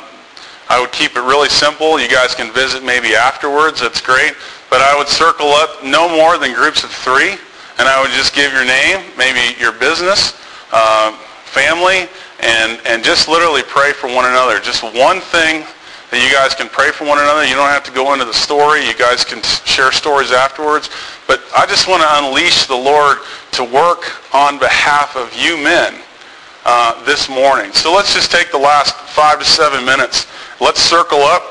I 0.69 0.77
would 0.77 0.93
keep 0.93 1.17
it 1.17 1.25
really 1.25 1.49
simple. 1.49 1.97
You 1.97 2.07
guys 2.07 2.37
can 2.37 2.53
visit 2.53 2.85
maybe 2.85 3.17
afterwards. 3.17 3.81
That's 3.81 4.01
great. 4.01 4.37
But 4.69 4.85
I 4.85 4.93
would 4.93 5.09
circle 5.09 5.57
up 5.57 5.81
no 5.81 6.05
more 6.05 6.37
than 6.37 6.53
groups 6.53 6.85
of 6.85 6.93
three. 6.93 7.41
And 7.77 7.87
I 7.87 8.01
would 8.01 8.11
just 8.11 8.33
give 8.33 8.53
your 8.53 8.65
name, 8.65 9.03
maybe 9.17 9.59
your 9.59 9.73
business, 9.73 10.39
uh, 10.71 11.11
family, 11.45 12.07
and, 12.39 12.79
and 12.85 13.03
just 13.03 13.27
literally 13.27 13.63
pray 13.63 13.91
for 13.91 14.07
one 14.07 14.25
another. 14.25 14.59
Just 14.59 14.83
one 14.83 15.19
thing 15.19 15.65
that 16.11 16.23
you 16.23 16.31
guys 16.31 16.55
can 16.55 16.69
pray 16.69 16.91
for 16.91 17.05
one 17.05 17.19
another. 17.19 17.43
You 17.43 17.55
don't 17.55 17.69
have 17.69 17.83
to 17.83 17.91
go 17.91 18.13
into 18.13 18.25
the 18.25 18.33
story. 18.33 18.85
You 18.85 18.95
guys 18.95 19.25
can 19.25 19.41
share 19.65 19.91
stories 19.91 20.31
afterwards. 20.31 20.89
But 21.27 21.43
I 21.55 21.65
just 21.65 21.87
want 21.87 22.03
to 22.03 22.09
unleash 22.23 22.65
the 22.65 22.75
Lord 22.75 23.17
to 23.51 23.63
work 23.63 24.07
on 24.33 24.59
behalf 24.59 25.17
of 25.17 25.33
you 25.35 25.57
men 25.61 25.95
uh, 26.65 27.03
this 27.05 27.29
morning. 27.29 27.71
So 27.73 27.93
let's 27.93 28.13
just 28.13 28.31
take 28.31 28.51
the 28.51 28.57
last 28.57 28.95
five 28.95 29.39
to 29.39 29.45
seven 29.45 29.85
minutes. 29.85 30.27
Let's 30.61 30.81
circle 30.81 31.19
up. 31.19 31.43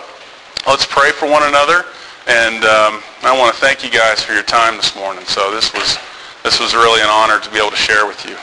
let's 0.67 0.87
pray 0.87 1.13
for 1.13 1.29
one 1.29 1.43
another. 1.45 1.85
And 2.27 2.65
um, 2.65 3.03
I 3.23 3.37
want 3.37 3.55
to 3.55 3.61
thank 3.61 3.85
you 3.85 3.91
guys 3.91 4.23
for 4.23 4.33
your 4.33 4.43
time 4.43 4.77
this 4.77 4.97
morning. 4.97 5.25
So 5.27 5.51
this 5.51 5.73
was, 5.75 5.99
this 6.45 6.61
was 6.61 6.75
really 6.75 7.01
an 7.01 7.09
honor 7.09 7.41
to 7.41 7.51
be 7.51 7.57
able 7.57 7.71
to 7.71 7.77
share 7.77 8.07
with 8.07 8.25
you. 8.27 8.37